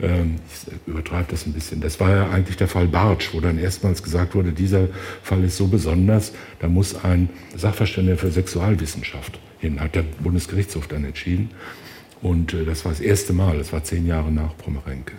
Ähm, 0.00 0.36
ich 0.48 0.88
übertreibe 0.88 1.26
das 1.30 1.46
ein 1.46 1.52
bisschen. 1.52 1.80
Das 1.80 2.00
war 2.00 2.10
ja 2.10 2.30
eigentlich 2.30 2.56
der 2.56 2.68
Fall 2.68 2.86
Bartsch, 2.86 3.30
wo 3.32 3.40
dann 3.40 3.58
erstmals 3.58 4.02
gesagt 4.02 4.34
wurde, 4.34 4.52
dieser 4.52 4.88
Fall 5.22 5.44
ist 5.44 5.56
so 5.56 5.68
besonders, 5.68 6.32
da 6.60 6.68
muss 6.68 7.04
ein 7.04 7.28
Sachverständiger 7.56 8.16
für 8.16 8.30
Sexualwissenschaft 8.30 9.38
hin, 9.58 9.80
hat 9.80 9.94
der 9.94 10.04
Bundesgerichtshof 10.20 10.88
dann 10.88 11.04
entschieden. 11.04 11.50
Und 12.22 12.54
äh, 12.54 12.64
das 12.64 12.84
war 12.84 12.92
das 12.92 13.00
erste 13.00 13.32
Mal, 13.32 13.58
das 13.58 13.72
war 13.72 13.84
zehn 13.84 14.06
Jahre 14.06 14.30
nach 14.30 14.56
Pommerenke. 14.56 15.14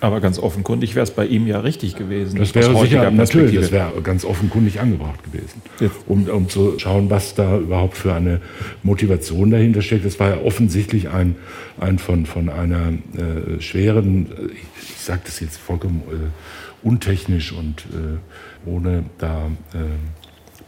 Aber 0.00 0.20
ganz 0.20 0.38
offenkundig 0.38 0.94
wäre 0.94 1.04
es 1.04 1.10
bei 1.10 1.26
ihm 1.26 1.46
ja 1.46 1.60
richtig 1.60 1.96
gewesen. 1.96 2.38
Das 2.38 2.54
wäre 2.54 2.76
sicher, 2.80 3.10
natürlich, 3.10 3.54
das 3.54 3.72
wäre 3.72 3.92
ganz 4.02 4.24
offenkundig 4.24 4.80
angebracht 4.80 5.22
gewesen. 5.24 5.62
Um, 6.06 6.28
um 6.28 6.48
zu 6.48 6.78
schauen, 6.78 7.10
was 7.10 7.34
da 7.34 7.58
überhaupt 7.58 7.96
für 7.96 8.14
eine 8.14 8.40
Motivation 8.82 9.50
dahinter 9.50 9.82
steckt. 9.82 10.04
Das 10.04 10.18
war 10.20 10.30
ja 10.30 10.42
offensichtlich 10.42 11.08
ein, 11.08 11.36
ein 11.80 11.98
von, 11.98 12.26
von 12.26 12.48
einer 12.48 12.92
äh, 13.16 13.60
schweren, 13.60 14.26
ich, 14.52 14.90
ich 14.90 15.00
sage 15.00 15.22
das 15.24 15.40
jetzt 15.40 15.58
vollkommen 15.58 16.02
äh, 16.10 16.86
untechnisch 16.86 17.52
und 17.52 17.86
äh, 17.92 18.68
ohne 18.68 19.04
da 19.18 19.46
äh, 19.74 19.78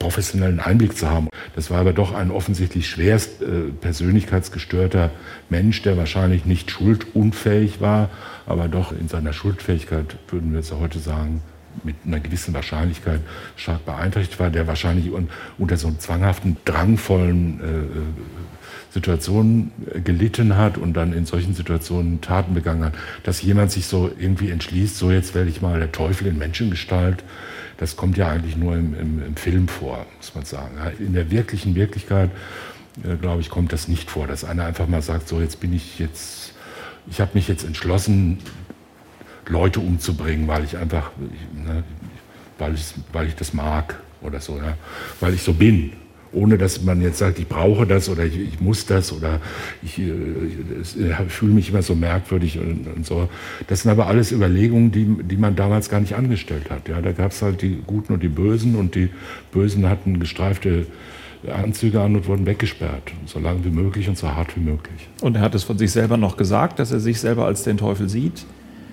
professionellen 0.00 0.58
Einblick 0.58 0.96
zu 0.96 1.08
haben. 1.08 1.28
Das 1.54 1.70
war 1.70 1.78
aber 1.78 1.92
doch 1.92 2.12
ein 2.12 2.32
offensichtlich 2.32 2.88
schwerst 2.88 3.42
äh, 3.42 3.70
persönlichkeitsgestörter 3.80 5.10
Mensch, 5.50 5.82
der 5.82 5.96
wahrscheinlich 5.96 6.44
nicht 6.46 6.70
schuldunfähig 6.70 7.80
war, 7.80 8.08
aber 8.46 8.66
doch 8.66 8.90
in 8.92 9.06
seiner 9.06 9.32
Schuldfähigkeit, 9.32 10.16
würden 10.28 10.50
wir 10.50 10.60
jetzt 10.60 10.72
heute 10.72 10.98
sagen, 10.98 11.42
mit 11.84 11.96
einer 12.04 12.18
gewissen 12.18 12.52
Wahrscheinlichkeit 12.54 13.20
stark 13.54 13.84
beeinträchtigt 13.84 14.40
war, 14.40 14.50
der 14.50 14.66
wahrscheinlich 14.66 15.12
un 15.12 15.28
unter 15.58 15.76
so 15.76 15.86
einem 15.86 16.00
zwanghaften, 16.00 16.56
drangvollen 16.64 17.60
äh, 17.60 17.64
äh 17.64 18.49
Situationen 18.90 19.72
äh, 19.92 20.00
gelitten 20.00 20.56
hat 20.56 20.78
und 20.78 20.94
dann 20.94 21.12
in 21.12 21.26
solchen 21.26 21.54
Situationen 21.54 22.20
Taten 22.20 22.54
begangen 22.54 22.84
hat, 22.84 22.94
dass 23.22 23.42
jemand 23.42 23.70
sich 23.70 23.86
so 23.86 24.10
irgendwie 24.18 24.50
entschließt, 24.50 24.96
so 24.96 25.10
jetzt 25.10 25.34
werde 25.34 25.50
ich 25.50 25.62
mal 25.62 25.78
der 25.78 25.92
Teufel 25.92 26.26
in 26.26 26.38
Menschengestalt 26.38 27.24
das 27.80 27.96
kommt 27.96 28.18
ja 28.18 28.28
eigentlich 28.28 28.58
nur 28.58 28.76
im, 28.76 28.94
im, 28.94 29.26
im 29.26 29.36
Film 29.36 29.66
vor, 29.66 30.04
muss 30.18 30.34
man 30.34 30.44
sagen. 30.44 30.76
In 30.98 31.14
der 31.14 31.30
wirklichen 31.30 31.74
Wirklichkeit, 31.74 32.30
äh, 33.02 33.16
glaube 33.16 33.40
ich, 33.40 33.48
kommt 33.48 33.72
das 33.72 33.88
nicht 33.88 34.10
vor, 34.10 34.26
dass 34.26 34.44
einer 34.44 34.66
einfach 34.66 34.86
mal 34.86 35.00
sagt, 35.00 35.28
so 35.28 35.40
jetzt 35.40 35.60
bin 35.60 35.72
ich 35.72 35.98
jetzt, 35.98 36.52
ich 37.08 37.22
habe 37.22 37.30
mich 37.32 37.48
jetzt 37.48 37.64
entschlossen, 37.64 38.38
Leute 39.48 39.80
umzubringen, 39.80 40.46
weil 40.46 40.62
ich 40.62 40.76
einfach, 40.76 41.10
ne, 41.54 41.82
weil, 42.58 42.74
ich, 42.74 42.92
weil 43.14 43.28
ich 43.28 43.34
das 43.34 43.54
mag 43.54 43.98
oder 44.20 44.40
so, 44.40 44.58
ja, 44.58 44.76
weil 45.20 45.32
ich 45.32 45.42
so 45.42 45.54
bin 45.54 45.94
ohne 46.32 46.58
dass 46.58 46.82
man 46.82 47.02
jetzt 47.02 47.18
sagt, 47.18 47.38
ich 47.38 47.48
brauche 47.48 47.86
das 47.86 48.08
oder 48.08 48.24
ich, 48.24 48.38
ich 48.38 48.60
muss 48.60 48.86
das 48.86 49.12
oder 49.12 49.40
ich, 49.82 49.98
äh, 49.98 50.12
ich, 50.82 50.96
ich 50.96 51.32
fühle 51.32 51.52
mich 51.52 51.70
immer 51.70 51.82
so 51.82 51.94
merkwürdig 51.94 52.58
und, 52.58 52.86
und, 52.86 53.06
so. 53.06 53.28
Das 53.66 53.82
sind 53.82 53.90
aber 53.90 54.06
alles 54.06 54.32
Überlegungen, 54.32 54.92
die, 54.92 55.06
die 55.22 55.36
man 55.36 55.56
damals 55.56 55.88
gar 55.88 56.00
nicht 56.00 56.14
angestellt 56.14 56.70
hat. 56.70 56.88
Ja, 56.88 57.00
da 57.00 57.12
gab 57.12 57.32
es 57.32 57.42
halt 57.42 57.62
die 57.62 57.78
Guten 57.86 58.12
und 58.12 58.22
die 58.22 58.28
Bösen 58.28 58.76
und 58.76 58.94
die 58.94 59.10
Bösen 59.52 59.88
hatten 59.88 60.20
gestreifte 60.20 60.86
Anzüge 61.48 62.00
an 62.00 62.16
und 62.16 62.26
wurden 62.26 62.46
weggesperrt, 62.46 63.12
so 63.24 63.38
lange 63.38 63.64
wie 63.64 63.70
möglich 63.70 64.08
und 64.08 64.18
so 64.18 64.28
hart 64.34 64.56
wie 64.56 64.60
möglich. 64.60 65.08
Und 65.22 65.36
er 65.36 65.42
hat 65.42 65.54
es 65.54 65.64
von 65.64 65.78
sich 65.78 65.90
selber 65.90 66.16
noch 66.16 66.36
gesagt, 66.36 66.78
dass 66.78 66.92
er 66.92 67.00
sich 67.00 67.18
selber 67.18 67.46
als 67.46 67.62
den 67.62 67.78
Teufel 67.78 68.08
sieht. 68.08 68.44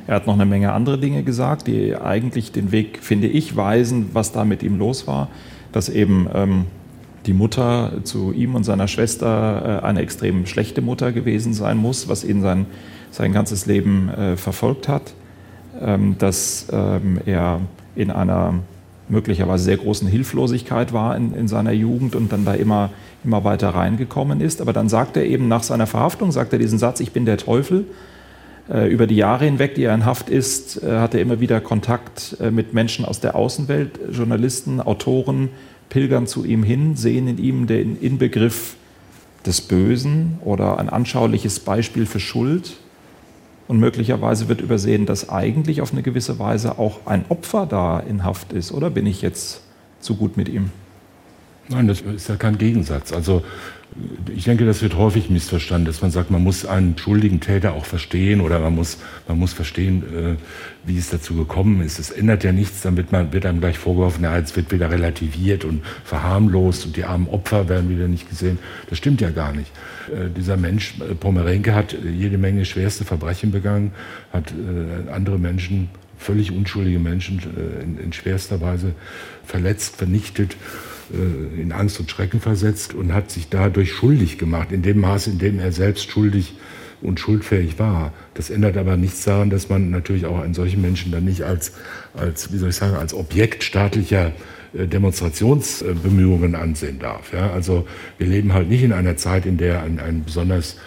Er 0.08 0.16
hat 0.16 0.28
noch 0.28 0.36
eine 0.36 0.46
Menge 0.46 0.72
andere 0.72 0.98
Dinge 0.98 1.24
gesagt, 1.24 1.68
die 1.68 1.96
eigentlich 1.96 2.54
den 2.54 2.72
Weg, 2.72 3.00
finde 3.02 3.28
ich, 3.28 3.58
weisen, 3.58 4.10
was 4.14 4.32
da 4.32 4.46
mit 4.46 4.64
ihm 4.64 4.80
los 4.80 5.06
war. 5.06 5.28
Dass 5.74 5.90
eben 5.90 6.28
ähm, 6.34 6.66
die 7.28 7.34
Mutter 7.34 7.92
zu 8.04 8.32
ihm 8.32 8.56
und 8.56 8.64
seiner 8.64 8.88
Schwester 8.88 9.82
äh, 9.84 9.86
eine 9.86 10.02
extrem 10.02 10.46
schlechte 10.46 10.82
Mutter 10.82 11.12
gewesen 11.12 11.54
sein 11.54 11.78
muss, 11.78 12.08
was 12.08 12.24
ihn 12.24 12.42
sein, 12.42 12.66
sein 13.12 13.34
ganzes 13.34 13.66
Leben 13.66 14.10
äh, 14.10 14.38
verfolgt 14.38 14.88
hat, 14.88 15.14
ähm, 15.80 16.16
dass 16.18 16.68
ähm, 16.72 17.20
er 17.26 17.60
in 17.96 18.12
einer 18.12 18.56
möglicherweise 19.10 19.66
sehr 19.66 19.78
großen 19.78 20.08
Hilflosigkeit 20.08 20.92
war 20.94 21.16
in, 21.16 21.34
in 21.34 21.48
seiner 21.48 21.72
Jugend 21.72 22.16
und 22.16 22.32
dann 22.32 22.46
da 22.46 22.54
immer, 22.54 22.90
immer 23.24 23.44
weiter 23.44 23.70
reingekommen 23.70 24.42
ist. 24.42 24.62
Aber 24.62 24.74
dann 24.74 24.90
sagt 24.90 25.18
er 25.18 25.26
eben 25.26 25.48
nach 25.48 25.64
seiner 25.64 25.88
Verhaftung, 25.88 26.32
sagt 26.32 26.54
er 26.54 26.60
diesen 26.60 26.80
Satz, 26.80 27.00
ich 27.00 27.12
bin 27.12 27.26
der 27.26 27.38
Teufel. 27.38 27.86
Äh, 28.70 28.88
über 28.90 29.08
die 29.08 29.16
Jahre 29.16 29.46
hinweg, 29.46 29.76
die 29.76 29.84
er 29.84 29.94
in 29.94 30.06
Haft 30.06 30.30
ist, 30.30 30.82
hat 30.84 31.14
er 31.14 31.22
immer 31.22 31.40
wieder 31.40 31.62
Kontakt 31.62 32.38
mit 32.52 32.74
Menschen 32.74 33.06
aus 33.06 33.22
der 33.22 33.36
Außenwelt, 33.36 34.00
Journalisten, 34.12 34.82
Autoren, 34.82 35.50
pilgern 35.90 36.28
zu 36.28 36.46
ihm 36.46 36.64
hin, 36.64 36.96
sehen 36.96 37.28
in 37.28 37.38
ihm 37.38 37.68
den 37.68 38.00
Inbegriff 38.00 38.76
des 39.46 39.62
Bösen 39.62 40.40
oder 40.44 40.78
ein 40.80 40.90
anschauliches 40.90 41.60
Beispiel 41.60 42.06
für 42.06 42.20
Schuld. 42.20 42.78
Und 43.68 43.80
möglicherweise 43.80 44.48
wird 44.48 44.62
übersehen, 44.62 45.06
dass 45.06 45.30
eigentlich 45.30 45.82
auf 45.82 45.92
eine 45.92 46.02
gewisse 46.02 46.40
Weise 46.40 46.80
auch 46.80 47.06
ein 47.06 47.26
Opfer 47.30 47.66
da 47.66 48.00
in 48.00 48.24
Haft 48.24 48.54
ist. 48.54 48.72
Oder 48.72 48.90
bin 48.90 49.06
ich 49.06 49.22
jetzt 49.22 49.62
zu 50.00 50.16
gut 50.16 50.38
mit 50.38 50.48
ihm? 50.48 50.72
Nein, 51.70 51.88
das 51.88 52.02
ist 52.02 52.30
ja 52.30 52.36
kein 52.36 52.58
Gegensatz. 52.58 53.12
Also 53.12 53.44
ich 54.34 54.44
denke, 54.44 54.66
das 54.66 54.82
wird 54.82 54.96
häufig 54.96 55.30
missverstanden, 55.30 55.86
dass 55.86 56.02
man 56.02 56.12
sagt, 56.12 56.30
man 56.30 56.44
muss 56.44 56.66
einen 56.66 56.98
schuldigen 56.98 57.40
Täter 57.40 57.74
auch 57.74 57.86
verstehen 57.86 58.42
oder 58.42 58.60
man 58.60 58.76
muss, 58.76 58.98
man 59.28 59.40
muss 59.40 59.54
verstehen, 59.54 60.04
äh, 60.04 60.36
wie 60.88 60.98
es 60.98 61.10
dazu 61.10 61.36
gekommen 61.36 61.82
ist. 61.82 61.98
Es 61.98 62.12
ändert 62.12 62.44
ja 62.44 62.52
nichts, 62.52 62.82
damit 62.82 63.12
man 63.12 63.34
wird 63.34 63.46
einem 63.46 63.60
gleich 63.60 63.78
vorgeworfen, 63.78 64.24
ja, 64.24 64.38
jetzt 64.38 64.56
wird 64.56 64.72
wieder 64.72 64.92
relativiert 64.92 65.66
und 65.66 65.84
verharmlost 66.04 66.86
und 66.86 66.96
die 66.96 67.06
armen 67.06 67.28
Opfer 67.28 67.70
werden 67.70 67.90
wieder 67.90 68.08
nicht 68.08 68.30
gesehen. 68.30 68.60
Das 68.90 68.98
stimmt 68.98 69.22
ja 69.22 69.32
gar 69.32 69.54
nicht. 69.54 69.72
Äh, 70.14 70.30
dieser 70.36 70.58
Mensch, 70.58 70.96
äh, 71.00 71.16
Pomerenke, 71.16 71.74
hat 71.74 71.94
jede 71.94 72.38
Menge 72.38 72.66
schwerste 72.66 73.04
Verbrechen 73.04 73.52
begangen, 73.52 73.92
hat 74.32 74.52
äh, 74.52 75.12
andere 75.12 75.40
Menschen, 75.40 75.90
völlig 76.18 76.52
unschuldige 76.52 77.00
Menschen 77.00 77.40
äh, 77.40 77.84
in, 77.84 77.98
in 77.98 78.14
schwerster 78.14 78.62
Weise 78.62 78.94
verletzt, 79.44 79.96
vernichtet. 79.96 80.56
Äh, 81.14 81.62
in 81.62 81.72
Angst 81.72 82.00
und 82.00 82.12
Schrecken 82.12 82.40
versetzt 82.40 82.94
und 82.94 83.14
hat 83.14 83.32
sich 83.32 83.50
dadurch 83.50 83.92
schuldig 83.92 84.38
gemacht, 84.38 84.72
in 84.72 84.82
dem 84.82 85.00
Maße, 85.00 85.32
in 85.32 85.40
dem 85.40 85.60
er 85.60 85.72
selbst 85.72 86.12
schuldig 86.12 86.56
und 87.02 87.20
schuldfähig 87.20 87.80
war. 87.80 88.12
Das 88.34 88.50
ändert 88.50 88.76
aber 88.76 88.98
nichts 88.98 89.24
daran, 89.24 89.50
dass 89.50 89.70
man 89.70 89.90
natürlich 89.90 90.26
auch 90.26 90.40
einen 90.40 90.54
solchen 90.54 90.82
Menschen 90.82 91.12
dann 91.12 91.26
nicht 91.26 91.44
als, 91.44 91.74
als 92.14 92.52
wie 92.52 92.58
soll 92.58 92.70
ich 92.70 92.76
sagen, 92.76 92.96
als 92.96 93.14
Objekt 93.14 93.64
staatlicher 93.64 94.34
äh, 94.74 94.88
Demonstrationsbemühungen 94.88 96.56
ansehen 96.56 97.00
darf. 97.00 97.32
Ja, 97.32 97.52
also 97.52 97.88
wir 98.18 98.28
leben 98.28 98.54
halt 98.54 98.70
nicht 98.70 98.84
in 98.84 98.92
einer 98.92 99.16
Zeit, 99.16 99.46
in 99.46 99.58
der 99.58 99.84
ein, 99.84 100.00
ein 100.00 100.24
besonders 100.26 100.78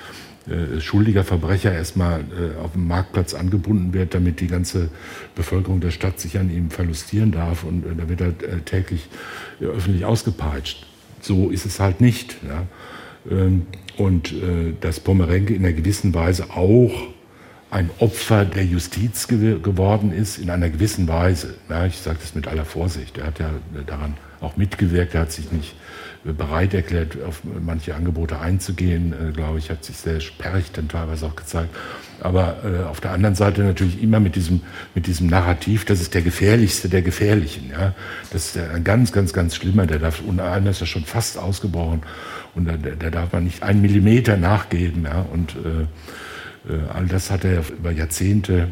äh, 0.48 0.80
schuldiger 0.80 1.22
Verbrecher 1.22 1.70
erstmal 1.70 2.20
äh, 2.20 2.58
auf 2.58 2.72
dem 2.72 2.88
Marktplatz 2.88 3.34
angebunden 3.34 3.92
wird, 3.92 4.14
damit 4.14 4.40
die 4.40 4.46
ganze 4.46 4.88
Bevölkerung 5.34 5.80
der 5.80 5.90
Stadt 5.90 6.18
sich 6.18 6.38
an 6.38 6.50
ihm 6.50 6.70
verlustieren 6.70 7.30
darf 7.30 7.62
und 7.62 7.84
äh, 7.84 7.90
da 7.94 8.08
wird 8.08 8.22
er 8.22 8.28
äh, 8.28 8.60
täglich 8.64 9.08
äh, 9.60 9.66
öffentlich 9.66 10.06
ausgepeitscht. 10.06 10.86
So 11.20 11.50
ist 11.50 11.66
es 11.66 11.78
halt 11.78 12.00
nicht. 12.00 12.36
Ja? 12.42 12.66
Ähm, 13.30 13.66
und 13.98 14.32
dass 14.80 14.98
Pomerenke 14.98 15.52
in 15.52 15.62
einer 15.62 15.74
gewissen 15.74 16.14
Weise 16.14 16.48
auch 16.54 17.08
ein 17.70 17.90
Opfer 17.98 18.46
der 18.46 18.64
Justiz 18.64 19.28
gew 19.28 19.60
geworden 19.60 20.10
ist, 20.10 20.38
in 20.38 20.48
einer 20.48 20.70
gewissen 20.70 21.06
Weise. 21.06 21.56
Ja, 21.68 21.84
ich 21.84 21.98
sage 21.98 22.16
das 22.18 22.34
mit 22.34 22.48
aller 22.48 22.64
Vorsicht. 22.64 23.18
Er 23.18 23.26
hat 23.26 23.40
ja 23.40 23.50
daran 23.86 24.16
auch 24.40 24.56
mitgewirkt, 24.56 25.14
er 25.14 25.22
hat 25.22 25.32
sich 25.32 25.52
nicht 25.52 25.74
bereit 26.24 26.74
erklärt, 26.74 27.16
auf 27.26 27.42
manche 27.44 27.94
Angebote 27.94 28.38
einzugehen, 28.38 29.12
äh, 29.12 29.32
glaube 29.32 29.58
ich, 29.58 29.70
hat 29.70 29.84
sich 29.84 29.96
sehr 29.96 30.20
sperrig 30.20 30.70
dann 30.72 30.88
teilweise 30.88 31.26
auch 31.26 31.36
gezeigt. 31.36 31.74
Aber 32.20 32.58
äh, 32.64 32.84
auf 32.84 33.00
der 33.00 33.12
anderen 33.12 33.34
Seite 33.34 33.62
natürlich 33.62 34.02
immer 34.02 34.20
mit 34.20 34.36
diesem, 34.36 34.60
mit 34.94 35.06
diesem 35.06 35.28
Narrativ, 35.28 35.86
das 35.86 36.00
ist 36.00 36.12
der 36.12 36.22
gefährlichste 36.22 36.88
der 36.88 37.02
Gefährlichen. 37.02 37.70
Ja? 37.70 37.94
Das 38.32 38.54
ist 38.54 38.58
ein 38.58 38.84
ganz, 38.84 39.12
ganz, 39.12 39.32
ganz 39.32 39.56
schlimmer, 39.56 39.86
der 39.86 39.98
darf, 39.98 40.20
und 40.20 40.40
einer 40.40 40.70
ist 40.70 40.80
ja 40.80 40.86
schon 40.86 41.04
fast 41.04 41.38
ausgebrochen 41.38 42.02
und 42.54 42.66
da, 42.68 42.76
da 42.76 43.10
darf 43.10 43.32
man 43.32 43.44
nicht 43.44 43.62
einen 43.62 43.80
Millimeter 43.80 44.36
nachgeben. 44.36 45.04
Ja? 45.04 45.24
Und 45.32 45.56
äh, 45.56 46.72
äh 46.72 46.80
all 46.92 47.06
das 47.06 47.30
hat 47.30 47.44
er 47.44 47.62
über 47.70 47.90
Jahrzehnte 47.90 48.68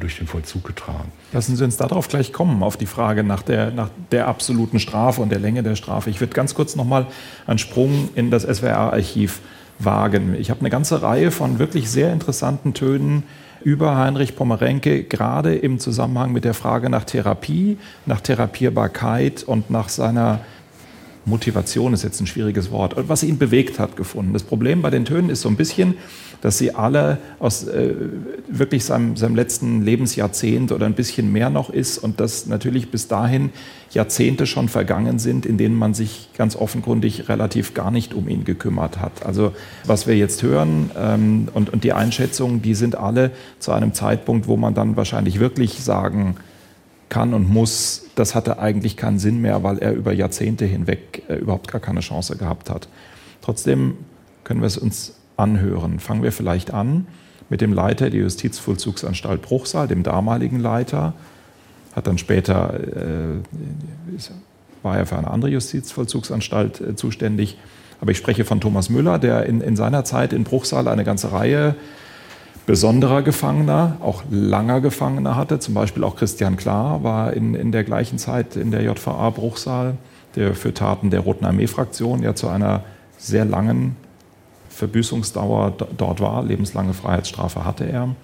durch 0.00 0.16
den 0.16 0.26
Vollzug 0.26 0.64
getragen. 0.64 1.12
Lassen 1.32 1.56
Sie 1.56 1.64
uns 1.64 1.76
darauf 1.76 2.08
gleich 2.08 2.32
kommen, 2.32 2.62
auf 2.62 2.76
die 2.76 2.86
Frage 2.86 3.22
nach 3.22 3.42
der, 3.42 3.70
nach 3.70 3.90
der 4.10 4.26
absoluten 4.26 4.80
Strafe 4.80 5.20
und 5.20 5.30
der 5.30 5.38
Länge 5.38 5.62
der 5.62 5.76
Strafe. 5.76 6.10
Ich 6.10 6.20
würde 6.20 6.32
ganz 6.32 6.54
kurz 6.54 6.74
noch 6.76 6.84
mal 6.84 7.06
einen 7.46 7.58
Sprung 7.58 8.08
in 8.14 8.30
das 8.30 8.42
SWR-Archiv 8.42 9.40
wagen. 9.78 10.34
Ich 10.38 10.50
habe 10.50 10.60
eine 10.60 10.70
ganze 10.70 11.02
Reihe 11.02 11.30
von 11.30 11.58
wirklich 11.58 11.90
sehr 11.90 12.12
interessanten 12.12 12.74
Tönen 12.74 13.22
über 13.62 13.96
Heinrich 13.96 14.36
Pommerenke, 14.36 15.04
gerade 15.04 15.54
im 15.54 15.78
Zusammenhang 15.78 16.32
mit 16.32 16.44
der 16.44 16.54
Frage 16.54 16.90
nach 16.90 17.04
Therapie, 17.04 17.78
nach 18.06 18.20
Therapierbarkeit 18.20 19.42
und 19.42 19.70
nach 19.70 19.88
seiner 19.88 20.40
Motivation 21.24 21.92
ist 21.92 22.04
jetzt 22.04 22.20
ein 22.20 22.26
schwieriges 22.26 22.70
Wort, 22.70 22.94
was 22.96 23.22
ihn 23.22 23.38
bewegt 23.38 23.78
hat, 23.78 23.96
gefunden. 23.96 24.32
Das 24.32 24.42
Problem 24.42 24.82
bei 24.82 24.90
den 24.90 25.04
Tönen 25.04 25.30
ist 25.30 25.42
so 25.42 25.48
ein 25.48 25.56
bisschen, 25.56 25.94
dass 26.40 26.58
sie 26.58 26.74
alle 26.74 27.18
aus 27.38 27.66
äh, 27.66 27.94
wirklich 28.48 28.84
seinem, 28.84 29.16
seinem 29.16 29.34
letzten 29.34 29.82
Lebensjahrzehnt 29.82 30.72
oder 30.72 30.86
ein 30.86 30.94
bisschen 30.94 31.32
mehr 31.32 31.50
noch 31.50 31.70
ist 31.70 31.98
und 31.98 32.20
dass 32.20 32.46
natürlich 32.46 32.90
bis 32.90 33.08
dahin 33.08 33.50
Jahrzehnte 33.90 34.46
schon 34.46 34.68
vergangen 34.68 35.18
sind, 35.18 35.46
in 35.46 35.58
denen 35.58 35.74
man 35.74 35.94
sich 35.94 36.28
ganz 36.36 36.54
offenkundig 36.54 37.28
relativ 37.28 37.74
gar 37.74 37.90
nicht 37.90 38.14
um 38.14 38.28
ihn 38.28 38.44
gekümmert 38.44 39.00
hat. 39.00 39.26
Also 39.26 39.52
was 39.84 40.06
wir 40.06 40.16
jetzt 40.16 40.42
hören 40.42 40.90
ähm, 40.96 41.48
und, 41.54 41.70
und 41.70 41.84
die 41.84 41.92
Einschätzungen, 41.92 42.62
die 42.62 42.74
sind 42.74 42.96
alle 42.96 43.32
zu 43.58 43.72
einem 43.72 43.92
Zeitpunkt, 43.94 44.46
wo 44.46 44.56
man 44.56 44.74
dann 44.74 44.96
wahrscheinlich 44.96 45.40
wirklich 45.40 45.82
sagen 45.82 46.36
kann 47.08 47.34
und 47.34 47.48
muss, 47.48 48.06
das 48.14 48.34
hatte 48.34 48.58
eigentlich 48.58 48.96
keinen 48.96 49.18
Sinn 49.18 49.40
mehr, 49.40 49.62
weil 49.62 49.78
er 49.78 49.92
über 49.92 50.12
Jahrzehnte 50.12 50.64
hinweg 50.64 51.22
äh, 51.28 51.36
überhaupt 51.36 51.70
gar 51.70 51.80
keine 51.80 52.00
Chance 52.00 52.36
gehabt 52.36 52.70
hat. 52.70 52.88
Trotzdem 53.42 53.94
können 54.44 54.60
wir 54.60 54.66
es 54.66 54.76
uns 54.76 55.14
anhören. 55.36 56.00
Fangen 56.00 56.22
wir 56.22 56.32
vielleicht 56.32 56.72
an 56.72 57.06
mit 57.48 57.60
dem 57.60 57.72
Leiter 57.72 58.10
der 58.10 58.20
Justizvollzugsanstalt 58.20 59.42
Bruchsal, 59.42 59.88
dem 59.88 60.02
damaligen 60.02 60.60
Leiter, 60.60 61.14
hat 61.94 62.06
dann 62.06 62.18
später, 62.18 62.78
äh, 62.78 64.18
war 64.82 64.98
er 64.98 65.06
für 65.06 65.16
eine 65.16 65.30
andere 65.30 65.50
Justizvollzugsanstalt 65.50 66.80
äh, 66.80 66.96
zuständig. 66.96 67.56
Aber 68.00 68.10
ich 68.10 68.18
spreche 68.18 68.44
von 68.44 68.60
Thomas 68.60 68.90
Müller, 68.90 69.18
der 69.18 69.46
in, 69.46 69.60
in 69.60 69.76
seiner 69.76 70.04
Zeit 70.04 70.32
in 70.32 70.44
Bruchsal 70.44 70.86
eine 70.88 71.04
ganze 71.04 71.32
Reihe 71.32 71.74
besonderer 72.68 73.22
Gefangener, 73.22 73.96
auch 74.02 74.24
langer 74.30 74.82
Gefangener 74.82 75.36
hatte. 75.36 75.58
Zum 75.58 75.72
Beispiel 75.72 76.04
auch 76.04 76.16
Christian 76.16 76.58
Klar 76.58 77.02
war 77.02 77.32
in, 77.32 77.54
in 77.54 77.72
der 77.72 77.82
gleichen 77.82 78.18
Zeit 78.18 78.56
in 78.56 78.70
der 78.70 78.82
JVA 78.82 79.30
Bruchsal, 79.30 79.96
der 80.36 80.54
für 80.54 80.74
Taten 80.74 81.08
der 81.08 81.20
Roten 81.20 81.46
Armee-Fraktion 81.46 82.22
ja 82.22 82.34
zu 82.34 82.46
einer 82.46 82.82
sehr 83.16 83.46
langen 83.46 83.96
Verbüßungsdauer 84.68 85.78
dort 85.96 86.20
war. 86.20 86.44
Lebenslange 86.44 86.92
Freiheitsstrafe 86.92 87.64
hatte 87.64 87.84
er. 87.84 88.14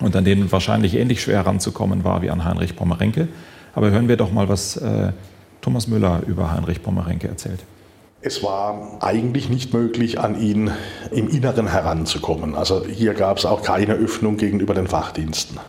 Und 0.00 0.16
an 0.16 0.24
denen 0.24 0.50
wahrscheinlich 0.50 0.94
ähnlich 0.94 1.20
schwer 1.20 1.44
ranzukommen 1.44 2.02
war 2.02 2.22
wie 2.22 2.30
an 2.30 2.46
Heinrich 2.46 2.76
Pommerenke. 2.76 3.28
Aber 3.74 3.90
hören 3.90 4.08
wir 4.08 4.16
doch 4.16 4.32
mal, 4.32 4.48
was 4.48 4.78
äh, 4.78 5.12
Thomas 5.60 5.86
Müller 5.86 6.22
über 6.26 6.50
Heinrich 6.50 6.82
Pommerenke 6.82 7.28
erzählt. 7.28 7.62
Es 8.26 8.42
war 8.42 8.98
eigentlich 9.02 9.50
nicht 9.50 9.72
möglich, 9.72 10.18
an 10.18 10.36
ihn 10.40 10.72
im 11.12 11.28
Inneren 11.28 11.68
heranzukommen. 11.68 12.56
Also 12.56 12.84
hier 12.84 13.14
gab 13.14 13.38
es 13.38 13.46
auch 13.46 13.62
keine 13.62 13.94
Öffnung 13.94 14.36
gegenüber 14.36 14.74
den 14.74 14.88
Fachdiensten. 14.88 15.60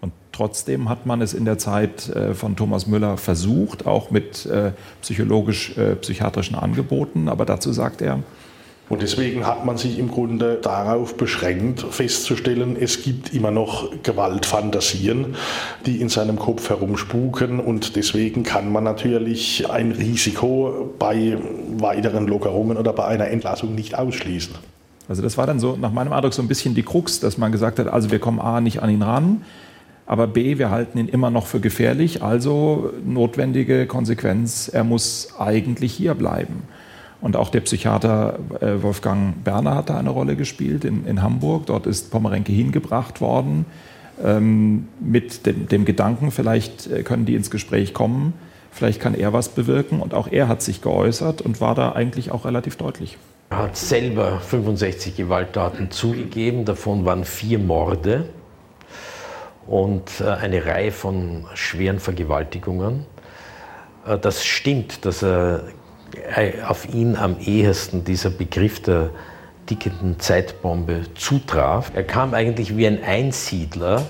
Und 0.00 0.12
trotzdem 0.30 0.88
hat 0.88 1.06
man 1.06 1.20
es 1.20 1.34
in 1.34 1.44
der 1.44 1.58
Zeit 1.58 2.08
äh, 2.10 2.34
von 2.34 2.54
Thomas 2.54 2.86
Müller 2.86 3.16
versucht, 3.16 3.88
auch 3.88 4.12
mit 4.12 4.46
äh, 4.46 4.70
psychologisch-psychiatrischen 5.02 6.54
äh, 6.54 6.60
Angeboten. 6.60 7.28
Aber 7.28 7.44
dazu 7.44 7.72
sagt 7.72 8.00
er, 8.00 8.22
und 8.88 9.02
deswegen 9.02 9.46
hat 9.46 9.66
man 9.66 9.76
sich 9.76 9.98
im 9.98 10.10
Grunde 10.10 10.58
darauf 10.62 11.16
beschränkt, 11.16 11.84
festzustellen, 11.90 12.76
es 12.80 13.02
gibt 13.02 13.34
immer 13.34 13.50
noch 13.50 13.90
Gewaltfantasien, 14.02 15.34
die 15.84 16.00
in 16.00 16.08
seinem 16.08 16.38
Kopf 16.38 16.70
herumspuken. 16.70 17.60
Und 17.60 17.96
deswegen 17.96 18.44
kann 18.44 18.72
man 18.72 18.84
natürlich 18.84 19.68
ein 19.70 19.92
Risiko 19.92 20.94
bei 20.98 21.36
weiteren 21.76 22.26
Lockerungen 22.26 22.78
oder 22.78 22.94
bei 22.94 23.04
einer 23.04 23.28
Entlassung 23.28 23.74
nicht 23.74 23.98
ausschließen. 23.98 24.54
Also 25.06 25.22
das 25.22 25.36
war 25.36 25.46
dann 25.46 25.60
so 25.60 25.76
nach 25.76 25.92
meinem 25.92 26.12
Eindruck 26.12 26.32
so 26.32 26.40
ein 26.40 26.48
bisschen 26.48 26.74
die 26.74 26.82
Krux, 26.82 27.20
dass 27.20 27.36
man 27.36 27.52
gesagt 27.52 27.78
hat, 27.78 27.88
also 27.88 28.10
wir 28.10 28.18
kommen 28.18 28.40
A 28.40 28.60
nicht 28.60 28.82
an 28.82 28.90
ihn 28.90 29.02
ran, 29.02 29.42
aber 30.06 30.26
B, 30.26 30.58
wir 30.58 30.70
halten 30.70 30.98
ihn 30.98 31.08
immer 31.08 31.30
noch 31.30 31.46
für 31.46 31.60
gefährlich, 31.60 32.22
also 32.22 32.90
notwendige 33.04 33.86
Konsequenz, 33.86 34.68
er 34.68 34.84
muss 34.84 35.34
eigentlich 35.38 35.92
hier 35.92 36.14
bleiben. 36.14 36.62
Und 37.20 37.36
auch 37.36 37.50
der 37.50 37.60
Psychiater 37.60 38.38
äh, 38.60 38.82
Wolfgang 38.82 39.42
Berner 39.42 39.74
hat 39.74 39.90
da 39.90 39.98
eine 39.98 40.10
Rolle 40.10 40.36
gespielt 40.36 40.84
in, 40.84 41.04
in 41.06 41.22
Hamburg. 41.22 41.66
Dort 41.66 41.86
ist 41.86 42.10
Pomerenke 42.10 42.52
hingebracht 42.52 43.20
worden 43.20 43.66
ähm, 44.24 44.88
mit 45.00 45.46
dem, 45.46 45.68
dem, 45.68 45.84
Gedanken, 45.84 46.30
vielleicht 46.30 46.86
äh, 46.86 47.02
können 47.02 47.24
die 47.24 47.34
ins 47.34 47.50
Gespräch 47.50 47.94
kommen, 47.94 48.34
vielleicht 48.70 49.00
kann 49.00 49.14
er 49.14 49.32
was 49.32 49.48
bewirken. 49.48 50.00
Und 50.00 50.14
auch 50.14 50.28
er 50.28 50.48
hat 50.48 50.62
sich 50.62 50.80
geäußert 50.80 51.42
und 51.42 51.60
war 51.60 51.74
da 51.74 51.92
eigentlich 51.92 52.30
auch 52.30 52.44
relativ 52.44 52.76
deutlich. 52.76 53.18
Er 53.50 53.58
hat 53.58 53.76
selber 53.76 54.40
65 54.40 55.16
Gewalttaten 55.16 55.90
zugegeben, 55.90 56.64
davon 56.64 57.04
waren 57.04 57.24
vier 57.24 57.58
Morde 57.58 58.28
und 59.66 60.20
äh, 60.20 60.24
eine 60.24 60.66
Reihe 60.66 60.92
von 60.92 61.46
schweren 61.54 61.98
Vergewaltigungen. 61.98 63.06
Das 64.22 64.42
stimmt, 64.42 65.04
dass 65.04 65.22
er 65.22 65.56
äh, 65.56 65.60
auf 66.66 66.92
ihn 66.92 67.16
am 67.16 67.36
ehesten 67.40 68.04
dieser 68.04 68.30
Begriff 68.30 68.80
der 68.82 69.10
tickenden 69.66 70.18
Zeitbombe 70.18 71.02
zutraf. 71.14 71.92
Er 71.94 72.04
kam 72.04 72.34
eigentlich 72.34 72.76
wie 72.76 72.86
ein 72.86 73.02
Einsiedler 73.02 74.06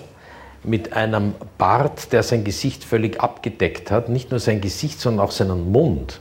mit 0.65 0.93
einem 0.93 1.35
Bart, 1.57 2.13
der 2.13 2.23
sein 2.23 2.45
Gesicht 2.45 2.85
völlig 2.85 3.21
abgedeckt 3.21 3.91
hat, 3.91 4.09
nicht 4.09 4.31
nur 4.31 4.41
sein 4.41 4.61
Gesicht, 4.61 5.01
sondern 5.01 5.27
auch 5.27 5.31
seinen 5.31 5.71
Mund, 5.73 6.21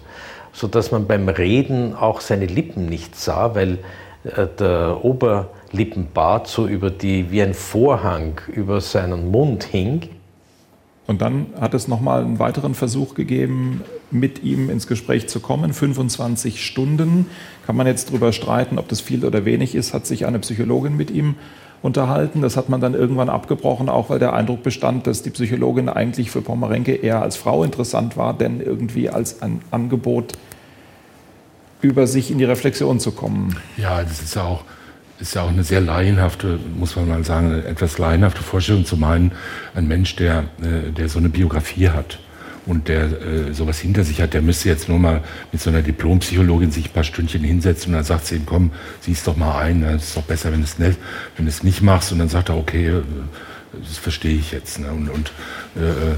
sodass 0.54 0.92
man 0.92 1.08
beim 1.08 1.30
Reden 1.30 1.96
auch 1.96 2.22
seine 2.22 2.46
Lippen 2.46 2.88
nicht 2.88 3.16
sah, 3.16 3.56
weil 3.56 3.80
äh, 4.24 4.48
der 4.60 5.04
Oberlippenbart 5.04 6.48
so 6.48 6.68
über 6.68 6.90
die, 6.90 7.32
wie 7.32 7.42
ein 7.42 7.54
Vorhang 7.54 8.42
über 8.48 8.82
seinen 8.82 9.32
Mund 9.32 9.64
hing. 9.64 10.10
Und 11.06 11.22
dann 11.22 11.48
hat 11.60 11.74
es 11.74 11.88
nochmal 11.88 12.22
einen 12.22 12.40
weiteren 12.40 12.74
Versuch 12.74 13.16
gegeben, 13.16 13.84
mit 14.12 14.44
ihm 14.44 14.70
ins 14.70 14.88
Gespräch 14.88 15.28
zu 15.28 15.40
kommen. 15.40 15.74
25 15.74 16.66
Stunden. 16.66 17.28
Kann 17.66 17.76
man 17.76 17.88
jetzt 17.88 18.10
darüber 18.10 18.32
streiten, 18.32 18.80
ob 18.80 18.88
das 18.88 19.02
viel 19.02 19.26
oder 19.26 19.46
wenig 19.46 19.76
ist, 19.76 19.94
hat 19.94 20.06
sich 20.06 20.26
eine 20.26 20.40
Psychologin 20.40 20.96
mit 20.96 21.12
ihm 21.12 21.36
unterhalten. 21.82 22.42
Das 22.42 22.58
hat 22.58 22.70
man 22.70 22.82
dann 22.82 22.94
irgendwann 22.94 23.30
abgebrochen, 23.30 23.90
auch 23.90 24.10
weil 24.10 24.20
der 24.20 24.34
Eindruck 24.34 24.64
bestand, 24.64 25.08
dass 25.08 25.22
die 25.22 25.30
Psychologin 25.30 25.90
eigentlich 25.90 26.32
für 26.32 26.42
Pomerenke 26.42 26.96
eher 26.96 27.22
als 27.22 27.36
Frau 27.36 27.64
interessant 27.64 28.18
war, 28.18 28.34
denn 28.34 28.62
irgendwie 28.62 29.10
als 29.10 29.42
ein 29.42 29.62
Angebot 29.72 30.34
über 31.82 32.08
sich 32.08 32.32
in 32.32 32.38
die 32.38 32.46
Reflexion 32.46 33.00
zu 33.00 33.12
kommen. 33.12 33.58
Ja, 33.78 34.02
das 34.02 34.22
ist 34.22 34.36
ja 34.36 34.44
auch 34.44 34.64
ist 35.20 35.34
ja 35.34 35.42
auch 35.42 35.50
eine 35.50 35.64
sehr 35.64 35.82
laienhafte, 35.82 36.60
muss 36.78 36.96
man 36.96 37.08
mal 37.08 37.24
sagen, 37.24 37.52
eine 37.52 37.66
etwas 37.66 37.98
laienhafte 37.98 38.44
Vorstellung 38.44 38.86
zu 38.86 38.98
meinen, 38.98 39.32
ein 39.74 39.88
Mensch, 39.88 40.16
der, 40.16 40.44
äh, 40.62 40.92
der 40.92 41.10
so 41.10 41.18
eine 41.18 41.30
Biografie 41.30 41.90
hat 41.90 42.20
und 42.68 42.90
der 42.90 43.04
äh, 43.06 43.54
sowas 43.54 43.80
hinter 43.80 44.04
sich 44.04 44.22
hat, 44.22 44.34
der 44.34 44.42
müsste 44.42 44.68
jetzt 44.70 44.90
nur 44.90 45.00
mal 45.00 45.24
mit 45.52 45.62
so 45.62 45.70
einer 45.70 45.82
Diplompsychologin 45.82 46.70
sich 46.70 46.90
ein 46.90 46.94
paar 46.94 47.06
Stündchen 47.06 47.42
hinsetzen 47.42 47.92
und 47.92 47.96
dann 47.96 48.04
sagt 48.04 48.28
sie 48.28 48.36
ihm, 48.36 48.46
komm, 48.46 48.72
siehst 49.00 49.26
doch 49.26 49.38
mal 49.38 49.60
ein, 49.60 49.84
es 49.84 50.10
ist 50.10 50.18
doch 50.18 50.24
besser, 50.24 50.52
wenn 50.52 50.60
du 50.60 50.66
es 50.66 50.78
nicht, 50.78 51.00
es 51.46 51.64
nicht 51.64 51.82
machst. 51.82 52.12
Und 52.12 52.20
dann 52.20 52.30
sagt 52.30 52.50
er, 52.50 52.58
okay, 52.58 52.88
äh, 52.88 53.02
das 53.72 53.98
verstehe 53.98 54.36
ich 54.36 54.52
jetzt. 54.52 54.80
Ne? 54.80 54.92
Und, 54.92 55.10
und 55.10 55.32
äh, 55.78 55.90
äh, 55.90 56.16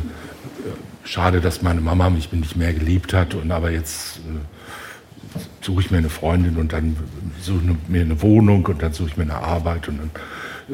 schade, 1.03 1.39
dass 1.39 1.61
meine 1.61 1.81
Mama 1.81 2.09
mich 2.09 2.31
nicht 2.31 2.55
mehr 2.55 2.73
geliebt 2.73 3.13
hat 3.13 3.35
und 3.35 3.51
aber 3.51 3.71
jetzt 3.71 4.17
äh, 4.17 5.39
suche 5.61 5.81
ich 5.81 5.91
mir 5.91 5.99
eine 5.99 6.09
Freundin 6.09 6.57
und 6.57 6.73
dann 6.73 6.97
suche 7.39 7.61
ich 7.63 7.89
mir 7.89 8.01
eine 8.01 8.21
Wohnung 8.23 8.65
und 8.65 8.81
dann 8.81 8.93
suche 8.93 9.09
ich 9.09 9.17
mir 9.17 9.23
eine 9.23 9.35
Arbeit 9.35 9.87
und 9.87 9.99
dann 9.99 10.11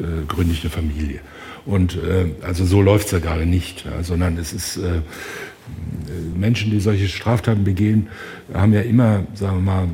äh, 0.02 0.24
gründe 0.26 0.54
ich 0.54 0.62
eine 0.62 0.70
Familie. 0.70 1.20
Und 1.66 1.96
äh, 1.96 2.26
also 2.42 2.64
so 2.64 2.80
läuft 2.80 3.06
es 3.06 3.12
ja 3.12 3.18
gerade 3.18 3.44
nicht, 3.44 3.84
ja, 3.84 4.02
sondern 4.02 4.38
es 4.38 4.52
ist 4.52 4.76
äh, 4.76 5.00
Menschen, 6.36 6.70
die 6.70 6.80
solche 6.80 7.08
Straftaten 7.08 7.64
begehen, 7.64 8.08
haben 8.52 8.72
ja 8.72 8.80
immer, 8.80 9.26
sagen 9.34 9.56
wir 9.56 9.62
mal, 9.62 9.88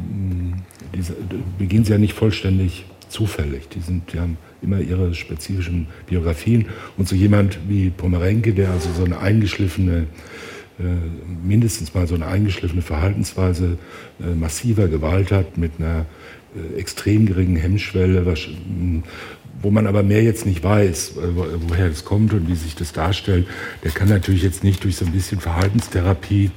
diese, 0.94 1.14
begehen 1.58 1.84
sie 1.84 1.92
ja 1.92 1.98
nicht 1.98 2.14
vollständig 2.14 2.84
zufällig. 3.08 3.68
Die, 3.70 3.80
sind, 3.80 4.12
die 4.12 4.20
haben 4.20 4.36
immer 4.62 4.80
ihre 4.80 5.14
spezifischen 5.14 5.88
Biografien. 6.06 6.66
Und 6.96 7.08
so 7.08 7.16
jemand 7.16 7.58
wie 7.68 7.90
Pomerenke, 7.90 8.52
der 8.52 8.70
also 8.70 8.90
so 8.92 9.04
eine 9.04 9.18
eingeschliffene 9.18 10.06
äh, 10.78 10.84
mindestens 11.46 11.92
mal 11.94 12.06
so 12.06 12.14
eine 12.14 12.26
eingeschliffene 12.26 12.82
Verhaltensweise 12.82 13.78
äh, 14.20 14.34
massiver 14.34 14.88
Gewalt 14.88 15.30
hat 15.30 15.58
mit 15.58 15.72
einer 15.78 16.06
äh, 16.56 16.78
extrem 16.78 17.26
geringen 17.26 17.56
Hemmschwelle, 17.56 18.24
wo 19.62 19.70
man 19.70 19.86
aber 19.86 20.02
mehr 20.02 20.22
jetzt 20.22 20.44
nicht 20.44 20.62
weiß, 20.62 21.14
woher 21.68 21.86
es 21.86 22.04
kommt 22.04 22.32
und 22.34 22.48
wie 22.48 22.54
sich 22.54 22.74
das 22.74 22.92
darstellt. 22.92 23.46
Der 23.82 23.92
kann 23.92 24.08
natürlich 24.08 24.42
jetzt 24.42 24.64
nicht 24.64 24.84
durch 24.84 24.96
so 24.96 25.06
ein 25.06 25.12
bisschen 25.12 25.40
Verhaltenstherapie 25.40 26.50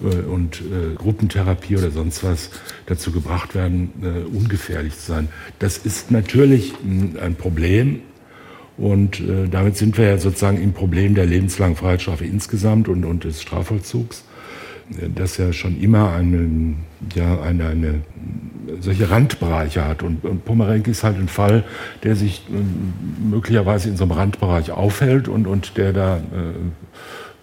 und 0.00 0.62
Gruppentherapie 0.96 1.76
oder 1.76 1.90
sonst 1.90 2.22
was 2.24 2.50
dazu 2.86 3.12
gebracht 3.12 3.54
werden, 3.54 3.90
ungefährlich 4.32 4.98
zu 4.98 5.12
sein. 5.12 5.28
Das 5.58 5.78
ist 5.78 6.10
natürlich 6.10 6.74
ein 6.84 7.36
Problem, 7.36 8.00
und 8.78 9.20
äh, 9.20 9.48
damit 9.50 9.76
sind 9.76 9.98
wir 9.98 10.06
ja 10.06 10.18
sozusagen 10.18 10.60
im 10.60 10.72
Problem 10.72 11.14
der 11.14 11.26
lebenslangen 11.26 11.76
Freiheitsstrafe 11.76 12.24
insgesamt 12.24 12.88
und, 12.88 13.04
und 13.04 13.24
des 13.24 13.42
Strafvollzugs, 13.42 14.20
äh, 14.20 14.31
das 15.14 15.36
ja 15.36 15.52
schon 15.52 15.80
immer 15.80 16.12
eine, 16.12 16.74
ja, 17.14 17.40
eine, 17.40 17.66
eine 17.66 18.02
solche 18.80 19.10
Randbereiche 19.10 19.84
hat. 19.84 20.02
Und, 20.02 20.24
und 20.24 20.44
Pomerenke 20.44 20.90
ist 20.90 21.04
halt 21.04 21.16
ein 21.16 21.28
Fall, 21.28 21.64
der 22.02 22.16
sich 22.16 22.42
äh, 22.48 23.28
möglicherweise 23.28 23.88
in 23.88 23.96
so 23.96 24.04
einem 24.04 24.12
Randbereich 24.12 24.70
aufhält 24.70 25.28
und, 25.28 25.46
und 25.46 25.76
der 25.76 25.92
da 25.92 26.16
äh, 26.16 26.20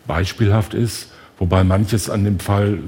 beispielhaft 0.07 0.73
ist. 0.73 1.11
Wobei 1.37 1.63
manches 1.63 2.09
an 2.09 2.23
dem 2.25 2.39
Fall 2.39 2.75
äh, 2.75 2.79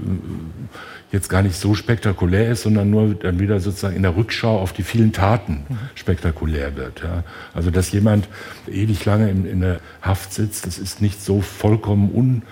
jetzt 1.11 1.29
gar 1.29 1.41
nicht 1.41 1.55
so 1.55 1.75
spektakulär 1.75 2.51
ist, 2.51 2.63
sondern 2.63 2.89
nur 2.89 3.13
dann 3.15 3.39
wieder 3.39 3.59
sozusagen 3.59 3.95
in 3.95 4.03
der 4.03 4.15
Rückschau 4.15 4.59
auf 4.59 4.71
die 4.71 4.83
vielen 4.83 5.11
Taten 5.11 5.65
spektakulär 5.93 6.75
wird. 6.77 7.01
Ja. 7.03 7.23
Also 7.53 7.69
dass 7.69 7.91
jemand 7.91 8.29
ewig 8.69 9.03
lange 9.05 9.29
in, 9.29 9.45
in, 9.45 9.61
der 9.61 9.81
Haft 10.01 10.33
sitzt, 10.33 10.65
das 10.65 10.79
ist 10.79 11.01
nicht 11.01 11.21
so 11.21 11.41
vollkommen 11.41 12.11
un, 12.13 12.43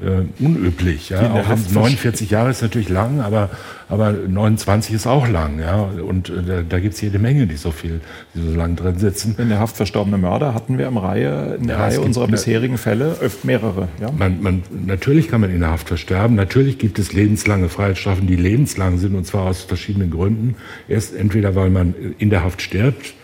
äh, 0.00 0.42
unüblich. 0.42 1.10
Ja. 1.10 1.32
Auch 1.32 1.46
49 1.46 2.30
Jahre 2.30 2.50
ist 2.50 2.62
natürlich 2.62 2.88
lang, 2.88 3.20
aber, 3.20 3.50
aber 3.88 4.12
29 4.12 4.94
ist 4.94 5.06
auch 5.06 5.28
lang. 5.28 5.60
Ja. 5.60 5.82
Und 5.82 6.30
äh, 6.30 6.42
da, 6.42 6.62
da 6.62 6.80
gibt 6.80 6.94
es 6.94 7.00
jede 7.00 7.18
Menge, 7.18 7.46
die 7.46 7.56
so 7.56 7.72
viel, 7.72 8.00
die 8.34 8.40
so 8.40 8.56
lang 8.56 8.74
drin 8.76 8.98
sitzen. 8.98 9.34
In 9.38 9.50
der 9.50 9.60
Haft 9.60 9.76
verstorbene 9.76 10.16
Mörder 10.16 10.54
hatten 10.54 10.78
wir 10.78 10.86
im 10.86 10.96
Reihe, 10.96 11.56
in 11.60 11.66
der 11.66 11.76
ja, 11.76 11.82
Reihe 11.82 12.00
unserer 12.00 12.26
bisherigen 12.26 12.78
Fälle 12.78 13.16
öfter 13.20 13.46
mehrere. 13.46 13.88
Ja. 14.00 14.10
Man, 14.10 14.42
man, 14.42 14.62
natürlich 14.86 15.28
kann 15.28 15.42
man 15.42 15.50
in 15.50 15.60
der 15.60 15.70
Haft 15.70 15.88
versterben. 15.88 16.36
Natürlich 16.36 16.78
gibt 16.78 16.98
es 16.98 17.12
lebenslange 17.12 17.68
Freiheitsstrafen, 17.68 18.26
die 18.26 18.36
lebenslang 18.36 18.98
sind, 18.98 19.14
und 19.14 19.26
zwar 19.26 19.42
aus 19.42 19.62
verschiedenen 19.62 20.10
Gründen. 20.10 20.56
Erst 20.88 21.14
entweder, 21.14 21.54
weil 21.54 21.68
man 21.68 21.94
in 22.18 22.30
der 22.30 22.44
Haft 22.44 22.62
stirbt 22.62 23.14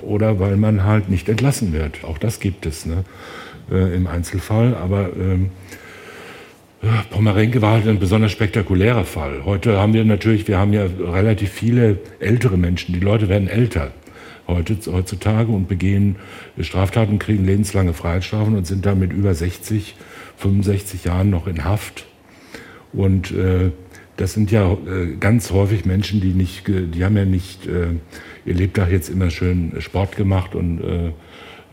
oder 0.00 0.40
weil 0.40 0.56
man 0.56 0.84
halt 0.84 1.10
nicht 1.10 1.28
entlassen 1.28 1.72
wird. 1.72 2.04
Auch 2.04 2.18
das 2.18 2.40
gibt 2.40 2.66
es 2.66 2.86
ne? 2.86 3.04
Äh, 3.70 3.94
im 3.94 4.06
Einzelfall. 4.06 4.74
Aber 4.74 5.10
ähm, 5.16 5.50
Pomerenke 7.10 7.62
war 7.62 7.72
halt 7.72 7.88
ein 7.88 7.98
besonders 7.98 8.32
spektakulärer 8.32 9.04
Fall. 9.04 9.44
Heute 9.44 9.78
haben 9.78 9.94
wir 9.94 10.04
natürlich, 10.04 10.48
wir 10.48 10.58
haben 10.58 10.72
ja 10.72 10.86
relativ 10.98 11.50
viele 11.50 11.98
ältere 12.20 12.56
Menschen. 12.56 12.94
Die 12.94 13.00
Leute 13.00 13.28
werden 13.28 13.48
älter 13.48 13.92
heutzutage 14.46 15.50
und 15.50 15.68
begehen 15.68 16.16
Straftaten, 16.60 17.18
kriegen 17.18 17.46
lebenslange 17.46 17.94
Freiheitsstrafen 17.94 18.56
und 18.56 18.66
sind 18.66 18.84
dann 18.84 18.98
mit 18.98 19.12
über 19.12 19.34
60, 19.34 19.94
65 20.36 21.04
Jahren 21.04 21.30
noch 21.30 21.46
in 21.46 21.64
Haft. 21.64 22.06
Und 22.92 23.30
äh, 23.30 23.70
das 24.16 24.34
sind 24.34 24.50
ja 24.50 24.72
äh, 24.72 25.16
ganz 25.18 25.50
häufig 25.50 25.84
Menschen, 25.84 26.20
die 26.20 26.34
nicht, 26.34 26.68
die 26.68 27.04
haben 27.04 27.16
ja 27.16 27.24
nicht 27.24 27.66
äh, 27.66 27.94
ihr 28.44 28.54
Lebtag 28.54 28.90
jetzt 28.90 29.08
immer 29.08 29.30
schön 29.30 29.72
Sport 29.80 30.16
gemacht 30.16 30.54
und 30.54 30.80
äh, 30.80 31.12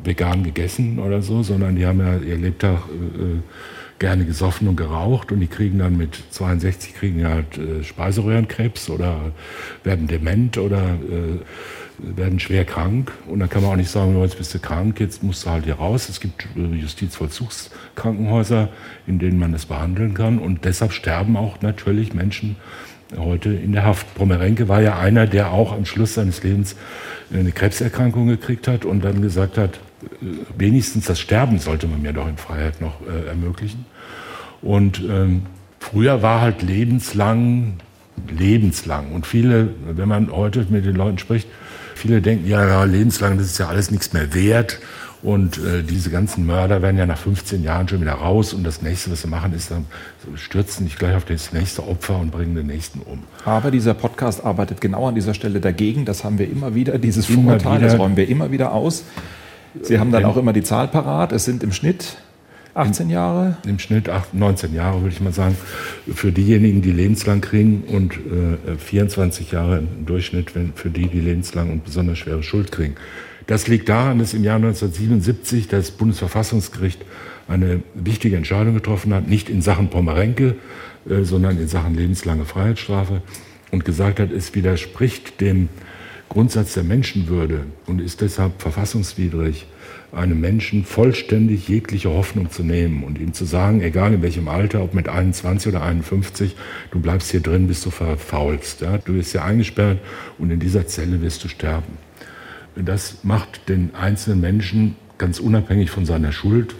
vegan 0.03 0.43
gegessen 0.43 0.99
oder 0.99 1.21
so, 1.21 1.43
sondern 1.43 1.75
die 1.75 1.85
haben 1.85 1.99
ja 1.99 2.17
ihr 2.17 2.37
Lebtag 2.37 2.79
äh, 2.89 3.41
gerne 4.01 4.25
gesoffen 4.25 4.67
und 4.67 4.77
geraucht 4.77 5.31
und 5.31 5.39
die 5.39 5.47
kriegen 5.47 5.77
dann 5.77 5.95
mit 5.95 6.23
62 6.31 6.95
kriegen 6.95 7.25
halt 7.25 7.59
äh, 7.59 7.83
Speiseröhrenkrebs 7.83 8.89
oder 8.89 9.31
werden 9.83 10.07
dement 10.07 10.57
oder 10.57 10.79
äh, 10.79 11.37
werden 12.17 12.39
schwer 12.39 12.65
krank 12.65 13.11
und 13.27 13.39
dann 13.39 13.49
kann 13.49 13.61
man 13.61 13.71
auch 13.73 13.75
nicht 13.75 13.91
sagen, 13.91 14.19
jetzt 14.23 14.39
bist 14.39 14.55
du 14.55 14.59
krank, 14.59 14.99
jetzt 14.99 15.21
musst 15.21 15.45
du 15.45 15.51
halt 15.51 15.65
hier 15.65 15.75
raus. 15.75 16.09
Es 16.09 16.19
gibt 16.19 16.47
äh, 16.57 16.75
Justizvollzugskrankenhäuser, 16.75 18.69
in 19.05 19.19
denen 19.19 19.37
man 19.37 19.51
das 19.51 19.67
behandeln 19.67 20.15
kann 20.15 20.39
und 20.39 20.65
deshalb 20.65 20.93
sterben 20.93 21.37
auch 21.37 21.61
natürlich 21.61 22.15
Menschen 22.15 22.55
heute 23.15 23.53
in 23.53 23.71
der 23.71 23.85
Haft. 23.85 24.15
Pomerenke 24.15 24.67
war 24.67 24.81
ja 24.81 24.97
einer, 24.97 25.27
der 25.27 25.51
auch 25.51 25.73
am 25.73 25.85
Schluss 25.85 26.15
seines 26.15 26.41
Lebens 26.41 26.75
eine 27.31 27.51
Krebserkrankung 27.51 28.25
gekriegt 28.27 28.67
hat 28.67 28.83
und 28.83 29.03
dann 29.03 29.21
gesagt 29.21 29.59
hat, 29.59 29.79
wenigstens 30.57 31.05
das 31.05 31.19
Sterben 31.19 31.59
sollte 31.59 31.87
man 31.87 32.01
mir 32.01 32.13
doch 32.13 32.27
in 32.27 32.37
Freiheit 32.37 32.81
noch 32.81 32.95
äh, 33.01 33.27
ermöglichen. 33.27 33.85
Und 34.61 35.01
ähm, 35.09 35.43
früher 35.79 36.21
war 36.21 36.41
halt 36.41 36.61
lebenslang, 36.61 37.79
lebenslang. 38.29 39.11
Und 39.11 39.25
viele, 39.25 39.69
wenn 39.85 40.07
man 40.07 40.31
heute 40.31 40.65
mit 40.69 40.85
den 40.85 40.95
Leuten 40.95 41.17
spricht, 41.17 41.47
viele 41.95 42.21
denken, 42.21 42.47
ja, 42.47 42.65
ja 42.65 42.83
lebenslang, 42.83 43.37
das 43.37 43.47
ist 43.47 43.57
ja 43.57 43.67
alles 43.67 43.91
nichts 43.91 44.13
mehr 44.13 44.33
wert. 44.33 44.79
Und 45.23 45.59
äh, 45.59 45.83
diese 45.83 46.09
ganzen 46.09 46.47
Mörder 46.47 46.81
werden 46.81 46.97
ja 46.97 47.05
nach 47.05 47.17
15 47.17 47.63
Jahren 47.63 47.87
schon 47.87 48.01
wieder 48.01 48.13
raus 48.13 48.53
und 48.53 48.63
das 48.63 48.81
nächste, 48.81 49.11
was 49.11 49.21
sie 49.21 49.27
machen, 49.27 49.53
ist 49.53 49.69
dann 49.69 49.85
stürzen 50.33 50.83
nicht 50.85 50.97
gleich 50.97 51.15
auf 51.15 51.25
das 51.25 51.53
nächste 51.53 51.87
Opfer 51.87 52.17
und 52.17 52.31
bringen 52.31 52.55
den 52.55 52.65
nächsten 52.65 53.01
um. 53.01 53.21
Aber 53.45 53.69
dieser 53.69 53.93
Podcast 53.93 54.43
arbeitet 54.43 54.81
genau 54.81 55.07
an 55.07 55.13
dieser 55.13 55.35
Stelle 55.35 55.59
dagegen. 55.59 56.05
Das 56.05 56.23
haben 56.23 56.39
wir 56.39 56.49
immer 56.49 56.73
wieder, 56.73 56.97
dieses 56.97 57.27
Vorurteil, 57.27 57.81
das 57.81 57.99
räumen 57.99 58.17
wir 58.17 58.27
immer 58.27 58.49
wieder 58.49 58.71
aus. 58.71 59.03
Sie 59.83 59.99
haben 59.99 60.11
dann 60.11 60.25
auch 60.25 60.37
immer 60.37 60.53
die 60.53 60.63
Zahl 60.63 60.87
parat. 60.87 61.31
Es 61.31 61.45
sind 61.45 61.61
im 61.61 61.71
Schnitt 61.71 62.17
18 62.73 63.09
Jahre? 63.09 63.57
Im 63.65 63.79
Schnitt 63.79 64.09
19 64.33 64.73
Jahre, 64.73 65.01
würde 65.01 65.13
ich 65.13 65.21
mal 65.21 65.33
sagen, 65.33 65.57
für 66.13 66.31
diejenigen, 66.31 66.81
die 66.81 66.91
lebenslang 66.91 67.41
kriegen 67.41 67.83
und 67.87 68.13
äh, 68.13 68.77
24 68.77 69.51
Jahre 69.51 69.79
im 69.79 70.05
Durchschnitt 70.05 70.51
für 70.75 70.89
die, 70.89 71.07
die 71.07 71.19
lebenslang 71.19 71.71
und 71.71 71.83
besonders 71.83 72.17
schwere 72.17 72.43
Schuld 72.43 72.71
kriegen. 72.71 72.95
Das 73.47 73.67
liegt 73.67 73.89
daran, 73.89 74.19
dass 74.19 74.33
im 74.33 74.43
Jahr 74.43 74.57
1977 74.57 75.67
das 75.67 75.91
Bundesverfassungsgericht 75.91 77.03
eine 77.47 77.81
wichtige 77.95 78.37
Entscheidung 78.37 78.75
getroffen 78.75 79.13
hat, 79.13 79.27
nicht 79.27 79.49
in 79.49 79.61
Sachen 79.61 79.89
Pomerenke, 79.89 80.55
äh, 81.09 81.23
sondern 81.23 81.57
in 81.57 81.67
Sachen 81.67 81.95
lebenslange 81.95 82.45
Freiheitsstrafe 82.45 83.21
und 83.71 83.83
gesagt 83.83 84.19
hat, 84.19 84.31
es 84.31 84.55
widerspricht 84.55 85.41
dem 85.41 85.69
Grundsatz 86.29 86.75
der 86.75 86.83
Menschenwürde 86.83 87.65
und 87.87 87.99
ist 87.99 88.21
deshalb 88.21 88.61
verfassungswidrig, 88.61 89.65
einem 90.11 90.39
Menschen 90.39 90.83
vollständig 90.83 91.67
jegliche 91.67 92.09
Hoffnung 92.09 92.51
zu 92.51 92.63
nehmen 92.63 93.03
und 93.03 93.17
ihm 93.17 93.33
zu 93.33 93.45
sagen, 93.45 93.81
egal 93.81 94.13
in 94.13 94.21
welchem 94.21 94.47
Alter, 94.47 94.83
ob 94.83 94.93
mit 94.93 95.07
21 95.07 95.73
oder 95.73 95.83
51, 95.83 96.55
du 96.91 96.99
bleibst 96.99 97.31
hier 97.31 97.39
drin, 97.39 97.67
bis 97.67 97.81
du 97.81 97.91
verfaulst. 97.91 98.81
Ja? 98.81 98.97
Du 98.97 99.13
wirst 99.13 99.31
hier 99.31 99.43
eingesperrt 99.43 99.99
und 100.37 100.51
in 100.51 100.59
dieser 100.59 100.87
Zelle 100.87 101.21
wirst 101.21 101.43
du 101.43 101.47
sterben. 101.47 101.97
Das 102.75 103.23
macht 103.23 103.69
den 103.69 103.95
einzelnen 103.95 104.41
Menschen 104.41 104.95
ganz 105.17 105.39
unabhängig 105.39 105.91
von 105.91 106.05
seiner 106.05 106.31
Schuld 106.31 106.75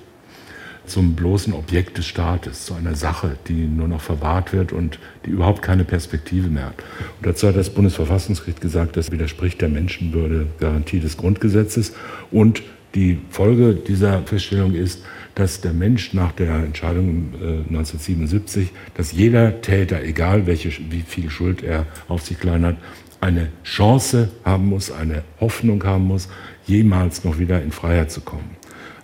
zum 0.86 1.16
bloßen 1.16 1.54
Objekt 1.54 1.98
des 1.98 2.08
Staates, 2.08 2.66
zu 2.66 2.74
einer 2.74 2.96
Sache, 2.96 3.38
die 3.48 3.66
nur 3.66 3.88
noch 3.88 4.02
verwahrt 4.02 4.52
wird 4.52 4.74
und 4.74 5.00
die 5.26 5.30
überhaupt 5.30 5.62
keine 5.62 5.86
Perspektive 5.86 6.50
mehr 6.50 6.66
hat. 6.66 6.84
Und 7.18 7.28
dazu 7.28 7.48
hat 7.48 7.56
das 7.56 7.70
Bundesverfassungsgericht 7.70 8.62
gesagt, 8.62 8.98
das 8.98 9.12
widerspricht 9.12 9.62
der 9.62 9.70
Menschenwürde 9.70 10.48
Garantie 10.60 11.00
des 11.00 11.18
Grundgesetzes. 11.18 11.94
Und 12.32 12.64
die 12.96 13.20
Folge 13.30 13.74
dieser 13.76 14.22
Feststellung 14.24 14.74
ist, 14.74 15.04
dass 15.36 15.62
der 15.62 15.74
Mensch 15.74 16.14
nach 16.14 16.34
der 16.34 16.56
Entscheidung 16.56 17.34
1977, 17.70 18.68
äh, 18.68 18.72
dass 18.96 19.12
jeder 19.12 19.62
Täter, 19.62 20.04
egal 20.04 20.46
welche, 20.46 20.72
wie 20.90 21.02
viel 21.02 21.30
Schuld 21.30 21.64
er 21.64 21.86
auf 22.08 22.22
sich 22.22 22.40
klein 22.40 22.66
hat, 22.66 22.78
eine 23.22 23.50
Chance 23.64 24.30
haben 24.44 24.68
muss, 24.68 24.92
eine 24.92 25.24
Hoffnung 25.40 25.84
haben 25.84 26.06
muss, 26.06 26.28
jemals 26.66 27.24
noch 27.24 27.40
wieder 27.40 27.62
in 27.62 27.72
Freiheit 27.72 28.12
zu 28.12 28.22
kommen. 28.22 28.50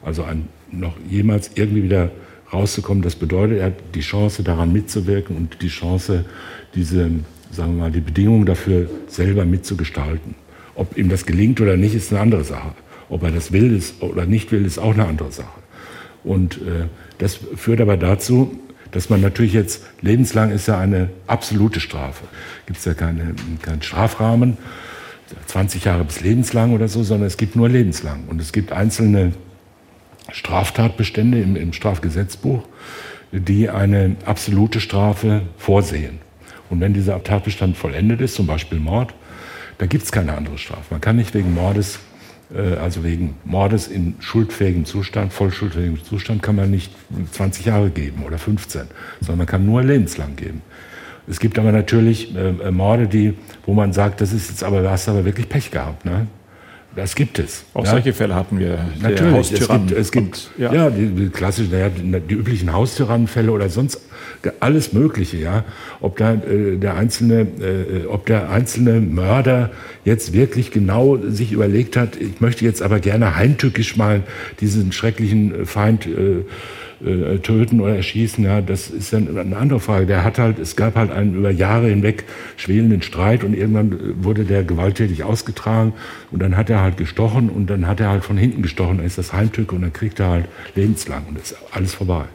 Also 0.04 0.24
ein, 0.24 0.48
noch 0.72 0.94
jemals 1.10 1.52
irgendwie 1.56 1.84
wieder 1.84 2.12
rauszukommen. 2.52 3.04
Das 3.04 3.16
bedeutet, 3.16 3.60
er 3.60 3.68
hat 3.68 3.76
die 3.94 4.02
Chance, 4.02 4.44
daran 4.44 4.74
mitzuwirken 4.74 5.36
und 5.36 5.62
die 5.62 5.68
Chance, 5.68 6.26
diese, 6.76 7.10
sagen 7.52 7.76
wir 7.76 7.84
mal, 7.84 7.92
die 7.92 8.02
Bedingungen 8.02 8.46
dafür 8.46 8.90
selber 9.08 9.46
mitzugestalten. 9.46 10.36
Ob 10.76 10.98
ihm 10.98 11.10
das 11.10 11.26
gelingt 11.26 11.62
oder 11.62 11.78
nicht, 11.78 11.96
ist 11.96 12.12
eine 12.12 12.22
andere 12.22 12.44
Sache. 12.44 12.74
Ob 13.10 13.24
er 13.24 13.32
das 13.32 13.52
will 13.52 13.76
ist, 13.76 14.02
oder 14.02 14.26
nicht 14.26 14.52
will, 14.52 14.66
ist 14.66 14.80
auch 14.80 14.94
eine 14.94 15.06
andere 15.06 15.32
Sache. 15.32 15.60
Und 16.24 16.58
äh, 16.58 16.88
das 17.20 17.40
führt 17.56 17.82
aber 17.82 17.98
dazu, 17.98 18.60
dass 18.92 19.10
man 19.10 19.22
natürlich 19.22 19.54
jetzt, 19.54 19.86
lebenslang 20.02 20.52
ist 20.52 20.68
ja 20.68 20.78
eine 20.78 21.10
absolute 21.28 21.80
Strafe. 21.80 22.26
Gibt 22.66 22.80
es 22.80 22.86
ja 22.86 22.94
keine, 22.94 23.36
keinen 23.62 23.82
Strafrahmen, 23.82 24.58
20 25.48 25.86
Jahre 25.86 26.04
bis 26.04 26.22
lebenslang 26.22 26.74
oder 26.74 26.88
so, 26.88 27.04
sondern 27.04 27.28
es 27.28 27.38
gibt 27.38 27.56
nur 27.56 27.70
lebenslang. 27.70 28.24
Und 28.28 28.42
es 28.42 28.52
gibt 28.52 28.72
einzelne 28.72 29.34
Straftatbestände 30.32 31.42
im, 31.42 31.56
im 31.56 31.74
Strafgesetzbuch, 31.74 32.64
die 33.32 33.70
eine 33.70 34.16
absolute 34.26 34.80
Strafe 34.80 35.42
vorsehen. 35.58 36.20
Und 36.70 36.82
wenn 36.82 36.94
dieser 36.94 37.24
Tatbestand 37.24 37.78
vollendet 37.78 38.22
ist, 38.22 38.36
zum 38.36 38.48
Beispiel 38.48 38.80
Mord, 38.80 39.14
da 39.78 39.86
gibt 39.86 40.04
es 40.04 40.12
keine 40.12 40.34
andere 40.36 40.58
Strafe. 40.58 40.86
Man 40.90 41.02
kann 41.02 41.16
nicht 41.16 41.34
wegen 41.34 41.54
Mordes 41.54 42.00
also 42.56 43.04
wegen 43.04 43.36
Mordes 43.44 43.88
in 43.88 44.16
schuldfähigem 44.20 44.86
Zustand, 44.86 45.34
voll 45.34 45.52
schuldfähigem 45.52 46.04
Zustand, 46.04 46.42
kann 46.42 46.56
man 46.56 46.72
nicht 46.72 46.92
20 47.32 47.66
Jahre 47.66 47.90
geben 47.90 48.24
oder 48.24 48.38
15, 48.38 48.84
sondern 49.20 49.40
man 49.40 49.48
kann 49.48 49.66
nur 49.66 49.84
lebenslang 49.84 50.36
geben. 50.36 50.62
Es 51.30 51.40
gibt 51.40 51.60
aber 51.60 51.72
natürlich 51.72 52.34
äh, 52.36 52.50
äh, 52.50 52.72
Morde, 52.72 53.08
die, 53.08 53.34
wo 53.66 53.74
man 53.74 53.92
sagt, 53.92 54.22
das 54.22 54.32
ist 54.32 54.50
jetzt 54.50 54.64
aber, 54.64 54.82
du 54.82 54.90
hast 54.90 55.10
aber 55.10 55.26
wirklich 55.26 55.50
Pech 55.50 55.72
gehabt. 55.72 56.06
Ne? 56.06 56.28
Das 56.96 57.16
gibt 57.16 57.38
es. 57.38 57.66
Auch 57.74 57.84
ja. 57.84 57.92
solche 57.92 58.14
Fälle 58.14 58.34
hatten 58.34 58.58
wir. 58.60 58.80
Natürlich. 59.00 59.52
Es 59.52 59.68
gibt, 59.68 59.92
es 59.92 60.12
gibt 60.12 60.52
und, 60.58 60.64
ja, 60.64 60.74
ja 60.74 60.90
die, 60.90 61.08
die, 61.08 61.30
klassischen, 61.30 61.78
ja, 61.78 61.90
die, 61.90 62.20
die 62.22 62.34
üblichen 62.34 62.72
Haustyrannenfälle 62.74 63.52
oder 63.52 63.70
sonst 63.70 64.02
alles 64.60 64.94
Mögliche. 64.94 65.38
Ja, 65.38 65.66
ob 66.02 66.18
da 66.18 66.34
äh, 66.34 66.78
der 66.78 66.96
einzelne, 66.96 67.42
äh, 67.42 68.06
ob 68.08 68.26
der 68.26 68.50
einzelne 68.50 69.00
Mörder 69.02 69.72
jetzt 70.06 70.34
wirklich 70.34 70.72
genau 70.72 71.18
sich 71.18 71.52
überlegt 71.52 71.98
hat, 71.98 72.16
ich 72.16 72.42
möchte 72.42 72.66
jetzt 72.66 72.82
aber 72.82 73.00
gerne 73.00 73.36
heimtückisch 73.36 73.98
mal 73.98 74.24
diesen 74.60 74.92
schrecklichen 74.92 75.66
Feind 75.66 76.06
äh, 76.06 76.44
äh, 77.06 77.38
töten 77.40 77.80
oder 77.80 77.96
erschießen, 77.96 78.44
ja, 78.44 78.62
das 78.62 78.90
ist 78.90 79.14
dann 79.14 79.38
eine 79.38 79.58
andere 79.58 79.80
Frage. 79.80 80.08
Der 80.08 80.24
hat 80.24 80.40
halt, 80.40 80.58
es 80.58 80.76
gab 80.76 80.96
halt 80.96 81.12
einen 81.12 81.36
über 81.36 81.52
Jahre 81.52 81.90
hinweg 81.90 82.24
schwelenden 82.56 83.04
Streit 83.04 83.44
und 83.44 83.54
irgendwann 83.54 83.92
äh, 83.92 84.24
wurde 84.24 84.46
der 84.46 84.64
gewalttätig 84.64 85.24
ausgetragen 85.24 85.94
und 86.32 86.42
dann 86.42 86.58
hat 86.58 86.70
er 86.70 86.82
halt 86.82 86.98
gestochen 86.98 87.50
und 87.50 87.70
dann 87.70 87.86
hat 87.86 88.00
er 88.00 88.10
halt 88.10 88.24
von 88.24 88.38
hinten 88.38 88.64
gestochen, 88.64 88.98
dann 88.98 89.06
ist 89.06 89.18
das 89.18 89.32
Heimtücke 89.32 89.76
und 89.76 89.84
dann 89.84 89.94
kriegt 89.94 90.20
er 90.20 90.30
halt 90.30 90.46
lebenslang 90.76 91.26
und 91.28 91.38
ist 91.38 91.56
alles 91.72 91.94
vorbei 91.94 92.26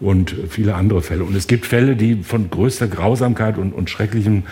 und 0.00 0.34
viele 0.48 0.74
andere 0.74 1.02
Fälle. 1.02 1.24
Und 1.24 1.36
es 1.36 1.46
gibt 1.46 1.66
Fälle, 1.66 1.96
die 1.96 2.22
von 2.22 2.50
größter 2.50 2.88
Grausamkeit 2.88 3.58
und, 3.58 3.72
und 3.72 3.90
schrecklichem, 3.90 4.44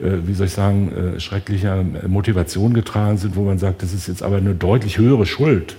äh, 0.00 0.26
wie 0.26 0.34
soll 0.34 0.46
ich 0.46 0.52
sagen, 0.52 0.92
äh, 1.16 1.20
schrecklicher 1.20 1.84
Motivation 2.06 2.74
getragen 2.74 3.16
sind, 3.16 3.36
wo 3.36 3.42
man 3.42 3.58
sagt, 3.58 3.82
das 3.82 3.92
ist 3.92 4.08
jetzt 4.08 4.22
aber 4.22 4.36
eine 4.36 4.54
deutlich 4.54 4.98
höhere 4.98 5.26
Schuld, 5.26 5.76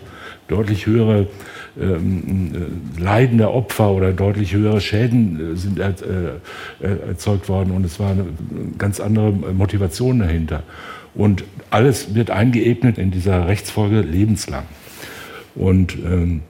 deutlich 0.47 0.86
höhere 0.86 1.28
ähm, 1.80 2.51
äh, 2.97 3.01
Leiden 3.01 3.38
der 3.38 3.53
Opfer 3.53 3.91
oder 3.91 4.11
deutlich 4.11 4.53
höhere 4.53 4.82
Schäden 4.82 5.53
äh, 5.53 5.55
sind 5.55 5.80
äh, 5.80 5.93
erzeugt 6.82 7.49
worden 7.49 7.72
und 7.72 7.86
es 7.86 7.99
war 7.99 8.11
eine 8.11 8.26
ganz 8.78 8.99
andere 8.99 9.32
Motivation 9.32 10.20
dahinter. 10.20 10.63
Und 11.15 11.43
alles 11.70 12.15
wird 12.15 12.32
eingeebnet 12.32 12.97
in 12.97 13.11
dieser 13.11 13.47
Rechtsfolge 13.47 14.01
lebenslang. 14.01 14.65
Und 15.55 15.95
ähm, 15.95 16.41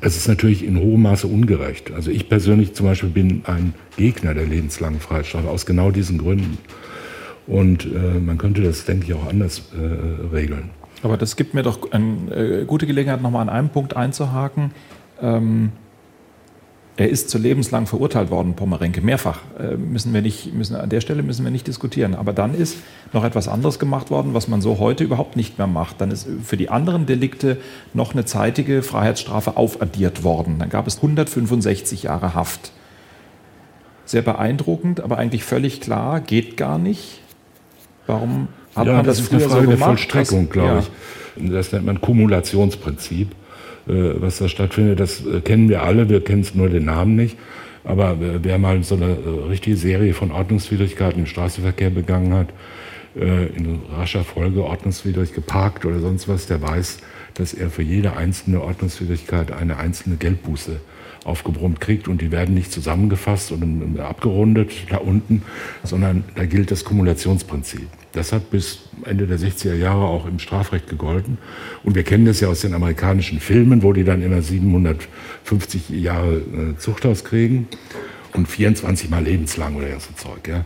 das 0.00 0.16
ist 0.16 0.28
natürlich 0.28 0.64
in 0.64 0.78
hohem 0.78 1.02
Maße 1.02 1.26
ungerecht. 1.26 1.92
Also 1.92 2.10
ich 2.10 2.28
persönlich 2.28 2.74
zum 2.74 2.86
Beispiel 2.86 3.10
bin 3.10 3.42
ein 3.44 3.74
Gegner 3.96 4.34
der 4.34 4.46
lebenslangen 4.46 5.00
Freiheitsstrafe 5.00 5.48
aus 5.48 5.66
genau 5.66 5.90
diesen 5.90 6.18
Gründen. 6.18 6.58
Und 7.46 7.84
äh, 7.84 8.18
man 8.20 8.38
könnte 8.38 8.62
das, 8.62 8.84
denke 8.84 9.06
ich, 9.06 9.14
auch 9.14 9.26
anders 9.26 9.62
äh, 9.74 10.34
regeln. 10.34 10.70
Aber 11.02 11.16
das 11.16 11.36
gibt 11.36 11.54
mir 11.54 11.62
doch 11.62 11.90
eine 11.92 12.34
äh, 12.34 12.64
gute 12.64 12.86
Gelegenheit, 12.86 13.22
nochmal 13.22 13.42
an 13.42 13.48
einem 13.48 13.68
Punkt 13.70 13.96
einzuhaken. 13.96 14.72
Ähm, 15.20 15.72
er 16.96 17.08
ist 17.08 17.30
zu 17.30 17.38
lebenslang 17.38 17.86
verurteilt 17.86 18.30
worden, 18.30 18.54
Pommerenke, 18.54 19.00
mehrfach. 19.00 19.40
Äh, 19.58 19.76
müssen 19.76 20.12
wir 20.12 20.22
nicht, 20.22 20.52
müssen, 20.52 20.76
an 20.76 20.90
der 20.90 21.00
Stelle 21.00 21.22
müssen 21.22 21.44
wir 21.44 21.50
nicht 21.50 21.66
diskutieren. 21.66 22.14
Aber 22.14 22.32
dann 22.32 22.54
ist 22.54 22.76
noch 23.12 23.24
etwas 23.24 23.48
anderes 23.48 23.78
gemacht 23.78 24.10
worden, 24.10 24.34
was 24.34 24.48
man 24.48 24.60
so 24.60 24.78
heute 24.78 25.04
überhaupt 25.04 25.36
nicht 25.36 25.56
mehr 25.56 25.66
macht. 25.66 26.00
Dann 26.00 26.10
ist 26.10 26.28
für 26.44 26.56
die 26.56 26.68
anderen 26.68 27.06
Delikte 27.06 27.56
noch 27.94 28.12
eine 28.12 28.24
zeitige 28.24 28.82
Freiheitsstrafe 28.82 29.56
aufaddiert 29.56 30.24
worden. 30.24 30.58
Dann 30.58 30.68
gab 30.68 30.86
es 30.86 30.96
165 30.96 32.02
Jahre 32.02 32.34
Haft. 32.34 32.72
Sehr 34.04 34.22
beeindruckend, 34.22 35.00
aber 35.00 35.18
eigentlich 35.18 35.44
völlig 35.44 35.80
klar, 35.80 36.20
geht 36.20 36.56
gar 36.56 36.78
nicht. 36.78 37.20
Warum 38.06 38.48
hat 38.74 38.86
ja, 38.86 38.94
man 38.94 39.06
das, 39.06 39.18
das 39.18 39.26
ist 39.26 39.32
eine 39.32 39.40
Frage 39.40 39.64
so 39.64 39.70
der 39.70 39.78
Vollstreckung, 39.78 40.50
glaube 40.50 40.80
ich. 41.36 41.50
Das 41.50 41.72
nennt 41.72 41.86
man 41.86 42.00
Kumulationsprinzip, 42.00 43.28
was 44.20 44.38
da 44.38 44.48
stattfindet. 44.48 45.00
Das 45.00 45.24
äh, 45.24 45.40
kennen 45.40 45.68
wir 45.68 45.82
alle, 45.82 46.08
wir 46.08 46.22
kennen 46.22 46.42
es 46.42 46.54
nur 46.54 46.68
den 46.68 46.84
Namen 46.84 47.16
nicht. 47.16 47.36
Aber 47.82 48.18
wer 48.20 48.58
mal 48.58 48.82
so 48.82 48.94
eine 48.94 49.06
äh, 49.06 49.48
richtige 49.48 49.76
Serie 49.76 50.12
von 50.12 50.32
Ordnungswidrigkeiten 50.32 51.20
im 51.20 51.26
Straßenverkehr 51.26 51.90
begangen 51.90 52.34
hat, 52.34 52.48
in 53.12 53.80
rascher 53.92 54.22
Folge 54.22 54.62
ordnungswidrig 54.62 55.34
geparkt 55.34 55.84
oder 55.84 55.98
sonst 55.98 56.28
was, 56.28 56.46
der 56.46 56.62
weiß, 56.62 56.98
dass 57.34 57.52
er 57.52 57.68
für 57.68 57.82
jede 57.82 58.16
einzelne 58.16 58.62
Ordnungswidrigkeit 58.62 59.50
eine 59.50 59.78
einzelne 59.78 60.14
Geldbuße 60.14 60.80
aufgebrummt 61.24 61.80
kriegt 61.80 62.06
und 62.06 62.20
die 62.20 62.30
werden 62.30 62.54
nicht 62.54 62.70
zusammengefasst 62.70 63.50
und 63.50 63.98
abgerundet 63.98 64.70
da 64.90 64.98
unten, 64.98 65.42
sondern 65.82 66.22
da 66.36 66.46
gilt 66.46 66.70
das 66.70 66.84
Kumulationsprinzip. 66.84 67.88
Das 68.12 68.32
hat 68.32 68.50
bis 68.50 68.80
Ende 69.04 69.26
der 69.26 69.38
60er 69.38 69.74
Jahre 69.74 70.04
auch 70.04 70.26
im 70.26 70.38
Strafrecht 70.38 70.88
gegolten. 70.88 71.38
Und 71.84 71.94
wir 71.94 72.02
kennen 72.02 72.24
das 72.24 72.40
ja 72.40 72.48
aus 72.48 72.60
den 72.60 72.74
amerikanischen 72.74 73.40
Filmen, 73.40 73.82
wo 73.82 73.92
die 73.92 74.04
dann 74.04 74.22
immer 74.22 74.42
750 74.42 75.90
Jahre 75.90 76.38
äh, 76.38 76.76
Zuchthaus 76.78 77.24
kriegen 77.24 77.68
und 78.32 78.48
24 78.48 79.10
Mal 79.10 79.22
lebenslang 79.22 79.76
oder 79.76 79.88
so 80.00 80.12
Zeug. 80.16 80.48
Ja 80.48 80.64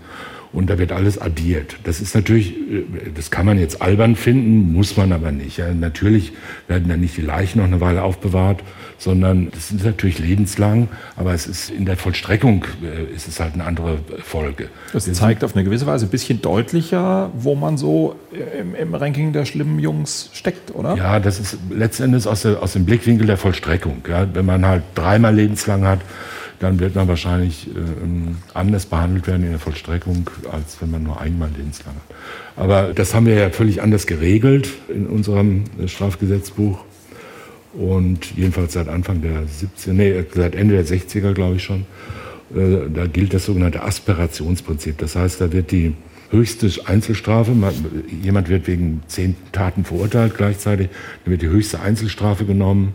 und 0.54 0.70
da 0.70 0.78
wird 0.78 0.92
alles 0.92 1.20
addiert. 1.20 1.76
Das 1.84 2.00
ist 2.00 2.14
natürlich, 2.14 2.52
äh, 2.52 2.84
das 3.14 3.30
kann 3.30 3.44
man 3.44 3.58
jetzt 3.58 3.82
albern 3.82 4.16
finden, 4.16 4.72
muss 4.72 4.96
man 4.96 5.12
aber 5.12 5.32
nicht. 5.32 5.58
Ja, 5.58 5.74
natürlich 5.74 6.32
werden 6.68 6.88
dann 6.88 7.00
nicht 7.00 7.16
die 7.16 7.22
Leichen 7.22 7.58
noch 7.58 7.66
eine 7.66 7.80
Weile 7.80 8.02
aufbewahrt, 8.02 8.62
sondern 8.96 9.50
das 9.50 9.72
ist 9.72 9.84
natürlich 9.84 10.20
lebenslang, 10.20 10.88
aber 11.16 11.34
es 11.34 11.46
ist 11.46 11.70
in 11.70 11.84
der 11.84 11.96
Vollstreckung 11.96 12.64
äh, 12.82 13.14
ist 13.14 13.26
es 13.26 13.40
halt 13.40 13.54
eine 13.54 13.64
andere 13.64 13.98
Folge. 14.22 14.68
Das 14.92 15.12
zeigt 15.12 15.42
auf 15.42 15.54
eine 15.54 15.64
gewisse 15.64 15.86
Weise 15.86 16.06
ein 16.06 16.10
bisschen 16.10 16.40
deutlicher, 16.40 17.30
wo 17.34 17.56
man 17.56 17.76
so 17.76 18.14
im, 18.58 18.74
im 18.74 18.94
Ranking 18.94 19.32
der 19.32 19.44
schlimmen 19.44 19.80
Jungs 19.80 20.30
steckt, 20.32 20.74
oder? 20.74 20.96
Ja, 20.96 21.18
das 21.18 21.40
ist 21.40 21.58
letztendlich 21.70 22.26
aus, 22.26 22.42
der, 22.42 22.62
aus 22.62 22.74
dem 22.74 22.84
Blickwinkel 22.84 23.26
der 23.26 23.36
Vollstreckung. 23.36 24.02
Ja, 24.08 24.26
wenn 24.32 24.46
man 24.46 24.64
halt 24.64 24.84
dreimal 24.94 25.34
lebenslang 25.34 25.84
hat, 25.84 26.00
dann 26.64 26.80
wird 26.80 26.94
man 26.94 27.06
wahrscheinlich 27.08 27.68
äh, 27.68 27.72
anders 28.54 28.86
behandelt 28.86 29.26
werden 29.26 29.44
in 29.44 29.50
der 29.50 29.58
Vollstreckung, 29.58 30.30
als 30.50 30.80
wenn 30.80 30.90
man 30.90 31.02
nur 31.02 31.20
einmal 31.20 31.50
lebenslang 31.54 31.94
hat. 31.94 32.16
Aber 32.56 32.94
das 32.94 33.14
haben 33.14 33.26
wir 33.26 33.34
ja 33.34 33.50
völlig 33.50 33.82
anders 33.82 34.06
geregelt 34.06 34.70
in 34.88 35.06
unserem 35.06 35.64
äh, 35.78 35.88
Strafgesetzbuch. 35.88 36.82
Und 37.74 38.34
jedenfalls 38.34 38.72
seit 38.72 38.88
Anfang 38.88 39.20
der 39.20 39.42
70er, 39.42 39.92
nee, 39.92 40.24
seit 40.34 40.54
Ende 40.54 40.82
der 40.82 40.86
60er, 40.86 41.34
glaube 41.34 41.56
ich 41.56 41.64
schon, 41.64 41.84
äh, 42.54 42.88
da 42.92 43.06
gilt 43.08 43.34
das 43.34 43.44
sogenannte 43.44 43.82
Aspirationsprinzip. 43.82 44.96
Das 44.96 45.16
heißt, 45.16 45.42
da 45.42 45.52
wird 45.52 45.70
die 45.70 45.94
höchste 46.30 46.70
Einzelstrafe, 46.86 47.52
jemand 48.22 48.48
wird 48.48 48.66
wegen 48.68 49.02
zehn 49.06 49.36
Taten 49.52 49.84
verurteilt 49.84 50.34
gleichzeitig, 50.34 50.88
dann 51.24 51.32
wird 51.32 51.42
die 51.42 51.48
höchste 51.48 51.80
Einzelstrafe 51.80 52.46
genommen 52.46 52.94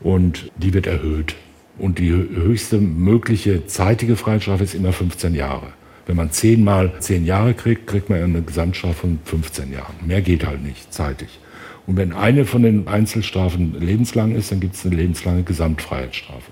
und 0.00 0.50
die 0.56 0.74
wird 0.74 0.88
erhöht. 0.88 1.36
Und 1.78 1.98
die 1.98 2.10
höchste 2.10 2.78
mögliche 2.78 3.66
zeitige 3.66 4.16
Freiheitsstrafe 4.16 4.64
ist 4.64 4.74
immer 4.74 4.92
15 4.92 5.34
Jahre. 5.34 5.68
Wenn 6.06 6.16
man 6.16 6.30
zehnmal 6.30 6.92
zehn 7.00 7.26
Jahre 7.26 7.52
kriegt, 7.52 7.86
kriegt 7.86 8.08
man 8.08 8.22
eine 8.22 8.42
Gesamtstrafe 8.42 8.94
von 8.94 9.18
15 9.24 9.72
Jahren. 9.72 9.94
Mehr 10.06 10.22
geht 10.22 10.46
halt 10.46 10.62
nicht 10.62 10.92
zeitig. 10.92 11.40
Und 11.86 11.96
wenn 11.96 12.12
eine 12.12 12.44
von 12.44 12.62
den 12.62 12.88
Einzelstrafen 12.88 13.80
lebenslang 13.80 14.34
ist, 14.34 14.52
dann 14.52 14.60
gibt 14.60 14.74
es 14.74 14.86
eine 14.86 14.96
lebenslange 14.96 15.42
Gesamtfreiheitsstrafe. 15.42 16.50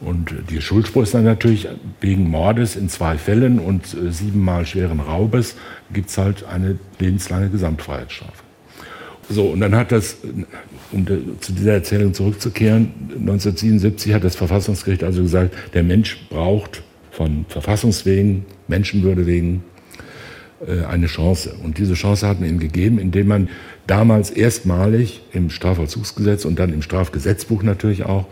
Und 0.00 0.34
die 0.48 0.62
Schuldspruch 0.62 1.02
ist 1.02 1.12
dann 1.12 1.24
natürlich 1.24 1.68
wegen 2.00 2.28
Mordes 2.30 2.74
in 2.76 2.88
zwei 2.88 3.18
Fällen 3.18 3.58
und 3.58 3.94
äh, 3.94 4.10
siebenmal 4.10 4.64
schweren 4.64 5.00
Raubes 5.00 5.56
gibt 5.92 6.08
es 6.08 6.16
halt 6.16 6.44
eine 6.44 6.78
lebenslange 6.98 7.50
Gesamtfreiheitsstrafe. 7.50 8.32
So, 9.28 9.44
und 9.44 9.60
dann 9.60 9.76
hat 9.76 9.92
das, 9.92 10.16
um 10.92 11.06
zu 11.40 11.52
dieser 11.52 11.74
Erzählung 11.74 12.14
zurückzukehren, 12.14 12.92
1977 13.10 14.12
hat 14.12 14.24
das 14.24 14.36
Verfassungsgericht 14.36 15.04
also 15.04 15.22
gesagt, 15.22 15.54
der 15.74 15.82
Mensch 15.82 16.26
braucht 16.28 16.82
von 17.10 17.44
Verfassungswegen, 17.48 18.44
Menschenwürde 18.68 19.26
wegen 19.26 19.62
äh, 20.66 20.84
eine 20.84 21.06
Chance. 21.06 21.54
Und 21.62 21.78
diese 21.78 21.94
Chance 21.94 22.26
hat 22.26 22.40
man 22.40 22.48
ihm 22.48 22.58
gegeben, 22.58 22.98
indem 22.98 23.28
man 23.28 23.48
damals 23.86 24.30
erstmalig 24.30 25.22
im 25.32 25.50
Strafvollzugsgesetz 25.50 26.44
und 26.44 26.58
dann 26.58 26.72
im 26.72 26.82
Strafgesetzbuch 26.82 27.62
natürlich 27.62 28.04
auch 28.04 28.26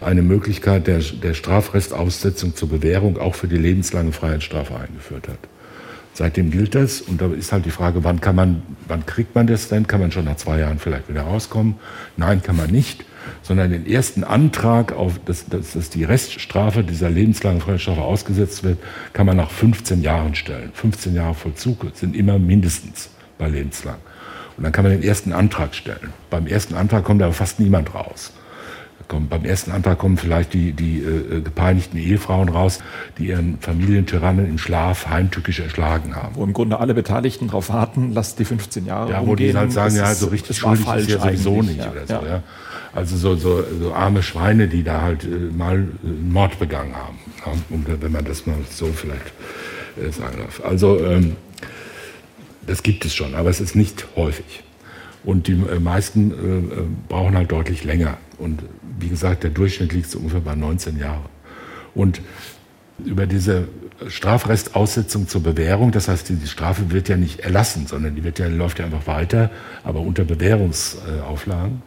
eine 0.00 0.22
Möglichkeit 0.22 0.86
der, 0.86 1.00
der 1.00 1.34
Strafrestaussetzung 1.34 2.54
zur 2.54 2.68
Bewährung 2.68 3.18
auch 3.18 3.34
für 3.34 3.48
die 3.48 3.58
lebenslange 3.58 4.12
Freiheitsstrafe 4.12 4.74
eingeführt 4.74 5.28
hat. 5.28 5.38
Seitdem 6.14 6.50
gilt 6.50 6.74
das 6.74 7.00
und 7.00 7.22
da 7.22 7.32
ist 7.32 7.52
halt 7.52 7.64
die 7.64 7.70
Frage, 7.70 8.04
wann 8.04 8.20
kann 8.20 8.36
man, 8.36 8.62
wann 8.86 9.06
kriegt 9.06 9.34
man 9.34 9.46
das 9.46 9.68
denn? 9.68 9.86
Kann 9.86 10.00
man 10.00 10.12
schon 10.12 10.26
nach 10.26 10.36
zwei 10.36 10.58
Jahren 10.58 10.78
vielleicht 10.78 11.08
wieder 11.08 11.22
rauskommen? 11.22 11.76
Nein, 12.18 12.42
kann 12.42 12.56
man 12.56 12.70
nicht, 12.70 13.04
sondern 13.40 13.70
den 13.70 13.86
ersten 13.86 14.22
Antrag 14.22 14.92
auf, 14.92 15.18
dass, 15.24 15.46
dass, 15.46 15.72
dass 15.72 15.88
die 15.88 16.04
Reststrafe 16.04 16.84
dieser 16.84 17.08
lebenslangen 17.08 17.62
Freiheitsstrafe 17.62 18.02
ausgesetzt 18.02 18.62
wird, 18.62 18.78
kann 19.14 19.24
man 19.24 19.38
nach 19.38 19.50
15 19.50 20.02
Jahren 20.02 20.34
stellen. 20.34 20.70
15 20.74 21.14
Jahre 21.14 21.34
Vollzug 21.34 21.86
sind 21.94 22.14
immer 22.14 22.38
mindestens 22.38 23.08
bei 23.38 23.48
lebenslang. 23.48 23.96
Und 24.58 24.64
dann 24.64 24.72
kann 24.72 24.84
man 24.84 24.92
den 24.92 25.02
ersten 25.02 25.32
Antrag 25.32 25.74
stellen. 25.74 26.12
Beim 26.28 26.46
ersten 26.46 26.74
Antrag 26.74 27.04
kommt 27.04 27.22
aber 27.22 27.32
fast 27.32 27.58
niemand 27.58 27.94
raus. 27.94 28.32
Kommt, 29.08 29.30
beim 29.30 29.44
ersten 29.44 29.70
Antrag 29.72 29.98
kommen 29.98 30.16
vielleicht 30.16 30.54
die, 30.54 30.72
die 30.72 30.98
äh, 30.98 31.40
gepeinigten 31.40 31.98
Ehefrauen 31.98 32.48
raus, 32.48 32.80
die 33.18 33.28
ihren 33.28 33.58
Familientyrannen 33.60 34.46
im 34.46 34.58
Schlaf 34.58 35.06
heimtückisch 35.08 35.60
erschlagen 35.60 36.16
haben. 36.16 36.36
Wo 36.36 36.44
im 36.44 36.52
Grunde 36.52 36.78
alle 36.78 36.94
Beteiligten 36.94 37.48
darauf 37.48 37.68
warten, 37.68 38.12
lasst 38.12 38.38
die 38.38 38.44
15 38.44 38.86
Jahre 38.86 39.10
Ja, 39.10 39.26
wo 39.26 39.34
die 39.34 39.54
halt 39.56 39.72
sagen, 39.72 39.94
ja, 39.96 40.14
so 40.14 40.26
richtig 40.28 40.58
schuldig 40.58 40.86
ist 40.86 41.10
ja 41.10 41.20
sowieso 41.20 41.62
nicht 41.62 41.78
ja, 41.78 41.90
oder 41.90 42.06
so. 42.06 42.14
Ja. 42.14 42.26
ja. 42.26 42.42
Also 42.94 43.16
so, 43.16 43.36
so, 43.36 43.64
so 43.80 43.94
arme 43.94 44.22
Schweine, 44.22 44.68
die 44.68 44.82
da 44.82 45.00
halt 45.00 45.24
äh, 45.24 45.28
mal 45.28 45.76
äh, 45.76 46.06
einen 46.06 46.32
Mord 46.32 46.58
begangen 46.58 46.94
haben. 46.94 47.18
Ja, 47.44 47.52
um, 47.70 47.86
wenn 47.86 48.12
man 48.12 48.24
das 48.24 48.46
mal 48.46 48.56
so 48.70 48.86
vielleicht 48.86 49.32
äh, 49.96 50.10
sagen 50.10 50.38
darf. 50.38 50.62
Also 50.64 51.02
ähm, 51.04 51.36
das 52.66 52.82
gibt 52.82 53.04
es 53.04 53.14
schon, 53.14 53.34
aber 53.34 53.50
es 53.50 53.60
ist 53.60 53.74
nicht 53.74 54.06
häufig. 54.16 54.62
Und 55.24 55.46
die 55.46 55.52
äh, 55.52 55.78
meisten 55.78 56.30
äh, 56.30 56.80
äh, 56.80 56.84
brauchen 57.08 57.36
halt 57.36 57.50
deutlich 57.50 57.84
länger. 57.84 58.18
Und 58.42 58.62
wie 58.98 59.08
gesagt, 59.08 59.44
der 59.44 59.50
Durchschnitt 59.50 59.92
liegt 59.92 60.10
so 60.10 60.18
ungefähr 60.18 60.40
bei 60.40 60.54
19 60.54 60.98
Jahren. 60.98 61.26
Und 61.94 62.20
über 63.04 63.26
diese 63.26 63.68
Strafrestaussetzung 64.08 65.28
zur 65.28 65.42
Bewährung, 65.42 65.92
das 65.92 66.08
heißt, 66.08 66.28
die 66.28 66.46
Strafe 66.46 66.90
wird 66.90 67.08
ja 67.08 67.16
nicht 67.16 67.40
erlassen, 67.40 67.86
sondern 67.86 68.14
die 68.14 68.24
wird 68.24 68.38
ja, 68.38 68.48
läuft 68.48 68.78
ja 68.78 68.84
einfach 68.84 69.06
weiter, 69.06 69.50
aber 69.84 70.00
unter 70.00 70.24
Bewährungsauflagen, 70.24 71.82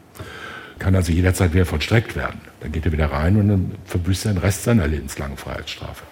kann 0.79 0.95
also 0.95 1.11
jederzeit 1.11 1.53
wieder 1.53 1.65
vollstreckt 1.65 2.15
werden. 2.15 2.41
Dann 2.59 2.71
geht 2.71 2.85
er 2.85 2.91
wieder 2.91 3.11
rein 3.11 3.37
und 3.37 3.47
dann 3.47 3.71
verbüßt 3.85 4.25
er 4.25 4.33
den 4.33 4.39
Rest 4.39 4.63
seiner 4.63 4.87
lebenslangen 4.87 5.37
Freiheitsstrafe. 5.37 6.03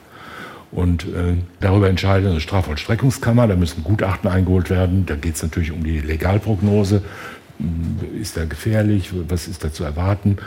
Und 0.72 1.04
äh, 1.04 1.36
darüber 1.60 1.90
entscheidet 1.90 2.30
eine 2.30 2.40
Strafvollstreckungskammer, 2.40 3.48
da 3.48 3.56
müssen 3.56 3.84
Gutachten 3.84 4.30
eingeholt 4.30 4.70
werden. 4.70 5.06
Da 5.06 5.16
geht 5.16 5.36
es 5.36 5.44
natürlich 5.44 5.72
um 5.72 5.84
die 5.84 6.00
Legalprognose. 6.00 7.04
Hm, 7.60 8.22
ist 8.22 8.38
er 8.38 8.46
gefährlich? 8.46 9.12
Was 9.28 9.48
ist 9.48 9.64
da 9.64 9.72
zu 9.72 9.84
erwarten? 9.84 10.38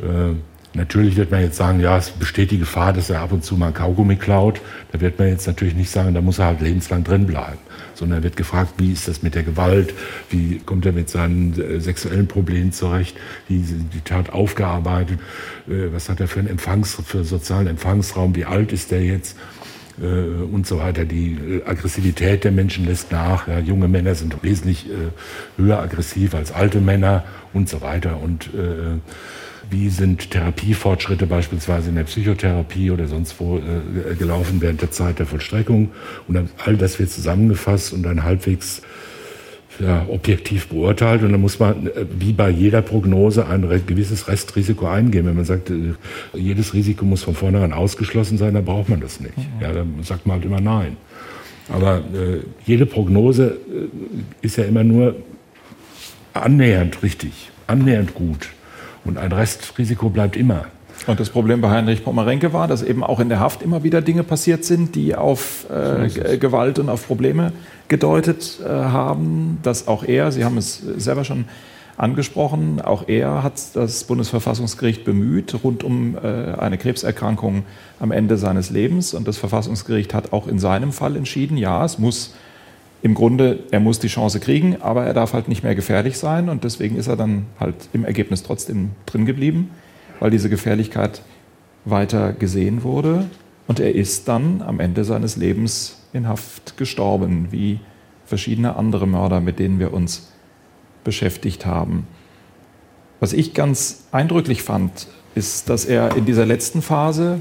Äh, 0.00 0.34
natürlich 0.74 1.16
wird 1.16 1.30
man 1.30 1.40
jetzt 1.40 1.56
sagen, 1.56 1.80
ja, 1.80 1.96
es 1.96 2.10
besteht 2.10 2.50
die 2.50 2.58
Gefahr, 2.58 2.92
dass 2.92 3.10
er 3.10 3.20
ab 3.20 3.32
und 3.32 3.44
zu 3.44 3.56
mal 3.56 3.68
ein 3.68 3.74
Kaugummi 3.74 4.16
klaut. 4.16 4.60
Da 4.92 5.00
wird 5.00 5.18
man 5.18 5.28
jetzt 5.28 5.46
natürlich 5.46 5.74
nicht 5.74 5.90
sagen, 5.90 6.14
da 6.14 6.20
muss 6.20 6.38
er 6.38 6.46
halt 6.46 6.60
lebenslang 6.60 7.04
drin 7.04 7.26
bleiben. 7.26 7.58
Sondern 7.94 8.22
wird 8.22 8.36
gefragt, 8.36 8.74
wie 8.76 8.92
ist 8.92 9.08
das 9.08 9.22
mit 9.22 9.34
der 9.34 9.42
Gewalt? 9.42 9.94
Wie 10.28 10.58
kommt 10.58 10.84
er 10.84 10.92
mit 10.92 11.08
seinen 11.08 11.58
äh, 11.58 11.80
sexuellen 11.80 12.28
Problemen 12.28 12.72
zurecht? 12.72 13.16
Wie 13.48 13.60
ist 13.60 13.74
die 13.94 14.00
Tat 14.00 14.30
aufgearbeitet? 14.30 15.18
Äh, 15.68 15.92
was 15.92 16.08
hat 16.08 16.20
er 16.20 16.28
für 16.28 16.40
einen 16.40 16.48
Empfangs, 16.48 16.98
für 17.04 17.24
sozialen 17.24 17.66
Empfangsraum? 17.66 18.36
Wie 18.36 18.44
alt 18.44 18.72
ist 18.72 18.90
der 18.90 19.02
jetzt? 19.02 19.36
Äh, 20.00 20.42
und 20.42 20.66
so 20.66 20.78
weiter. 20.78 21.04
Die 21.04 21.32
äh, 21.32 21.64
Aggressivität 21.64 22.44
der 22.44 22.52
Menschen 22.52 22.86
lässt 22.86 23.12
nach. 23.12 23.48
Ja, 23.48 23.58
junge 23.58 23.88
Männer 23.88 24.14
sind 24.14 24.42
wesentlich 24.42 24.88
äh, 24.90 25.60
höher 25.60 25.80
aggressiv 25.80 26.34
als 26.34 26.52
alte 26.52 26.80
Männer 26.80 27.24
und 27.52 27.68
so 27.68 27.80
weiter. 27.80 28.20
Und 28.20 28.46
äh, 28.54 28.98
wie 29.70 29.88
sind 29.88 30.30
Therapiefortschritte 30.30 31.26
beispielsweise 31.26 31.88
in 31.88 31.96
der 31.96 32.04
Psychotherapie 32.04 32.90
oder 32.90 33.08
sonst 33.08 33.40
wo 33.40 33.58
äh, 33.58 34.14
gelaufen 34.14 34.60
während 34.60 34.82
der 34.82 34.90
Zeit 34.90 35.18
der 35.18 35.26
Vollstreckung. 35.26 35.90
Und 36.28 36.50
all 36.64 36.76
das 36.76 36.98
wird 36.98 37.10
zusammengefasst 37.10 37.92
und 37.92 38.02
dann 38.02 38.22
halbwegs 38.22 38.82
ja, 39.80 40.06
objektiv 40.08 40.68
beurteilt 40.68 41.22
und 41.22 41.32
dann 41.32 41.40
muss 41.40 41.58
man 41.58 41.86
äh, 41.86 42.06
wie 42.18 42.32
bei 42.32 42.48
jeder 42.50 42.82
Prognose 42.82 43.46
ein 43.46 43.68
gewisses 43.86 44.28
Restrisiko 44.28 44.86
eingehen. 44.86 45.26
Wenn 45.26 45.36
man 45.36 45.44
sagt, 45.44 45.70
äh, 45.70 45.94
jedes 46.34 46.74
Risiko 46.74 47.04
muss 47.04 47.22
von 47.22 47.34
vornherein 47.34 47.72
ausgeschlossen 47.72 48.38
sein, 48.38 48.54
dann 48.54 48.64
braucht 48.64 48.88
man 48.88 49.00
das 49.00 49.20
nicht. 49.20 49.36
Mhm. 49.36 49.44
Ja, 49.60 49.72
dann 49.72 50.02
sagt 50.02 50.26
man 50.26 50.36
halt 50.36 50.44
immer 50.44 50.60
Nein. 50.60 50.96
Aber 51.68 51.98
äh, 51.98 52.40
jede 52.64 52.86
Prognose 52.86 53.58
äh, 53.68 53.88
ist 54.40 54.56
ja 54.56 54.64
immer 54.64 54.84
nur 54.84 55.16
annähernd 56.32 57.02
richtig, 57.02 57.50
annähernd 57.66 58.14
gut. 58.14 58.48
Und 59.04 59.18
ein 59.18 59.32
Restrisiko 59.32 60.10
bleibt 60.10 60.36
immer. 60.36 60.66
Und 61.06 61.20
das 61.20 61.30
Problem 61.30 61.60
bei 61.60 61.70
Heinrich 61.70 62.02
Pommerenke 62.02 62.52
war, 62.52 62.66
dass 62.66 62.82
eben 62.82 63.04
auch 63.04 63.20
in 63.20 63.28
der 63.28 63.38
Haft 63.38 63.62
immer 63.62 63.84
wieder 63.84 64.02
Dinge 64.02 64.24
passiert 64.24 64.64
sind, 64.64 64.96
die 64.96 65.14
auf 65.14 65.66
äh, 65.70 66.36
Gewalt 66.38 66.78
und 66.80 66.88
auf 66.88 67.06
Probleme 67.06 67.52
gedeutet 67.88 68.58
äh, 68.64 68.68
haben, 68.68 69.58
dass 69.62 69.86
auch 69.86 70.02
er, 70.02 70.32
Sie 70.32 70.44
haben 70.44 70.58
es 70.58 70.82
selber 70.96 71.24
schon 71.24 71.44
angesprochen, 71.96 72.80
auch 72.80 73.08
er 73.08 73.42
hat 73.42 73.74
das 73.74 74.04
Bundesverfassungsgericht 74.04 75.04
bemüht 75.04 75.54
rund 75.62 75.82
um 75.84 76.16
äh, 76.16 76.52
eine 76.58 76.76
Krebserkrankung 76.76 77.64
am 78.00 78.10
Ende 78.10 78.36
seines 78.36 78.70
Lebens. 78.70 79.14
Und 79.14 79.28
das 79.28 79.38
Verfassungsgericht 79.38 80.12
hat 80.12 80.32
auch 80.32 80.46
in 80.48 80.58
seinem 80.58 80.92
Fall 80.92 81.16
entschieden, 81.16 81.56
ja, 81.56 81.84
es 81.84 81.98
muss 81.98 82.34
im 83.02 83.14
Grunde, 83.14 83.60
er 83.70 83.80
muss 83.80 84.00
die 84.00 84.08
Chance 84.08 84.40
kriegen, 84.40 84.82
aber 84.82 85.06
er 85.06 85.14
darf 85.14 85.32
halt 85.32 85.48
nicht 85.48 85.62
mehr 85.62 85.74
gefährlich 85.74 86.18
sein. 86.18 86.48
Und 86.48 86.64
deswegen 86.64 86.96
ist 86.96 87.06
er 87.06 87.16
dann 87.16 87.46
halt 87.60 87.76
im 87.92 88.04
Ergebnis 88.04 88.42
trotzdem 88.42 88.90
drin 89.06 89.24
geblieben, 89.24 89.70
weil 90.20 90.30
diese 90.30 90.48
Gefährlichkeit 90.48 91.22
weiter 91.84 92.32
gesehen 92.32 92.82
wurde. 92.82 93.28
Und 93.66 93.80
er 93.80 93.94
ist 93.94 94.28
dann 94.28 94.62
am 94.62 94.80
Ende 94.80 95.04
seines 95.04 95.36
Lebens 95.36 96.02
in 96.12 96.28
Haft 96.28 96.76
gestorben, 96.76 97.48
wie 97.50 97.80
verschiedene 98.24 98.76
andere 98.76 99.06
Mörder, 99.06 99.40
mit 99.40 99.58
denen 99.58 99.78
wir 99.78 99.92
uns 99.92 100.32
beschäftigt 101.04 101.66
haben. 101.66 102.06
Was 103.20 103.32
ich 103.32 103.54
ganz 103.54 104.04
eindrücklich 104.12 104.62
fand, 104.62 105.08
ist, 105.34 105.68
dass 105.68 105.84
er 105.84 106.16
in 106.16 106.26
dieser 106.26 106.46
letzten 106.46 106.82
Phase 106.82 107.40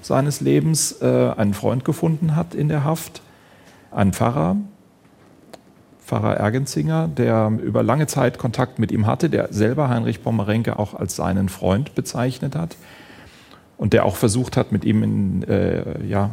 seines 0.00 0.40
Lebens 0.40 1.00
äh, 1.00 1.32
einen 1.36 1.54
Freund 1.54 1.84
gefunden 1.84 2.36
hat 2.36 2.54
in 2.54 2.68
der 2.68 2.84
Haft, 2.84 3.22
einen 3.90 4.12
Pfarrer, 4.12 4.56
Pfarrer 6.04 6.36
Ergenzinger, 6.36 7.08
der 7.08 7.52
über 7.62 7.82
lange 7.82 8.06
Zeit 8.06 8.38
Kontakt 8.38 8.78
mit 8.78 8.92
ihm 8.92 9.06
hatte, 9.06 9.30
der 9.30 9.52
selber 9.52 9.88
Heinrich 9.88 10.22
Pommerenke 10.22 10.78
auch 10.78 10.94
als 10.94 11.16
seinen 11.16 11.48
Freund 11.48 11.94
bezeichnet 11.94 12.56
hat 12.56 12.76
und 13.76 13.92
der 13.92 14.04
auch 14.04 14.16
versucht 14.16 14.56
hat, 14.56 14.72
mit 14.72 14.84
ihm 14.84 15.02
in, 15.02 15.42
äh, 15.48 16.04
ja, 16.04 16.30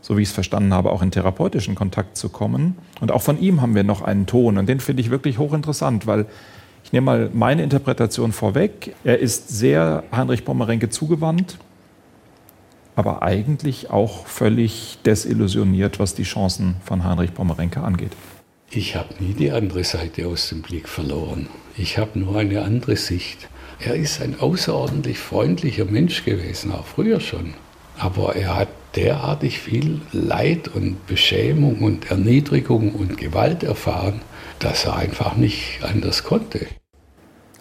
so 0.00 0.16
wie 0.16 0.22
ich 0.22 0.28
es 0.28 0.34
verstanden 0.34 0.72
habe, 0.72 0.90
auch 0.90 1.02
in 1.02 1.10
therapeutischen 1.10 1.74
Kontakt 1.74 2.16
zu 2.16 2.30
kommen. 2.30 2.76
Und 3.00 3.12
auch 3.12 3.22
von 3.22 3.38
ihm 3.38 3.60
haben 3.60 3.74
wir 3.74 3.84
noch 3.84 4.02
einen 4.02 4.26
Ton 4.26 4.58
und 4.58 4.68
den 4.68 4.80
finde 4.80 5.02
ich 5.02 5.10
wirklich 5.10 5.38
hochinteressant, 5.38 6.06
weil 6.06 6.26
ich 6.82 6.92
nehme 6.92 7.04
mal 7.04 7.30
meine 7.32 7.62
Interpretation 7.62 8.32
vorweg. 8.32 8.94
Er 9.04 9.18
ist 9.18 9.48
sehr 9.48 10.04
Heinrich 10.10 10.44
Pommerenke 10.44 10.88
zugewandt, 10.88 11.58
aber 12.96 13.22
eigentlich 13.22 13.90
auch 13.90 14.26
völlig 14.26 14.98
desillusioniert, 15.04 15.98
was 15.98 16.14
die 16.14 16.24
Chancen 16.24 16.76
von 16.84 17.04
Heinrich 17.04 17.34
Pommerenke 17.34 17.82
angeht. 17.82 18.12
Ich 18.72 18.94
habe 18.94 19.14
nie 19.18 19.32
die 19.32 19.50
andere 19.50 19.82
Seite 19.82 20.28
aus 20.28 20.48
dem 20.48 20.62
Blick 20.62 20.88
verloren. 20.88 21.48
Ich 21.76 21.98
habe 21.98 22.16
nur 22.20 22.38
eine 22.38 22.62
andere 22.62 22.94
Sicht. 22.94 23.48
Er 23.80 23.96
ist 23.96 24.22
ein 24.22 24.38
außerordentlich 24.38 25.18
freundlicher 25.18 25.86
Mensch 25.86 26.24
gewesen, 26.24 26.70
auch 26.70 26.84
früher 26.84 27.18
schon. 27.18 27.54
Aber 27.98 28.36
er 28.36 28.56
hat 28.56 28.68
derartig 28.94 29.58
viel 29.58 30.00
Leid 30.12 30.68
und 30.68 31.04
Beschämung 31.08 31.80
und 31.80 32.12
Erniedrigung 32.12 32.94
und 32.94 33.16
Gewalt 33.16 33.64
erfahren, 33.64 34.20
dass 34.60 34.84
er 34.84 34.96
einfach 34.96 35.34
nicht 35.34 35.80
anders 35.82 36.22
konnte. 36.22 36.68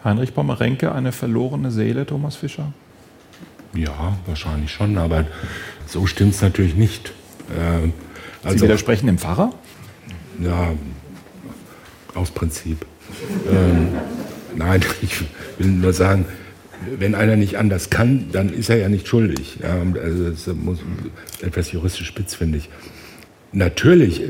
Heinrich 0.04 0.36
Pommerenke, 0.36 0.92
eine 0.92 1.12
verlorene 1.12 1.72
Seele, 1.72 2.06
Thomas 2.06 2.36
Fischer? 2.36 2.72
Ja, 3.74 4.16
wahrscheinlich 4.28 4.72
schon, 4.72 4.98
aber 5.00 5.26
so 5.88 6.06
stimmt 6.06 6.36
es 6.36 6.42
natürlich 6.44 6.76
nicht. 6.76 7.14
Äh, 7.50 7.90
also, 8.44 8.58
Sie 8.60 8.64
widersprechen 8.64 9.08
dem 9.08 9.18
Pfarrer? 9.18 9.52
Ja, 10.40 10.74
Aus 12.14 12.32
Prinzip. 12.32 12.86
ähm, 13.50 13.90
nein, 14.56 14.82
ich 15.02 15.22
will 15.58 15.68
nur 15.68 15.94
sagen, 15.94 16.26
wenn 16.98 17.16
einer 17.16 17.36
nicht 17.36 17.58
anders 17.58 17.90
kann, 17.90 18.28
dann 18.32 18.50
ist 18.54 18.70
er 18.70 18.78
ja 18.78 18.90
nicht 18.90 19.08
schuldig. 19.08 19.60
Ja, 19.62 19.82
also 20.02 20.30
das 20.30 20.48
muss 20.56 20.80
etwas 21.42 21.72
juristisch 21.72 22.08
spitz, 22.08 22.36
finde 22.36 22.60
ich. 22.60 22.70
Natürlich, 23.52 24.22
äh, 24.22 24.26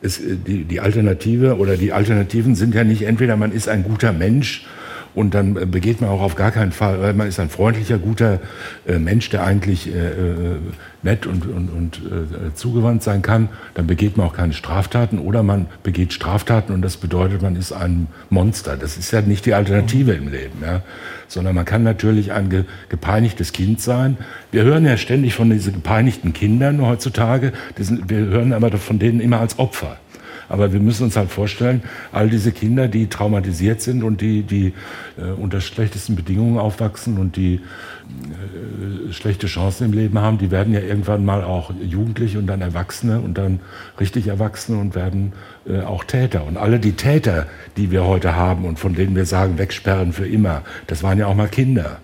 ist 0.00 0.20
äh, 0.20 0.36
die, 0.36 0.64
die 0.64 0.80
Alternative 0.80 1.56
oder 1.56 1.76
die 1.76 1.92
Alternativen 1.92 2.54
sind 2.54 2.74
ja 2.74 2.84
nicht 2.84 3.02
entweder 3.02 3.36
man 3.36 3.52
ist 3.52 3.68
ein 3.68 3.82
guter 3.82 4.12
Mensch 4.12 4.64
und 5.14 5.34
dann 5.34 5.56
äh, 5.56 5.66
begeht 5.66 6.00
man 6.00 6.10
auch 6.10 6.20
auf 6.20 6.34
gar 6.34 6.50
keinen 6.50 6.72
Fall, 6.72 7.00
weil 7.00 7.14
man 7.14 7.26
ist 7.26 7.40
ein 7.40 7.50
freundlicher, 7.50 7.98
guter 7.98 8.40
äh, 8.86 8.98
Mensch, 8.98 9.30
der 9.30 9.44
eigentlich 9.44 9.88
äh, 9.88 10.10
nett 11.02 11.26
und, 11.26 11.46
und, 11.46 11.68
und 11.68 12.00
zugewandt 12.54 13.04
sein 13.04 13.22
kann. 13.22 13.48
Dann 13.74 13.86
begeht 13.86 14.16
man 14.16 14.26
auch 14.26 14.32
keine 14.32 14.52
Straftaten 14.52 15.20
oder 15.20 15.44
man 15.44 15.66
begeht 15.84 16.12
Straftaten 16.12 16.74
und 16.74 16.82
das 16.82 16.96
bedeutet, 16.96 17.40
man 17.40 17.54
ist 17.54 17.70
ein 17.70 18.08
Monster. 18.30 18.76
Das 18.76 18.98
ist 18.98 19.12
ja 19.12 19.20
nicht 19.20 19.46
die 19.46 19.54
Alternative 19.54 20.12
im 20.12 20.28
Leben, 20.28 20.58
ja? 20.60 20.82
sondern 21.28 21.54
man 21.54 21.64
kann 21.64 21.84
natürlich 21.84 22.32
ein 22.32 22.50
ge 22.50 22.64
gepeinigtes 22.88 23.52
Kind 23.52 23.80
sein. 23.80 24.16
Wir 24.50 24.64
hören 24.64 24.84
ja 24.84 24.96
ständig 24.96 25.34
von 25.34 25.50
diesen 25.50 25.74
gepeinigten 25.74 26.32
Kindern 26.32 26.84
heutzutage. 26.84 27.52
Wir 27.76 28.18
hören 28.18 28.52
aber 28.52 28.76
von 28.76 28.98
denen 28.98 29.20
immer 29.20 29.38
als 29.38 29.58
Opfer. 29.58 29.98
Aber 30.48 30.72
wir 30.72 30.80
müssen 30.80 31.04
uns 31.04 31.16
halt 31.16 31.30
vorstellen, 31.30 31.82
all 32.12 32.30
diese 32.30 32.52
Kinder, 32.52 32.88
die 32.88 33.08
traumatisiert 33.08 33.80
sind 33.80 34.02
und 34.02 34.20
die, 34.20 34.42
die 34.42 34.72
äh, 35.18 35.30
unter 35.36 35.60
schlechtesten 35.60 36.16
Bedingungen 36.16 36.58
aufwachsen 36.58 37.18
und 37.18 37.36
die 37.36 37.56
äh, 37.56 39.12
schlechte 39.12 39.46
Chancen 39.46 39.86
im 39.86 39.92
Leben 39.92 40.18
haben, 40.18 40.38
die 40.38 40.50
werden 40.50 40.72
ja 40.72 40.80
irgendwann 40.80 41.24
mal 41.24 41.44
auch 41.44 41.72
Jugendliche 41.82 42.38
und 42.38 42.46
dann 42.46 42.62
Erwachsene 42.62 43.20
und 43.20 43.36
dann 43.36 43.60
richtig 44.00 44.28
Erwachsene 44.28 44.78
und 44.78 44.94
werden 44.94 45.32
äh, 45.68 45.82
auch 45.82 46.04
Täter. 46.04 46.46
Und 46.46 46.56
alle 46.56 46.78
die 46.78 46.92
Täter, 46.92 47.46
die 47.76 47.90
wir 47.90 48.04
heute 48.04 48.34
haben 48.34 48.64
und 48.64 48.78
von 48.78 48.94
denen 48.94 49.14
wir 49.14 49.26
sagen, 49.26 49.58
wegsperren 49.58 50.12
für 50.12 50.26
immer, 50.26 50.62
das 50.86 51.02
waren 51.02 51.18
ja 51.18 51.26
auch 51.26 51.34
mal 51.34 51.48
Kinder. 51.48 51.98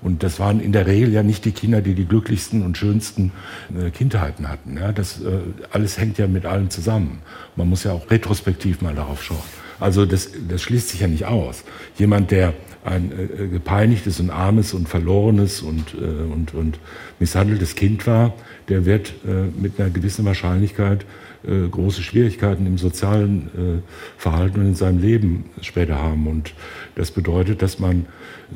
Und 0.00 0.22
das 0.22 0.38
waren 0.38 0.60
in 0.60 0.72
der 0.72 0.86
Regel 0.86 1.12
ja 1.12 1.22
nicht 1.22 1.44
die 1.44 1.52
Kinder, 1.52 1.80
die 1.80 1.94
die 1.94 2.04
glücklichsten 2.04 2.62
und 2.62 2.78
schönsten 2.78 3.32
äh, 3.76 3.90
Kindheiten 3.90 4.48
hatten. 4.48 4.76
Ja, 4.76 4.92
das 4.92 5.20
äh, 5.20 5.40
alles 5.70 5.98
hängt 5.98 6.18
ja 6.18 6.26
mit 6.26 6.46
allem 6.46 6.70
zusammen. 6.70 7.20
Man 7.56 7.68
muss 7.68 7.84
ja 7.84 7.92
auch 7.92 8.10
retrospektiv 8.10 8.80
mal 8.80 8.94
darauf 8.94 9.22
schauen. 9.22 9.38
Also 9.80 10.06
das, 10.06 10.30
das 10.48 10.62
schließt 10.62 10.88
sich 10.90 11.00
ja 11.00 11.08
nicht 11.08 11.24
aus. 11.24 11.64
Jemand, 11.98 12.30
der 12.30 12.54
ein 12.84 13.12
äh, 13.12 13.48
gepeinigtes 13.48 14.20
und 14.20 14.30
armes 14.30 14.72
und 14.74 14.88
verlorenes 14.88 15.62
und, 15.62 15.94
äh, 15.94 16.32
und, 16.32 16.54
und 16.54 16.78
misshandeltes 17.18 17.74
Kind 17.74 18.06
war, 18.06 18.34
der 18.68 18.86
wird 18.86 19.14
äh, 19.26 19.60
mit 19.60 19.78
einer 19.78 19.90
gewissen 19.90 20.24
Wahrscheinlichkeit 20.24 21.04
äh, 21.44 21.68
große 21.68 22.02
Schwierigkeiten 22.02 22.66
im 22.66 22.78
sozialen 22.78 23.48
äh, 23.48 24.20
Verhalten 24.20 24.60
und 24.60 24.66
in 24.66 24.74
seinem 24.74 25.00
Leben 25.00 25.50
später 25.60 25.96
haben. 25.96 26.26
Und 26.26 26.54
das 26.94 27.10
bedeutet, 27.10 27.62
dass 27.62 27.78
man 27.78 28.06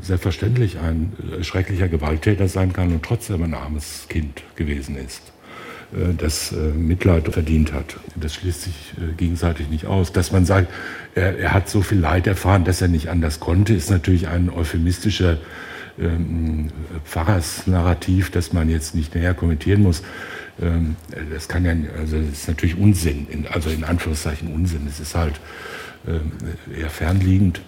selbstverständlich 0.01 0.79
ein 0.79 1.13
äh, 1.39 1.45
schrecklicher 1.45 1.89
Gewalttäter 1.89 2.49
sein 2.49 2.73
kann 2.73 2.93
und 2.93 3.03
trotzdem 3.03 3.43
ein 3.43 3.55
armes 3.55 4.07
Kind 4.09 4.43
gewesen 4.57 4.97
ist 4.97 5.23
das 6.17 6.53
Mitleid 6.53 7.29
verdient 7.29 7.75
hat. 7.75 8.01
Das 8.17 8.33
schließt 8.37 8.63
sich 8.63 8.95
gegenseitig 9.19 9.69
nicht 9.69 9.85
aus. 9.85 10.11
Dass 10.11 10.33
man 10.33 10.47
sagt, 10.47 10.73
er, 11.15 11.39
er, 11.39 11.53
hat 11.53 11.69
so 11.69 11.83
viel 11.83 11.99
Leid 11.99 12.27
erfahren, 12.27 12.65
dass 12.65 12.81
er 12.81 12.89
nicht 12.89 13.11
anders 13.11 13.41
konnte, 13.41 13.75
ist 13.75 13.91
natürlich 13.91 14.27
ein 14.27 14.49
euphemistischer 14.49 15.37
ähm, 15.99 16.69
Pfarrersnarrativ, 17.05 18.31
das 18.31 18.53
man 18.53 18.69
jetzt 18.71 18.95
nicht 18.95 19.15
näher 19.15 19.35
kommentieren 19.35 19.83
muss. 19.83 20.03
Ähm, 20.61 20.97
das 21.33 21.49
kann 21.49 21.65
ja, 21.65 21.75
also 21.99 22.19
das 22.19 22.33
ist 22.33 22.49
natürlich 22.49 22.79
Unsinn, 22.79 23.27
in, 23.31 23.47
also 23.47 23.71
in 23.71 23.85
Anführungszeichen 23.85 24.53
Unsinn. 24.53 24.87
Es 24.89 25.01
ist 25.01 25.15
halt 25.15 25.41
ähm, 26.07 26.33
eher 26.77 26.91
fernliegend. 26.91 27.61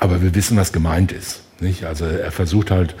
Aber 0.00 0.22
wir 0.22 0.34
wissen, 0.34 0.56
was 0.56 0.72
gemeint 0.72 1.12
ist. 1.12 1.42
Nicht? 1.60 1.84
Also 1.84 2.04
er 2.04 2.32
versucht 2.32 2.70
halt, 2.70 2.94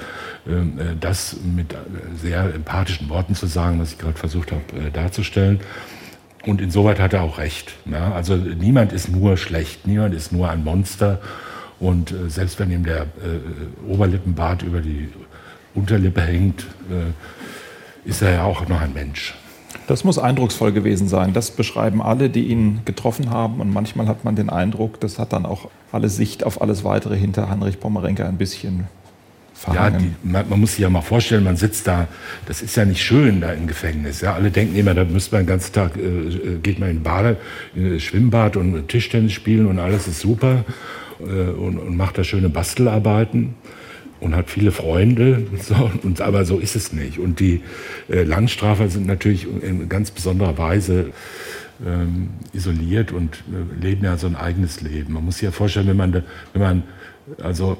ähm, 0.46 0.78
äh, 0.78 0.82
das 0.98 1.36
mit 1.44 1.72
äh, 1.72 1.76
sehr 2.20 2.54
empathischen 2.54 3.08
Worten 3.08 3.34
zu 3.34 3.46
sagen, 3.46 3.80
was 3.80 3.92
ich 3.92 3.98
gerade 3.98 4.18
versucht 4.18 4.52
habe 4.52 4.62
äh, 4.86 4.90
darzustellen. 4.90 5.60
Und 6.44 6.60
insoweit 6.60 6.98
hat 6.98 7.12
er 7.12 7.22
auch 7.22 7.38
recht. 7.38 7.74
Ja? 7.84 8.12
Also 8.12 8.36
niemand 8.36 8.92
ist 8.92 9.08
nur 9.08 9.36
schlecht, 9.36 9.86
niemand 9.86 10.14
ist 10.14 10.32
nur 10.32 10.50
ein 10.50 10.64
Monster. 10.64 11.20
Und 11.78 12.14
selbst 12.28 12.60
wenn 12.60 12.70
ihm 12.70 12.84
der 12.84 13.06
Oberlippenbart 13.88 14.62
über 14.62 14.80
die 14.80 15.08
Unterlippe 15.74 16.20
hängt, 16.20 16.64
ist 18.04 18.22
er 18.22 18.30
ja 18.30 18.44
auch 18.44 18.68
noch 18.68 18.80
ein 18.80 18.92
Mensch. 18.92 19.34
Das 19.88 20.04
muss 20.04 20.16
eindrucksvoll 20.16 20.70
gewesen 20.70 21.08
sein. 21.08 21.32
Das 21.32 21.50
beschreiben 21.50 22.00
alle, 22.00 22.30
die 22.30 22.46
ihn 22.46 22.82
getroffen 22.84 23.30
haben. 23.30 23.60
Und 23.60 23.72
manchmal 23.72 24.06
hat 24.06 24.24
man 24.24 24.36
den 24.36 24.48
Eindruck, 24.48 25.00
das 25.00 25.18
hat 25.18 25.32
dann 25.32 25.44
auch 25.44 25.70
alle 25.92 26.08
Sicht 26.08 26.44
auf 26.44 26.60
alles 26.60 26.84
Weitere 26.84 27.16
hinter 27.16 27.48
Heinrich 27.48 27.78
Pommerenke 27.78 28.26
ein 28.26 28.38
bisschen 28.38 28.86
verhangen. 29.54 29.92
Ja, 29.92 29.98
die, 29.98 30.28
man, 30.28 30.48
man, 30.48 30.60
muss 30.60 30.72
sich 30.72 30.80
ja 30.80 30.90
mal 30.90 31.02
vorstellen, 31.02 31.44
man 31.44 31.56
sitzt 31.56 31.86
da, 31.86 32.08
das 32.46 32.62
ist 32.62 32.76
ja 32.76 32.84
nicht 32.84 33.02
schön 33.02 33.40
da 33.40 33.52
im 33.52 33.66
Gefängnis. 33.66 34.20
Ja, 34.20 34.34
alle 34.34 34.50
denken 34.50 34.74
immer, 34.76 34.94
da 34.94 35.04
müsste 35.04 35.36
man 35.36 35.44
den 35.44 35.48
ganzen 35.48 35.72
Tag, 35.72 35.96
äh, 35.96 36.00
äh 36.00 36.58
geht 36.62 36.78
man 36.78 36.90
in 36.90 37.02
Bade, 37.02 37.36
in 37.74 38.00
Schwimmbad 38.00 38.56
und 38.56 38.88
Tischtennis 38.88 39.32
spielen 39.32 39.66
und 39.66 39.78
alles 39.78 40.08
ist 40.08 40.20
super 40.20 40.64
äh, 41.20 41.50
und, 41.50 41.78
und 41.78 41.96
macht 41.96 42.18
da 42.18 42.24
schöne 42.24 42.48
Bastelarbeiten 42.48 43.54
und 44.20 44.36
hat 44.36 44.50
viele 44.50 44.72
Freunde. 44.72 45.46
So, 45.62 45.90
und, 46.02 46.20
aber 46.20 46.44
so 46.44 46.58
ist 46.58 46.74
es 46.74 46.92
nicht. 46.92 47.18
Und 47.18 47.38
die 47.38 47.60
äh, 48.10 48.24
Langstrafer 48.24 48.88
sind 48.88 49.06
natürlich 49.06 49.46
in 49.62 49.88
ganz 49.88 50.10
besonderer 50.10 50.58
Weise 50.58 51.12
ähm, 51.84 52.30
isoliert 52.52 53.12
und 53.12 53.42
äh, 53.50 53.80
leben 53.80 54.04
ja 54.04 54.16
so 54.16 54.26
ein 54.26 54.36
eigenes 54.36 54.80
Leben. 54.80 55.14
Man 55.14 55.24
muss 55.24 55.36
sich 55.36 55.44
ja 55.44 55.50
vorstellen, 55.50 55.88
wenn 55.88 55.96
man, 55.96 56.12
wenn 56.52 56.62
man 56.62 56.82
also 57.42 57.76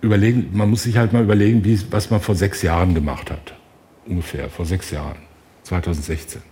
überlegen, 0.00 0.50
man 0.52 0.70
muss 0.70 0.84
sich 0.84 0.96
halt 0.96 1.12
mal 1.12 1.22
überlegen, 1.22 1.64
wie, 1.64 1.78
was 1.90 2.10
man 2.10 2.20
vor 2.20 2.34
sechs 2.34 2.62
Jahren 2.62 2.94
gemacht 2.94 3.30
hat. 3.30 3.54
Ungefähr, 4.06 4.50
vor 4.50 4.66
sechs 4.66 4.90
Jahren, 4.90 5.16
2016. 5.62 6.42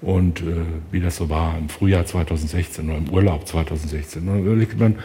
Und 0.00 0.40
äh, 0.40 0.64
wie 0.90 1.00
das 1.00 1.16
so 1.16 1.28
war 1.28 1.56
im 1.58 1.68
Frühjahr 1.68 2.04
2016 2.04 2.88
oder 2.88 2.98
im 2.98 3.10
Urlaub 3.10 3.46
2016. 3.46 4.22
Und 4.22 4.28
dann 4.28 4.44
überlegt 4.44 4.78
man, 4.78 4.96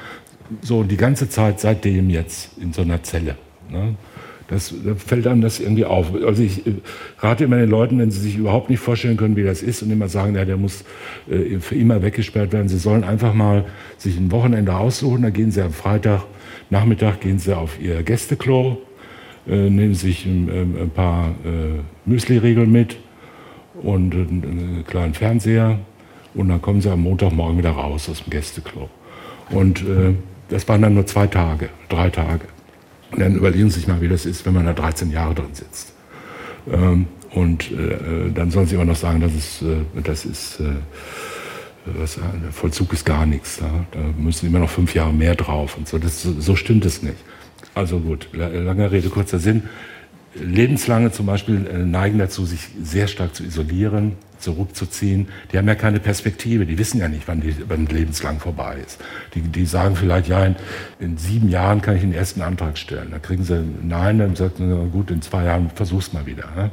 so 0.62 0.84
die 0.84 0.97
ganze 0.97 1.30
Zeit 1.30 1.60
seitdem 1.60 2.10
jetzt 2.10 2.58
in 2.58 2.74
so 2.74 2.82
einer 2.82 3.01
Zelle. 3.04 3.38
Ne? 3.70 3.95
Das, 4.54 4.74
da 4.86 4.93
fällt 4.95 5.26
einem 5.26 5.41
das 5.41 5.60
irgendwie 5.60 5.86
auf. 5.86 6.14
Also 6.26 6.43
ich 6.43 6.66
äh, 6.66 6.74
rate 7.20 7.45
immer 7.45 7.58
den 7.58 7.70
Leuten, 7.70 7.97
wenn 7.97 8.12
sie 8.12 8.20
sich 8.20 8.38
überhaupt 8.38 8.70
nicht 8.70 8.80
vorstellen 8.80 9.18
können, 9.18 9.36
wie 9.36 9.43
das 9.43 9.64
ist 9.64 9.82
und 9.82 9.91
immer 9.91 10.08
sagen, 10.08 10.36
ja, 10.36 10.45
der 10.45 10.58
muss 10.58 10.84
äh, 11.30 11.60
für 11.60 11.76
immer 11.76 12.01
weggesperrt 12.01 12.54
werden. 12.54 12.70
Sie 12.70 12.78
sollen 12.78 13.04
einfach 13.04 13.34
mal 13.34 13.66
sich 13.97 14.18
ein 14.18 14.32
Wochenende 14.32 14.76
aussuchen. 14.76 15.24
Da 15.24 15.32
gehen 15.32 15.51
sie 15.51 15.62
am 15.62 15.74
Freitag 15.74 16.24
Nachmittag 16.70 17.22
gehen 17.22 17.39
sie 17.39 17.56
auf 17.56 17.80
ihr 17.80 18.01
Gästeklo, 18.04 18.78
äh, 19.47 19.70
nehmen 19.70 19.93
sich 19.93 20.26
ein, 20.26 20.49
ähm, 20.49 20.76
ein 20.82 20.89
paar 20.89 21.36
Müsli-Riegel 22.06 22.66
mit 22.66 22.97
und 23.82 24.14
einen 24.14 24.84
kleinen 24.88 25.14
Fernseher 25.14 25.80
und 26.34 26.49
dann 26.49 26.62
kommen 26.62 26.82
sie 26.82 26.89
am 26.89 27.01
Montagmorgen 27.01 27.58
wieder 27.58 27.72
raus 27.72 28.10
aus 28.10 28.24
dem 28.24 28.32
Gästeklo. 28.32 28.89
Und 29.51 29.84
das 30.49 30.68
waren 30.68 30.82
dann 30.82 30.93
nur 30.93 31.06
zwei 31.06 31.28
Tage, 31.28 31.70
drei 31.89 32.10
Tage. 32.10 32.45
Und 33.14 33.20
dann 33.20 33.36
überlegen 33.36 33.70
Sie 33.70 33.80
sich 33.80 33.88
mal, 33.88 34.01
wie 34.01 34.07
das 34.07 34.26
ist, 34.26 34.45
wenn 34.45 34.53
man 34.53 34.66
da 34.66 34.74
13 34.74 35.11
Jahre 35.11 35.36
drin 35.36 35.53
sitzt. 35.53 35.93
Ähm, 36.72 37.07
und 37.32 37.72
äh, 37.72 38.32
dann 38.34 38.51
sollen 38.51 38.68
Sie 38.68 38.76
immer 38.76 38.86
noch 38.86 38.95
sagen, 38.95 39.22
das 39.22 39.34
ist, 39.34 39.61
äh, 39.61 40.01
das 40.01 40.26
ist 40.26 40.59
äh, 40.59 40.66
was, 41.86 42.16
der 42.16 42.51
Vollzug 42.51 42.93
ist 42.93 43.05
gar 43.05 43.26
nichts. 43.26 43.57
Da, 43.57 43.70
da 43.91 43.99
müssen 44.18 44.47
immer 44.47 44.59
noch 44.59 44.70
fünf 44.70 44.95
Jahre 44.95 45.14
mehr 45.14 45.36
drauf 45.36 45.78
und 45.78 45.88
so. 45.88 45.97
Das, 45.99 46.24
so 46.24 46.55
stimmt 46.55 46.86
es 46.86 47.03
nicht. 47.03 47.18
Also 47.76 47.99
gut, 47.99 48.30
lange 48.34 48.91
Rede, 48.91 49.09
kurzer 49.09 49.39
Sinn. 49.39 49.64
Lebenslange 50.36 51.11
zum 51.11 51.26
Beispiel 51.26 51.68
äh, 51.68 51.78
neigen 51.80 52.18
dazu, 52.18 52.45
sich 52.45 52.70
sehr 52.82 53.07
stark 53.07 53.36
zu 53.36 53.43
isolieren, 53.43 54.14
zurückzuziehen. 54.44 55.28
Die 55.52 55.58
haben 55.58 55.68
ja 55.68 55.76
keine 55.76 56.00
Perspektive, 56.00 56.66
die 56.66 56.78
wissen 56.78 57.00
ja 57.00 57.08
nicht, 57.08 57.28
wann, 57.28 57.41
die, 57.41 57.56
wann 57.68 57.86
lebenslang 57.88 58.39
vorbei 58.39 58.78
ist. 58.86 59.00
Die, 59.34 59.41
die 59.41 59.66
sagen 59.66 59.96
vielleicht, 59.96 60.28
ja, 60.28 60.46
in, 60.46 60.56
in, 61.00 61.18
sieben 61.18 61.50
Jahren 61.50 61.82
kann 61.82 61.96
ich 61.96 62.02
den 62.02 62.14
ersten 62.14 62.41
Antrag 62.41 62.78
stellen. 62.78 63.10
Da 63.12 63.20
kriegen 63.20 63.44
sie 63.44 63.64
Nein, 63.82 64.20
dann 64.20 64.36
sagt 64.36 64.60
man, 64.60 64.91
gut, 64.91 65.10
in 65.10 65.22
zwei 65.22 65.46
Jahren 65.46 65.72
versuch's 65.74 66.14
mal 66.14 66.26
wieder. 66.26 66.46
Ne? 66.56 66.72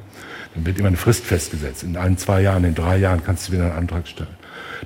Dann 0.54 0.66
wird 0.66 0.78
immer 0.78 0.88
eine 0.88 0.96
Frist 0.96 1.24
festgesetzt. 1.24 1.82
In 1.84 1.96
ein, 1.96 2.18
zwei 2.18 2.42
Jahren, 2.42 2.64
in 2.64 2.74
drei 2.74 2.98
Jahren 2.98 3.22
kannst 3.24 3.48
du 3.48 3.52
wieder 3.52 3.64
einen 3.64 3.78
Antrag 3.78 4.08
stellen. 4.08 4.28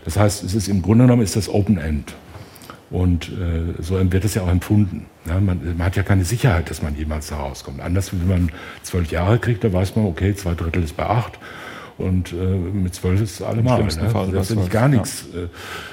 Das 0.05 0.17
heißt, 0.17 0.45
es 0.45 0.55
ist 0.55 0.69
im 0.69 0.83
Grunde 0.83 1.05
genommen 1.05 1.23
ist 1.23 1.37
das 1.37 1.49
Open 1.49 1.79
End. 1.79 2.15
Und 2.91 3.29
äh, 3.29 3.83
so 3.83 3.99
wird 4.13 4.25
es 4.25 4.35
ja 4.35 4.43
auch 4.43 4.49
empfunden. 4.49 5.07
Ja, 5.27 5.41
man, 5.41 5.77
man, 5.77 5.85
hat 5.85 5.97
ja 5.97 6.03
keine 6.03 6.25
Sicherheit, 6.25 6.71
dass 6.71 6.83
man 6.83 6.95
jemals 6.97 7.29
da 7.29 7.37
rauskommt. 7.37 7.81
Anders, 7.81 8.13
wenn 8.13 8.29
man 8.29 8.53
zwölf 8.83 9.11
Jahre 9.11 9.39
kriegt, 9.39 9.65
da 9.65 9.73
weiß 9.73 9.97
man, 9.97 10.07
okay, 10.07 10.35
zwei 10.37 10.55
Drittel 10.55 10.85
ist 10.85 10.97
bei 10.97 11.07
acht. 11.07 11.39
Und 11.97 12.33
äh, 12.33 12.35
mit 12.35 12.95
zwölf 12.95 13.21
ist 13.21 13.41
es 13.41 13.43
allemal. 13.43 13.85
Ne? 13.85 14.11
Fall 14.11 14.31
das 14.33 14.51
ist 14.51 14.71
gar 14.71 14.89
nichts. 14.89 15.27
Ja. 15.33 15.43
Äh, 15.43 15.49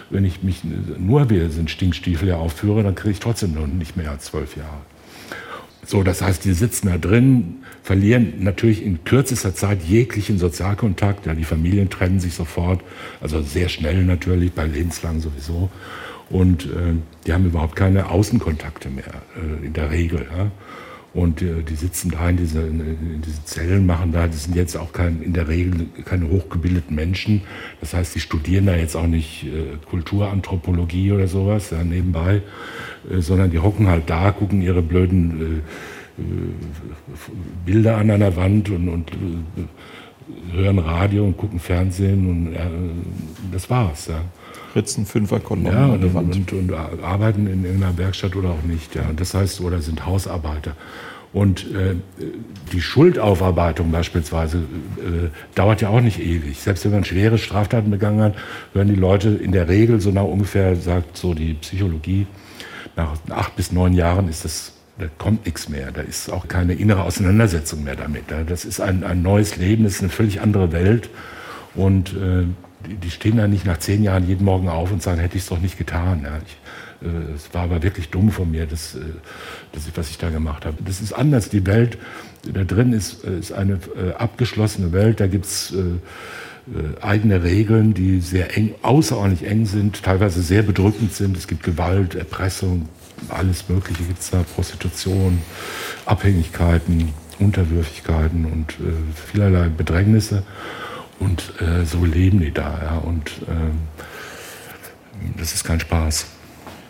wenn 0.10 0.26
ich 0.26 0.42
mich 0.42 0.62
nur 0.98 1.30
wir 1.30 1.50
sind 1.50 1.70
Stinkstiefel 1.70 2.30
ja 2.30 2.38
aufführe, 2.38 2.84
dann 2.84 2.96
kriege 2.96 3.12
ich 3.12 3.20
trotzdem 3.20 3.54
noch 3.54 3.68
nicht 3.68 3.98
mehr 3.98 4.12
als 4.12 4.26
zwölf 4.26 4.58
Jahre. 4.58 4.82
So, 5.86 6.04
das 6.04 6.22
heißt, 6.22 6.46
die 6.46 6.54
sitzen 6.54 6.88
da 6.90 6.98
drin, 6.98 7.64
verlieren 7.84 8.36
natürlich 8.40 8.84
in 8.84 9.04
kürzester 9.04 9.54
Zeit 9.56 9.84
jeglichen 9.84 10.38
Sozialkontakt. 10.38 11.26
Ja, 11.26 11.34
die 11.34 11.44
Familien 11.44 11.90
trennen 11.90 12.20
sich 12.20 12.34
sofort, 12.34 12.82
also 13.20 13.42
sehr 13.42 13.68
schnell 13.70 14.04
natürlich, 14.04 14.54
bei 14.54 14.66
lebenslang 14.66 15.20
sowieso. 15.20 15.70
Und 16.30 16.66
äh, 16.66 16.94
die 17.26 17.34
haben 17.34 17.46
überhaupt 17.46 17.76
keine 17.76 18.10
Außenkontakte 18.10 18.90
mehr, 18.90 19.22
äh, 19.36 19.66
in 19.66 19.74
der 19.74 19.92
Regel. 19.92 20.26
Ja. 20.36 20.52
Und 21.14 21.42
äh, 21.42 21.62
die 21.64 21.76
sitzen 21.76 22.10
da 22.10 22.30
in, 22.30 22.38
diese, 22.38 22.62
in 22.62 23.22
diesen 23.22 23.46
Zellen, 23.46 23.86
machen 23.86 24.14
da, 24.14 24.28
die 24.28 24.38
sind 24.38 24.56
jetzt 24.56 24.78
auch 24.78 24.94
kein, 24.94 25.22
in 25.22 25.34
der 25.34 25.50
Regel 25.50 25.88
keine 26.06 26.30
hochgebildeten 26.30 26.96
Menschen. 26.96 27.42
Das 27.82 27.94
heißt, 27.94 28.16
die 28.16 28.22
studieren 28.22 28.66
da 28.66 28.76
jetzt 28.76 28.96
auch 28.96 29.08
nicht 29.08 29.46
äh, 29.46 29.78
Kulturanthropologie 29.90 31.12
oder 31.12 31.28
sowas 31.28 31.72
ja, 31.72 31.84
nebenbei, 31.84 32.42
äh, 33.10 33.20
sondern 33.20 33.52
die 33.52 33.60
hocken 33.60 33.88
halt 33.88 34.10
da, 34.10 34.32
gucken 34.32 34.62
ihre 34.62 34.82
blöden 34.82 35.64
äh, 36.18 36.22
äh, 36.22 36.24
Bilder 37.66 37.98
an 37.98 38.10
einer 38.10 38.38
Wand 38.38 38.70
und, 38.70 38.88
und 38.88 39.12
äh, 39.12 40.56
hören 40.56 40.80
Radio 40.80 41.26
und 41.26 41.36
gucken 41.36 41.60
Fernsehen 41.60 42.30
und 42.30 42.56
das 43.52 43.70
war's. 43.70 44.08
Ja. 44.08 44.22
Ritzen 44.76 45.06
Fünferkolonnen 45.06 45.72
ja, 45.74 45.86
und, 45.86 46.04
und, 46.16 46.54
und, 46.54 46.74
arbeiten 46.74 47.48
in 47.48 47.66
irgendeiner 47.66 47.98
Werkstatt 47.98 48.36
oder 48.36 48.50
auch 48.50 48.64
nicht. 48.64 48.96
Ja. 48.96 49.04
Das 49.16 49.34
heißt, 49.34 49.62
oder 49.62 49.82
sind 49.82 50.06
Hausarbeiter. 50.06 50.76
Und 51.34 51.66
äh, 51.74 51.96
die 52.74 52.82
Schuldaufarbeitung 52.82 53.92
beispielsweise 53.92 54.58
äh, 54.58 55.30
dauert 55.56 55.82
ja 55.82 55.90
auch 55.90 56.02
nicht 56.02 56.20
ewig. 56.20 56.60
Selbst 56.60 56.84
wenn 56.84 56.92
man 56.92 57.06
schwere 57.06 57.38
Straftaten 57.38 57.90
begangen 57.90 58.22
hat, 58.22 58.36
hören 58.74 58.90
die 58.90 58.96
Leute 58.96 59.30
in 59.30 59.54
der 59.54 59.70
Regel 59.70 60.02
so 60.02 60.12
nach 60.12 60.26
ungefähr, 60.26 60.76
sagt 60.76 61.16
so 61.16 61.34
die 61.34 61.54
Psychologie, 61.54 62.28
nach 62.98 63.14
acht 63.30 63.56
bis 63.56 63.72
neun 63.72 63.94
Jahren 63.94 64.28
ist 64.28 64.44
das, 64.44 64.74
da 64.98 65.06
kommt 65.18 65.46
nichts 65.46 65.70
mehr. 65.70 65.94
Da 65.94 66.02
ist 66.02 66.30
auch 66.30 66.50
keine 66.50 66.74
innere 66.74 67.04
Auseinandersetzung 67.04 67.86
mehr 67.86 67.96
damit. 67.96 68.26
Das 68.48 68.66
ist 68.66 68.82
ein, 68.82 69.06
ein 69.06 69.22
neues 69.22 69.56
Leben, 69.56 69.86
das 69.86 69.94
ist 69.94 70.02
eine 70.02 70.10
völlig 70.10 70.42
andere 70.42 70.74
Welt. 70.74 71.10
Und 71.76 72.14
äh, 72.14 72.44
die, 72.88 73.12
stehen 73.12 73.38
da 73.38 73.48
nicht 73.48 73.66
nach 73.66 73.78
zehn 73.78 74.04
Jahren 74.04 74.28
jeden 74.28 74.46
Morgen 74.46 74.70
auf 74.70 74.92
und 74.92 75.02
sagen, 75.02 75.20
hätte 75.20 75.38
ich 75.38 75.44
es 75.44 75.50
doch 75.50 75.60
nicht 75.60 75.78
getan. 75.78 76.22
Ja, 76.24 76.40
ich, 76.46 77.08
äh, 77.08 77.34
es 77.36 77.54
war 77.54 77.64
aber 77.64 77.84
wirklich 77.84 78.10
dumm 78.10 78.32
von 78.32 78.50
mir, 78.52 78.66
das, 78.66 78.96
äh, 78.96 79.00
das, 79.72 79.84
was 79.96 80.10
ich 80.10 80.18
da 80.18 80.30
gemacht 80.30 80.66
habe. 80.66 80.78
Das 80.86 81.02
ist 81.02 81.14
anders. 81.14 81.50
Die 81.50 81.66
Welt 81.66 81.98
da 82.52 82.64
drin 82.64 82.94
ist, 82.94 83.24
äh, 83.24 83.40
ist 83.40 83.52
eine 83.52 83.74
äh, 83.74 84.14
abgeschlossene 84.18 84.92
Welt. 84.92 85.20
Da 85.20 85.28
gibt 85.28 85.46
es 85.46 85.74
eigene 87.02 87.44
Regeln, 87.44 87.96
die 87.96 88.22
sehr 88.22 88.56
eng, 88.56 88.76
außerordentlich 88.84 89.50
eng 89.50 89.66
sind, 89.66 90.04
teilweise 90.04 90.44
sehr 90.44 90.62
bedrückend 90.62 91.12
sind. 91.12 91.36
Es 91.36 91.48
gibt 91.48 91.64
Gewalt, 91.64 92.14
Erpressung, 92.14 92.88
alles 93.30 93.68
Mögliche 93.68 94.04
gibt 94.04 94.20
es 94.20 94.30
da, 94.30 94.44
Prostitution, 94.44 95.42
Abhängigkeiten, 96.06 97.14
Unterwürfigkeiten 97.40 98.46
und 98.46 98.76
vielerlei 99.16 99.70
Bedrängnisse. 99.70 100.44
Und 101.22 101.54
äh, 101.62 101.86
so 101.86 102.04
leben 102.04 102.40
die 102.40 102.52
da. 102.52 102.80
Ja. 102.84 102.98
Und 102.98 103.30
äh, 103.48 103.72
das 105.38 105.54
ist 105.54 105.64
kein 105.64 105.80
Spaß. 105.80 106.26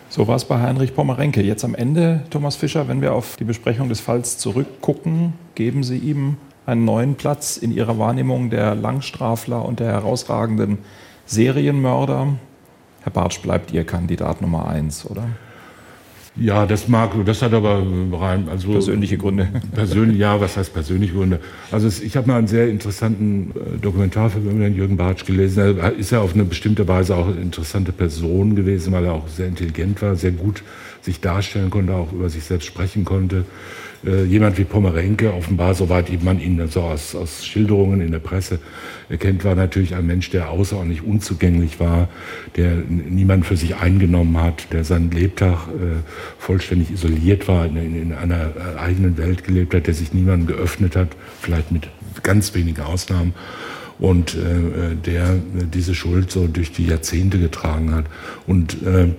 So 0.08 0.26
war 0.26 0.36
es 0.36 0.44
bei 0.44 0.60
Heinrich 0.60 0.94
Pommerenke. 0.94 1.42
Jetzt 1.42 1.64
am 1.64 1.74
Ende, 1.74 2.24
Thomas 2.30 2.56
Fischer, 2.56 2.88
wenn 2.88 3.00
wir 3.00 3.14
auf 3.14 3.36
die 3.36 3.44
Besprechung 3.44 3.88
des 3.88 4.00
Falls 4.00 4.38
zurückgucken, 4.38 5.34
geben 5.54 5.84
Sie 5.84 5.98
ihm 5.98 6.36
einen 6.66 6.84
neuen 6.84 7.14
Platz 7.14 7.56
in 7.56 7.72
Ihrer 7.72 7.98
Wahrnehmung 7.98 8.50
der 8.50 8.74
Langstrafler 8.74 9.64
und 9.64 9.80
der 9.80 9.92
herausragenden 9.92 10.78
Serienmörder. 11.26 12.36
Herr 13.02 13.12
Bartsch 13.12 13.40
bleibt 13.42 13.72
Ihr 13.72 13.84
Kandidat 13.84 14.42
Nummer 14.42 14.68
eins, 14.68 15.08
oder? 15.08 15.28
Ja, 16.34 16.64
das 16.64 16.88
mag, 16.88 17.12
das 17.26 17.42
hat 17.42 17.52
aber 17.52 17.84
rein, 18.12 18.48
also 18.48 18.72
persönliche 18.72 19.18
Gründe. 19.18 19.48
Persönlich, 19.74 20.18
ja, 20.18 20.40
was 20.40 20.56
heißt 20.56 20.72
persönliche 20.72 21.12
Gründe? 21.12 21.40
Also 21.70 21.86
es, 21.86 22.00
ich 22.00 22.16
habe 22.16 22.28
mal 22.28 22.38
einen 22.38 22.46
sehr 22.46 22.68
interessanten 22.68 23.50
äh, 23.54 23.78
Dokumentarfilm 23.78 24.48
über 24.48 24.64
den 24.64 24.74
Jürgen 24.74 24.96
Bartsch 24.96 25.26
gelesen. 25.26 25.78
Er 25.78 25.92
ist 25.92 26.10
ja 26.10 26.20
auf 26.20 26.32
eine 26.32 26.44
bestimmte 26.44 26.88
Weise 26.88 27.16
auch 27.16 27.26
eine 27.26 27.40
interessante 27.40 27.92
Person 27.92 28.56
gewesen, 28.56 28.94
weil 28.94 29.04
er 29.04 29.12
auch 29.12 29.28
sehr 29.28 29.46
intelligent 29.46 30.00
war, 30.00 30.16
sehr 30.16 30.32
gut 30.32 30.62
sich 31.02 31.20
darstellen 31.20 31.68
konnte, 31.68 31.94
auch 31.94 32.12
über 32.12 32.30
sich 32.30 32.44
selbst 32.44 32.66
sprechen 32.66 33.04
konnte 33.04 33.44
äh, 34.04 34.24
jemand 34.24 34.58
wie 34.58 34.64
Pomerenke, 34.64 35.32
offenbar, 35.32 35.74
soweit 35.74 36.10
man 36.22 36.40
ihn 36.40 36.66
so 36.68 36.82
aus, 36.82 37.14
aus 37.14 37.44
Schilderungen 37.44 38.00
in 38.00 38.10
der 38.10 38.18
Presse 38.18 38.58
erkennt, 39.08 39.44
war 39.44 39.54
natürlich 39.54 39.94
ein 39.94 40.06
Mensch, 40.06 40.30
der 40.30 40.50
außerordentlich 40.50 41.02
unzugänglich 41.02 41.78
war, 41.78 42.08
der 42.56 42.74
niemand 42.88 43.46
für 43.46 43.56
sich 43.56 43.76
eingenommen 43.76 44.40
hat, 44.40 44.72
der 44.72 44.84
seinen 44.84 45.10
Lebtag 45.10 45.68
äh, 45.68 46.02
vollständig 46.38 46.90
isoliert 46.90 47.46
war, 47.48 47.66
in, 47.66 47.76
in, 47.76 48.12
einer 48.12 48.50
äh, 48.56 48.78
eigenen 48.78 49.16
Welt 49.18 49.44
gelebt 49.44 49.74
hat, 49.74 49.86
der 49.86 49.94
sich 49.94 50.12
niemandem 50.12 50.56
geöffnet 50.56 50.96
hat, 50.96 51.08
vielleicht 51.40 51.70
mit 51.70 51.88
ganz 52.22 52.54
wenigen 52.54 52.82
Ausnahmen 52.82 53.34
und 53.98 54.34
äh, 54.34 54.96
der 54.96 55.36
diese 55.72 55.94
Schuld 55.94 56.30
so 56.30 56.48
durch 56.48 56.72
die 56.72 56.86
Jahrzehnte 56.86 57.38
getragen 57.38 57.94
hat. 57.94 58.06
Und 58.46 58.82
äh, 58.82 59.10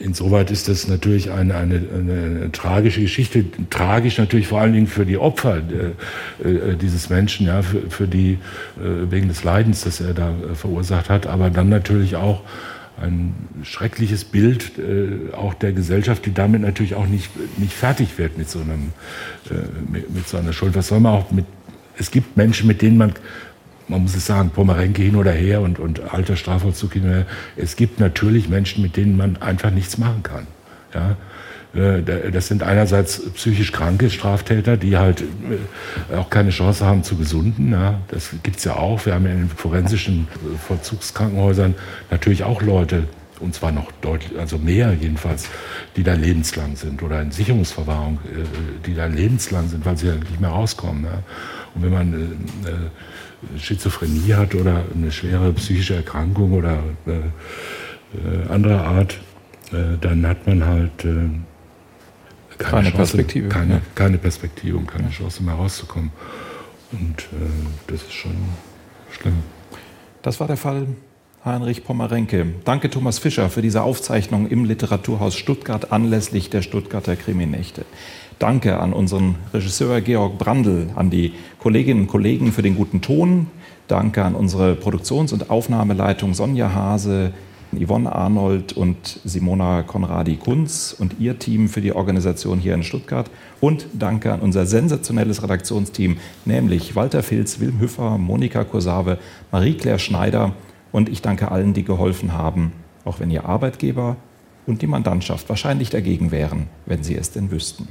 insoweit 0.00 0.50
ist 0.50 0.68
das 0.68 0.88
natürlich 0.88 1.30
eine, 1.30 1.54
eine, 1.54 1.76
eine, 1.94 2.52
tragische 2.52 3.00
Geschichte. 3.02 3.44
Tragisch 3.68 4.18
natürlich 4.18 4.48
vor 4.48 4.60
allen 4.60 4.72
Dingen 4.72 4.86
für 4.86 5.06
die 5.06 5.18
Opfer 5.18 5.58
äh, 5.58 6.48
äh, 6.48 6.76
dieses 6.76 7.10
Menschen, 7.10 7.46
ja, 7.46 7.62
für, 7.62 7.90
für 7.90 8.08
die, 8.08 8.38
äh, 8.78 9.10
wegen 9.10 9.28
des 9.28 9.44
Leidens, 9.44 9.82
das 9.84 10.00
er 10.00 10.14
da 10.14 10.30
äh, 10.30 10.54
verursacht 10.54 11.10
hat, 11.10 11.26
aber 11.26 11.50
dann 11.50 11.68
natürlich 11.68 12.16
auch 12.16 12.42
ein 13.00 13.34
schreckliches 13.62 14.24
Bild 14.24 14.72
äh, 14.78 15.32
auch 15.34 15.54
der 15.54 15.72
Gesellschaft, 15.72 16.26
die 16.26 16.34
damit 16.34 16.62
natürlich 16.62 16.94
auch 16.94 17.06
nicht, 17.06 17.30
nicht 17.58 17.72
fertig 17.72 18.18
wird 18.18 18.36
mit 18.36 18.50
so, 18.50 18.60
einem, 18.60 18.92
äh, 19.50 19.54
mit, 19.90 20.10
mit 20.10 20.28
so 20.28 20.36
einer 20.36 20.52
Schuld. 20.52 20.74
Was 20.74 20.88
soll 20.88 21.00
man 21.00 21.14
auch 21.14 21.30
mit, 21.30 21.46
es 21.96 22.10
gibt 22.10 22.36
Menschen, 22.36 22.66
mit 22.66 22.82
denen 22.82 22.98
man 22.98 23.12
man 23.90 24.02
muss 24.02 24.14
es 24.14 24.24
sagen, 24.24 24.50
Pomerenke 24.50 25.02
hin 25.02 25.16
oder 25.16 25.32
her 25.32 25.60
und, 25.60 25.78
und 25.78 26.12
alter 26.12 26.36
Strafvollzug 26.36 26.94
hin 26.94 27.04
oder 27.04 27.14
her. 27.16 27.26
Es 27.56 27.76
gibt 27.76 28.00
natürlich 28.00 28.48
Menschen, 28.48 28.82
mit 28.82 28.96
denen 28.96 29.16
man 29.16 29.36
einfach 29.38 29.70
nichts 29.70 29.98
machen 29.98 30.22
kann. 30.22 30.46
Ja? 30.94 31.16
Äh, 31.74 32.30
das 32.32 32.48
sind 32.48 32.62
einerseits 32.62 33.22
psychisch 33.34 33.72
kranke 33.72 34.10
Straftäter, 34.10 34.76
die 34.76 34.96
halt 34.96 35.22
äh, 35.22 36.16
auch 36.16 36.30
keine 36.30 36.50
Chance 36.50 36.84
haben 36.84 37.02
zu 37.02 37.16
gesunden. 37.16 37.72
Ja, 37.72 38.00
das 38.08 38.30
gibt's 38.42 38.64
ja 38.64 38.76
auch. 38.76 39.04
Wir 39.06 39.14
haben 39.14 39.26
ja 39.26 39.32
in 39.32 39.48
den 39.48 39.50
forensischen 39.50 40.28
äh, 40.34 40.58
Vollzugskrankenhäusern 40.58 41.74
natürlich 42.10 42.44
auch 42.44 42.62
Leute, 42.62 43.04
und 43.38 43.54
zwar 43.54 43.72
noch 43.72 43.90
deutlich, 44.02 44.38
also 44.38 44.58
mehr 44.58 44.92
jedenfalls, 44.92 45.48
die 45.96 46.02
da 46.02 46.12
lebenslang 46.12 46.76
sind 46.76 47.02
oder 47.02 47.22
in 47.22 47.30
Sicherungsverwahrung, 47.30 48.18
die 48.84 48.94
da 48.94 49.06
lebenslang 49.06 49.66
sind, 49.68 49.86
weil 49.86 49.96
sie 49.96 50.08
ja 50.08 50.14
nicht 50.14 50.42
mehr 50.42 50.50
rauskommen. 50.50 51.04
Ja. 51.04 51.22
Und 51.74 51.82
wenn 51.82 51.92
man 51.92 52.50
Schizophrenie 53.58 54.34
hat 54.34 54.54
oder 54.54 54.84
eine 54.94 55.10
schwere 55.10 55.52
psychische 55.52 55.96
Erkrankung 55.96 56.52
oder 56.52 56.82
äh, 57.06 57.12
äh, 57.12 58.48
anderer 58.48 58.84
Art, 58.84 59.18
äh, 59.72 59.96
dann 60.00 60.26
hat 60.26 60.46
man 60.46 60.64
halt 60.64 61.04
äh, 61.04 61.06
keine, 61.06 61.38
keine 62.58 62.82
Chance, 62.90 62.96
Perspektive. 62.96 63.48
Keine, 63.48 63.74
ja. 63.74 63.80
keine 63.94 64.18
Perspektive 64.18 64.76
und 64.76 64.86
keine 64.86 65.10
Chance 65.10 65.42
mehr 65.42 65.54
rauszukommen. 65.54 66.10
Und 66.92 67.20
äh, 67.20 67.46
das 67.86 68.02
ist 68.02 68.12
schon 68.12 68.36
schlimm. 69.10 69.42
Das 70.22 70.40
war 70.40 70.46
der 70.46 70.56
Fall 70.56 70.88
Heinrich 71.44 71.84
Pommerenke. 71.84 72.46
Danke 72.64 72.90
Thomas 72.90 73.18
Fischer 73.18 73.48
für 73.48 73.62
diese 73.62 73.82
Aufzeichnung 73.82 74.48
im 74.48 74.64
Literaturhaus 74.64 75.36
Stuttgart 75.36 75.90
anlässlich 75.90 76.50
der 76.50 76.60
Stuttgarter 76.60 77.16
Kriminächte. 77.16 77.86
Danke 78.40 78.80
an 78.80 78.94
unseren 78.94 79.34
Regisseur 79.52 80.00
Georg 80.00 80.38
Brandl, 80.38 80.88
an 80.96 81.10
die 81.10 81.34
Kolleginnen 81.58 82.00
und 82.00 82.06
Kollegen 82.06 82.52
für 82.52 82.62
den 82.62 82.74
guten 82.74 83.02
Ton. 83.02 83.48
Danke 83.86 84.24
an 84.24 84.34
unsere 84.34 84.76
Produktions- 84.76 85.34
und 85.34 85.50
Aufnahmeleitung 85.50 86.32
Sonja 86.32 86.72
Hase, 86.72 87.34
Yvonne 87.78 88.10
Arnold 88.10 88.72
und 88.72 89.20
Simona 89.26 89.82
Konradi-Kunz 89.82 90.96
und 90.98 91.16
ihr 91.20 91.38
Team 91.38 91.68
für 91.68 91.82
die 91.82 91.92
Organisation 91.92 92.58
hier 92.58 92.72
in 92.72 92.82
Stuttgart. 92.82 93.30
Und 93.60 93.88
danke 93.92 94.32
an 94.32 94.40
unser 94.40 94.64
sensationelles 94.64 95.42
Redaktionsteam, 95.42 96.16
nämlich 96.46 96.96
Walter 96.96 97.22
Filz, 97.22 97.60
Wilm 97.60 97.78
Hüffer, 97.78 98.16
Monika 98.16 98.64
Kursave, 98.64 99.18
Marie-Claire 99.52 99.98
Schneider. 99.98 100.54
Und 100.92 101.10
ich 101.10 101.20
danke 101.20 101.50
allen, 101.52 101.74
die 101.74 101.84
geholfen 101.84 102.32
haben, 102.32 102.72
auch 103.04 103.20
wenn 103.20 103.30
ihr 103.30 103.44
Arbeitgeber 103.44 104.16
und 104.66 104.80
die 104.80 104.86
Mandantschaft 104.86 105.46
wahrscheinlich 105.50 105.90
dagegen 105.90 106.30
wären, 106.30 106.68
wenn 106.86 107.02
sie 107.02 107.16
es 107.16 107.32
denn 107.32 107.50
wüssten. 107.50 107.88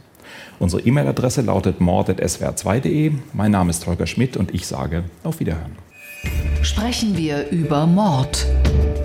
Unsere 0.59 0.81
E-Mail-Adresse 0.81 1.41
lautet 1.41 1.79
mord.swr2.de. 1.79 3.11
Mein 3.33 3.51
Name 3.51 3.69
ist 3.69 3.85
Holger 3.87 4.07
Schmidt 4.07 4.37
und 4.37 4.53
ich 4.53 4.67
sage 4.67 5.03
auf 5.23 5.39
Wiederhören. 5.39 5.75
Sprechen 6.61 7.15
wir 7.15 7.49
über 7.49 7.87
Mord. 7.87 8.45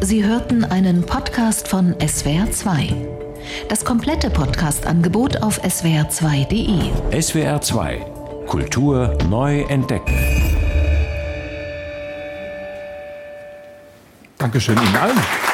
Sie 0.01 0.25
hörten 0.25 0.64
einen 0.64 1.07
Podcast 1.07 1.68
von 1.68 1.95
SWR2. 1.95 2.93
Das 3.68 3.85
komplette 3.85 4.31
Podcast-Angebot 4.31 5.43
auf 5.43 5.62
swr2.de. 5.62 6.91
SWR2 7.12 8.14
Kultur 8.47 9.16
neu 9.31 9.62
entdecken. 9.62 10.14
Dankeschön 14.39 14.77
Ihnen 14.77 14.97
allen. 14.97 15.53